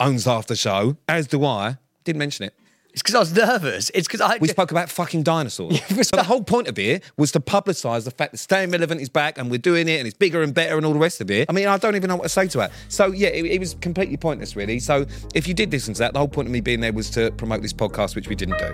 owns 0.01 0.25
half 0.25 0.49
the 0.49 0.57
show, 0.57 0.97
as 1.09 1.29
do 1.29 1.45
I. 1.45 1.79
Didn't 2.03 2.19
mention 2.19 2.47
it. 2.47 2.55
It's 2.95 3.03
because 3.03 3.17
I 3.17 3.19
was 3.19 3.33
nervous. 3.33 3.91
It's 3.93 4.07
because 4.07 4.21
I. 4.21 4.39
We 4.39 4.47
spoke 4.47 4.71
about 4.71 4.89
fucking 4.89 5.25
dinosaurs. 5.25 5.81
the 5.89 6.23
whole 6.23 6.45
point 6.45 6.69
of 6.69 6.79
it 6.79 7.03
was 7.17 7.33
to 7.33 7.41
publicise 7.41 8.05
the 8.05 8.13
fact 8.13 8.31
that 8.31 8.39
Staying 8.39 8.71
Relevant 8.71 9.01
is 9.01 9.09
back 9.09 9.37
and 9.37 9.51
we're 9.51 9.59
doing 9.59 9.89
it 9.89 9.99
and 9.99 10.07
it's 10.07 10.17
bigger 10.17 10.43
and 10.43 10.55
better 10.55 10.77
and 10.77 10.87
all 10.87 10.93
the 10.93 10.99
rest 11.01 11.21
of 11.21 11.29
it. 11.29 11.51
I 11.51 11.53
mean, 11.53 11.67
I 11.67 11.77
don't 11.77 11.97
even 11.97 12.09
know 12.09 12.17
what 12.17 12.25
to 12.25 12.29
say 12.29 12.47
to 12.47 12.59
that. 12.59 12.73
So 12.89 13.07
yeah, 13.09 13.29
it, 13.29 13.47
it 13.47 13.59
was 13.59 13.75
completely 13.81 14.17
pointless, 14.17 14.55
really. 14.55 14.79
So 14.79 15.07
if 15.35 15.49
you 15.49 15.55
did 15.55 15.73
listen 15.73 15.95
to 15.95 15.99
that, 16.01 16.13
the 16.13 16.21
whole 16.21 16.29
point 16.29 16.47
of 16.47 16.53
me 16.53 16.61
being 16.61 16.81
there 16.81 16.93
was 16.93 17.11
to 17.11 17.33
promote 17.33 17.63
this 17.63 17.73
podcast, 17.73 18.15
which 18.15 18.29
we 18.29 18.37
didn't 18.37 18.59
do. 18.59 18.73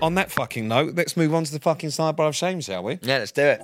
On 0.00 0.14
that 0.14 0.30
fucking 0.30 0.68
note, 0.68 0.94
let's 0.94 1.16
move 1.16 1.34
on 1.34 1.42
to 1.44 1.52
the 1.52 1.58
fucking 1.58 1.90
sidebar 1.90 2.28
of 2.28 2.36
shame, 2.36 2.60
shall 2.60 2.84
we? 2.84 2.98
yeah, 3.02 3.18
let's 3.18 3.32
do 3.32 3.42
it. 3.42 3.60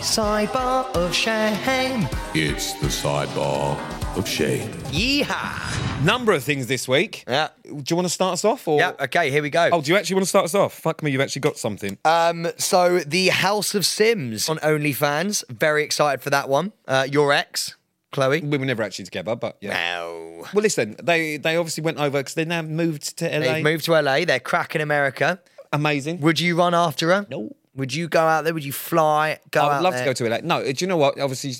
Sidebar 0.00 0.94
of 0.94 1.14
shame. 1.14 2.06
It's 2.34 2.74
the 2.74 2.86
sidebar 2.88 3.78
of 4.16 4.28
shame. 4.28 4.68
Yeehaw. 4.90 6.04
Number 6.04 6.32
of 6.32 6.42
things 6.44 6.66
this 6.66 6.86
week. 6.88 7.24
Yeah. 7.26 7.48
Do 7.64 7.82
you 7.88 7.96
want 7.96 8.06
to 8.06 8.12
start 8.12 8.34
us 8.34 8.44
off? 8.44 8.66
Or? 8.68 8.78
Yeah. 8.78 8.92
Okay. 9.00 9.30
Here 9.30 9.42
we 9.42 9.50
go. 9.50 9.68
Oh, 9.72 9.80
do 9.80 9.92
you 9.92 9.96
actually 9.96 10.14
want 10.16 10.24
to 10.24 10.28
start 10.28 10.44
us 10.46 10.54
off? 10.54 10.74
Fuck 10.74 11.02
me, 11.02 11.10
you've 11.10 11.20
actually 11.20 11.40
got 11.40 11.56
something. 11.56 11.96
Um. 12.04 12.48
So 12.58 12.98
the 13.00 13.28
House 13.28 13.74
of 13.74 13.86
Sims 13.86 14.48
on 14.48 14.58
OnlyFans. 14.58 15.44
Very 15.50 15.84
excited 15.84 16.22
for 16.22 16.30
that 16.30 16.48
one. 16.48 16.72
Uh, 16.88 17.06
your 17.10 17.32
ex. 17.32 17.76
Chloe? 18.12 18.40
We 18.40 18.58
were 18.58 18.64
never 18.66 18.82
actually 18.82 19.04
together, 19.04 19.36
but 19.36 19.56
yeah. 19.60 19.72
No. 19.72 20.46
Well, 20.52 20.62
listen, 20.62 20.96
they 21.02 21.36
they 21.36 21.56
obviously 21.56 21.82
went 21.84 21.98
over 21.98 22.18
because 22.18 22.34
they 22.34 22.44
now 22.44 22.62
moved 22.62 23.18
to 23.18 23.24
LA. 23.26 23.38
They've 23.40 23.64
moved 23.64 23.84
to 23.86 24.00
LA. 24.00 24.24
They're 24.24 24.40
cracking 24.40 24.80
America. 24.80 25.40
Amazing. 25.72 26.20
Would 26.20 26.40
you 26.40 26.56
run 26.56 26.74
after 26.74 27.08
her? 27.08 27.26
No. 27.30 27.54
Would 27.76 27.94
you 27.94 28.08
go 28.08 28.20
out 28.20 28.42
there? 28.42 28.52
Would 28.52 28.64
you 28.64 28.72
fly? 28.72 29.38
Go 29.52 29.60
I 29.60 29.64
would 29.64 29.72
out 29.74 29.82
love 29.84 29.92
there? 29.94 30.12
to 30.12 30.24
go 30.24 30.28
to 30.28 30.34
LA. 30.34 30.40
No, 30.42 30.64
do 30.64 30.84
you 30.84 30.88
know 30.88 30.96
what? 30.96 31.20
Obviously, 31.20 31.50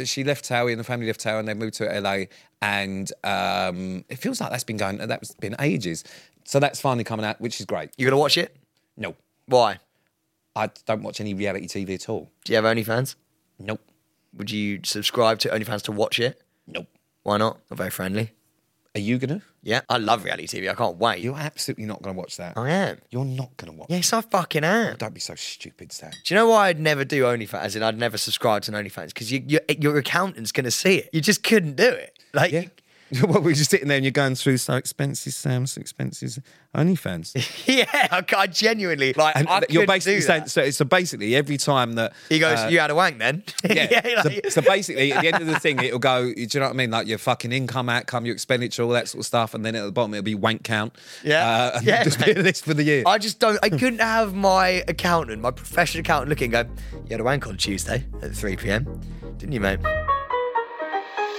uh, 0.00 0.04
she 0.04 0.24
left 0.24 0.44
Towie 0.48 0.72
and 0.72 0.80
the 0.80 0.84
family 0.84 1.06
left 1.06 1.20
Towie 1.22 1.38
and 1.38 1.48
they 1.48 1.54
moved 1.54 1.74
to 1.74 1.84
LA. 2.00 2.24
And 2.60 3.10
um, 3.22 4.04
it 4.08 4.16
feels 4.16 4.40
like 4.40 4.50
that's 4.50 4.64
been 4.64 4.76
going, 4.78 4.98
that's 4.98 5.32
been 5.34 5.54
ages. 5.60 6.02
So 6.44 6.58
that's 6.58 6.80
finally 6.80 7.04
coming 7.04 7.24
out, 7.24 7.40
which 7.40 7.60
is 7.60 7.66
great. 7.66 7.90
You 7.96 8.04
gonna 8.04 8.18
watch 8.18 8.36
it? 8.36 8.56
No, 8.96 9.14
Why? 9.46 9.78
I 10.56 10.68
don't 10.86 11.02
watch 11.04 11.20
any 11.20 11.32
reality 11.34 11.68
TV 11.68 11.94
at 11.94 12.08
all. 12.08 12.28
Do 12.44 12.52
you 12.52 12.56
have 12.56 12.64
OnlyFans? 12.64 13.14
Nope. 13.60 13.80
Would 14.40 14.50
you 14.50 14.80
subscribe 14.84 15.38
to 15.40 15.50
OnlyFans 15.50 15.82
to 15.82 15.92
watch 15.92 16.18
it? 16.18 16.40
Nope. 16.66 16.86
Why 17.24 17.36
not? 17.36 17.60
Not 17.68 17.76
very 17.76 17.90
friendly. 17.90 18.30
Are 18.94 19.00
you 19.00 19.18
to? 19.28 19.42
Yeah, 19.62 19.82
I 19.90 19.98
love 19.98 20.24
reality 20.24 20.46
TV. 20.46 20.70
I 20.70 20.74
can't 20.74 20.96
wait. 20.96 21.22
You're 21.22 21.36
absolutely 21.36 21.84
not 21.84 22.02
to 22.14 22.18
watch 22.18 22.38
that. 22.38 22.56
I 22.56 22.70
am. 22.70 22.98
You're 23.10 23.26
not 23.26 23.58
to 23.74 23.78
watch 23.78 23.90
Yes, 23.90 24.14
I 24.14 24.22
fucking 24.22 24.64
am. 24.64 24.96
Don't 24.96 25.12
be 25.12 25.20
so 25.20 25.34
stupid, 25.34 25.92
Sam. 25.92 26.12
Do 26.24 26.34
you 26.34 26.40
know 26.40 26.48
why 26.48 26.68
I'd 26.68 26.80
never 26.80 27.04
do 27.04 27.24
OnlyFans? 27.24 27.60
As 27.60 27.76
in, 27.76 27.82
I'd 27.82 27.98
never 27.98 28.16
subscribe 28.16 28.62
to 28.62 28.74
an 28.74 28.82
OnlyFans 28.82 29.08
because 29.08 29.30
you, 29.30 29.44
you, 29.46 29.60
your 29.78 29.98
accountant's 29.98 30.52
to 30.64 30.70
see 30.70 30.96
it. 30.96 31.10
You 31.12 31.20
just 31.20 31.42
couldn't 31.44 31.76
do 31.76 31.86
it. 31.86 32.18
Like, 32.32 32.50
Yeah. 32.50 32.64
well, 33.24 33.40
we're 33.42 33.54
just 33.54 33.70
sitting 33.70 33.88
there 33.88 33.96
and 33.96 34.04
you're 34.04 34.12
going 34.12 34.34
through 34.34 34.56
so 34.58 34.74
expensive, 34.74 35.32
Sam, 35.32 35.66
so 35.66 35.80
expensive 35.80 36.38
OnlyFans. 36.76 37.34
yeah, 37.66 37.84
I, 37.92 38.24
I 38.36 38.46
genuinely 38.46 39.12
like. 39.14 39.34
And 39.36 39.48
I 39.48 39.62
you're 39.68 39.86
basically 39.86 40.20
saying, 40.20 40.46
so, 40.46 40.70
so 40.70 40.84
basically 40.84 41.34
every 41.34 41.56
time 41.56 41.94
that 41.94 42.12
He 42.28 42.38
goes, 42.38 42.58
uh, 42.58 42.68
"You 42.70 42.78
had 42.78 42.90
a 42.90 42.94
wank 42.94 43.18
then." 43.18 43.42
Yeah. 43.68 44.00
like- 44.24 44.44
so, 44.44 44.60
so 44.60 44.62
basically, 44.62 45.12
at 45.12 45.22
the 45.22 45.28
end 45.28 45.40
of 45.42 45.46
the 45.48 45.58
thing, 45.58 45.82
it'll 45.82 45.98
go. 45.98 46.32
Do 46.32 46.40
you 46.40 46.46
know 46.60 46.66
what 46.66 46.70
I 46.70 46.76
mean? 46.76 46.90
Like 46.90 47.06
your 47.08 47.18
fucking 47.18 47.50
income, 47.52 47.88
outcome, 47.88 48.26
your 48.26 48.34
expenditure, 48.34 48.82
all 48.84 48.90
that 48.90 49.08
sort 49.08 49.20
of 49.20 49.26
stuff, 49.26 49.54
and 49.54 49.64
then 49.64 49.74
at 49.74 49.84
the 49.84 49.92
bottom 49.92 50.14
it'll 50.14 50.22
be 50.22 50.34
wank 50.36 50.62
count. 50.62 50.94
Yeah. 51.24 51.46
uh, 51.46 51.78
and 51.78 51.86
Yeah, 51.86 52.04
just 52.04 52.24
be 52.24 52.32
a 52.32 52.34
list 52.34 52.64
for 52.64 52.74
the 52.74 52.84
year. 52.84 53.02
I 53.06 53.18
just 53.18 53.40
don't. 53.40 53.58
I 53.62 53.70
couldn't 53.70 54.00
have 54.00 54.34
my 54.34 54.84
accountant, 54.86 55.42
my 55.42 55.50
professional 55.50 56.00
accountant, 56.00 56.28
looking 56.28 56.54
and 56.54 56.68
go, 56.68 56.74
"You 57.04 57.10
had 57.10 57.20
a 57.20 57.24
wank 57.24 57.46
on 57.46 57.56
Tuesday 57.56 58.04
at 58.22 58.34
3 58.34 58.56
p.m." 58.56 59.00
Didn't 59.38 59.52
you, 59.52 59.60
mate? 59.60 59.80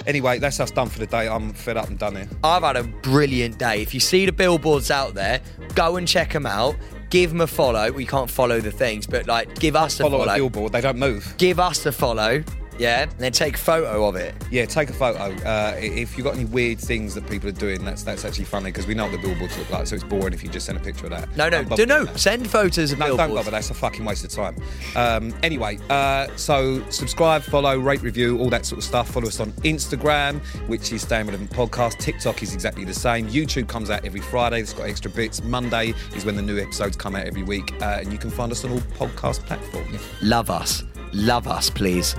Anyway, 0.06 0.38
that's 0.38 0.58
us 0.60 0.70
done 0.70 0.88
for 0.88 0.98
the 0.98 1.06
day. 1.06 1.28
I'm 1.28 1.52
fed 1.52 1.76
up 1.76 1.88
and 1.88 1.98
done 1.98 2.16
here. 2.16 2.28
I've 2.44 2.62
had 2.62 2.76
a 2.76 2.82
brilliant 2.84 3.58
day. 3.58 3.82
If 3.82 3.94
you 3.94 4.00
see 4.00 4.26
the 4.26 4.32
billboards 4.32 4.90
out 4.90 5.14
there, 5.14 5.40
go 5.74 5.96
and 5.96 6.06
check 6.08 6.32
them 6.32 6.46
out. 6.46 6.74
Give 7.10 7.30
them 7.30 7.42
a 7.42 7.46
follow. 7.46 7.92
We 7.92 8.06
can't 8.06 8.30
follow 8.30 8.60
the 8.60 8.70
things, 8.72 9.06
but 9.06 9.26
like, 9.26 9.58
give 9.58 9.76
us 9.76 10.00
a 10.00 10.04
Follow 10.04 10.18
follow. 10.20 10.32
a 10.32 10.36
billboard. 10.36 10.72
They 10.72 10.80
don't 10.80 10.98
move. 10.98 11.34
Give 11.36 11.60
us 11.60 11.84
a 11.86 11.92
follow. 11.92 12.42
Yeah, 12.82 13.02
and 13.02 13.12
then 13.12 13.30
take 13.30 13.54
a 13.54 13.58
photo 13.58 14.08
of 14.08 14.16
it. 14.16 14.34
Yeah, 14.50 14.64
take 14.64 14.90
a 14.90 14.92
photo. 14.92 15.32
Uh, 15.44 15.76
if 15.76 16.16
you've 16.16 16.24
got 16.24 16.34
any 16.34 16.46
weird 16.46 16.80
things 16.80 17.14
that 17.14 17.28
people 17.30 17.48
are 17.48 17.52
doing, 17.52 17.84
that's 17.84 18.02
that's 18.02 18.24
actually 18.24 18.46
funny 18.46 18.72
because 18.72 18.88
we 18.88 18.94
know 18.94 19.04
what 19.04 19.12
the 19.12 19.18
billboards 19.18 19.56
look 19.56 19.70
like. 19.70 19.86
So 19.86 19.94
it's 19.94 20.02
boring 20.02 20.34
if 20.34 20.42
you 20.42 20.48
just 20.48 20.66
send 20.66 20.78
a 20.78 20.80
picture 20.80 21.04
of 21.04 21.10
that. 21.10 21.36
No, 21.36 21.48
no, 21.48 21.62
bother 21.62 21.86
no. 21.86 22.06
that. 22.06 22.18
Send 22.18 22.50
photos 22.50 22.90
of 22.90 22.98
No, 22.98 23.16
don't 23.16 23.32
bother. 23.32 23.52
That's 23.52 23.70
a 23.70 23.74
fucking 23.74 24.04
waste 24.04 24.24
of 24.24 24.30
time. 24.30 24.56
Um, 24.96 25.32
anyway, 25.44 25.78
uh, 25.90 26.26
so 26.34 26.82
subscribe, 26.90 27.42
follow, 27.42 27.78
rate, 27.78 28.02
review, 28.02 28.36
all 28.40 28.50
that 28.50 28.66
sort 28.66 28.78
of 28.78 28.84
stuff. 28.84 29.08
Follow 29.10 29.28
us 29.28 29.38
on 29.38 29.52
Instagram, 29.62 30.40
which 30.66 30.92
is 30.92 31.02
Staying 31.02 31.26
Relevant 31.26 31.50
Podcast. 31.50 31.98
TikTok 31.98 32.42
is 32.42 32.52
exactly 32.52 32.84
the 32.84 32.94
same. 32.94 33.28
YouTube 33.28 33.68
comes 33.68 33.90
out 33.90 34.04
every 34.04 34.20
Friday. 34.20 34.60
It's 34.60 34.72
got 34.72 34.88
extra 34.88 35.08
bits. 35.08 35.40
Monday 35.40 35.94
is 36.16 36.24
when 36.24 36.34
the 36.34 36.42
new 36.42 36.58
episodes 36.58 36.96
come 36.96 37.14
out 37.14 37.28
every 37.28 37.44
week. 37.44 37.80
Uh, 37.80 38.00
and 38.00 38.12
you 38.12 38.18
can 38.18 38.30
find 38.30 38.50
us 38.50 38.64
on 38.64 38.72
all 38.72 38.80
podcast 38.80 39.46
platforms. 39.46 40.00
Love 40.20 40.50
us. 40.50 40.82
Love 41.12 41.46
us, 41.46 41.68
please. 41.70 42.14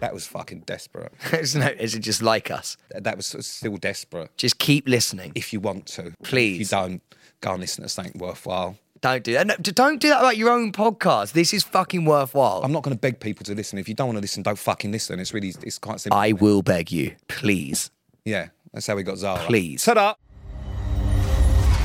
That 0.00 0.14
was 0.14 0.26
fucking 0.26 0.60
desperate. 0.60 1.12
Isn't 1.32 1.62
it? 1.62 1.80
Is 1.80 1.94
it 1.94 2.00
just 2.00 2.22
like 2.22 2.50
us? 2.50 2.76
That 2.90 3.16
was 3.16 3.26
still 3.26 3.76
desperate. 3.76 4.30
Just 4.36 4.58
keep 4.58 4.88
listening. 4.88 5.32
If 5.34 5.52
you 5.52 5.60
want 5.60 5.86
to. 5.86 6.12
Please. 6.22 6.54
If 6.54 6.60
you 6.60 6.78
don't, 6.78 7.02
go 7.40 7.52
and 7.52 7.60
listen 7.60 7.82
to 7.82 7.88
something 7.88 8.14
worthwhile. 8.16 8.78
Don't 9.00 9.24
do 9.24 9.32
that. 9.32 9.48
No, 9.48 9.56
don't 9.56 10.00
do 10.00 10.08
that 10.10 10.20
about 10.20 10.36
your 10.36 10.50
own 10.50 10.70
podcast. 10.70 11.32
This 11.32 11.52
is 11.52 11.64
fucking 11.64 12.04
worthwhile. 12.04 12.60
I'm 12.62 12.70
not 12.70 12.84
going 12.84 12.94
to 12.94 13.00
beg 13.00 13.18
people 13.18 13.44
to 13.46 13.54
listen. 13.54 13.78
If 13.78 13.88
you 13.88 13.94
don't 13.94 14.06
want 14.06 14.18
to 14.18 14.22
listen, 14.22 14.44
don't 14.44 14.58
fucking 14.58 14.92
listen. 14.92 15.18
It's 15.18 15.34
really, 15.34 15.52
it's 15.62 15.78
quite 15.78 15.98
simple. 16.00 16.16
I 16.18 16.30
will 16.30 16.62
beg 16.62 16.92
you, 16.92 17.16
please. 17.26 17.90
yeah, 18.24 18.48
that's 18.72 18.86
how 18.86 18.94
we 18.94 19.02
got 19.02 19.18
Zara. 19.18 19.40
Please. 19.46 19.82
Shut 19.82 19.98
up. 19.98 20.20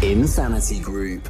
Insanity 0.04 0.80
Group. 0.80 1.28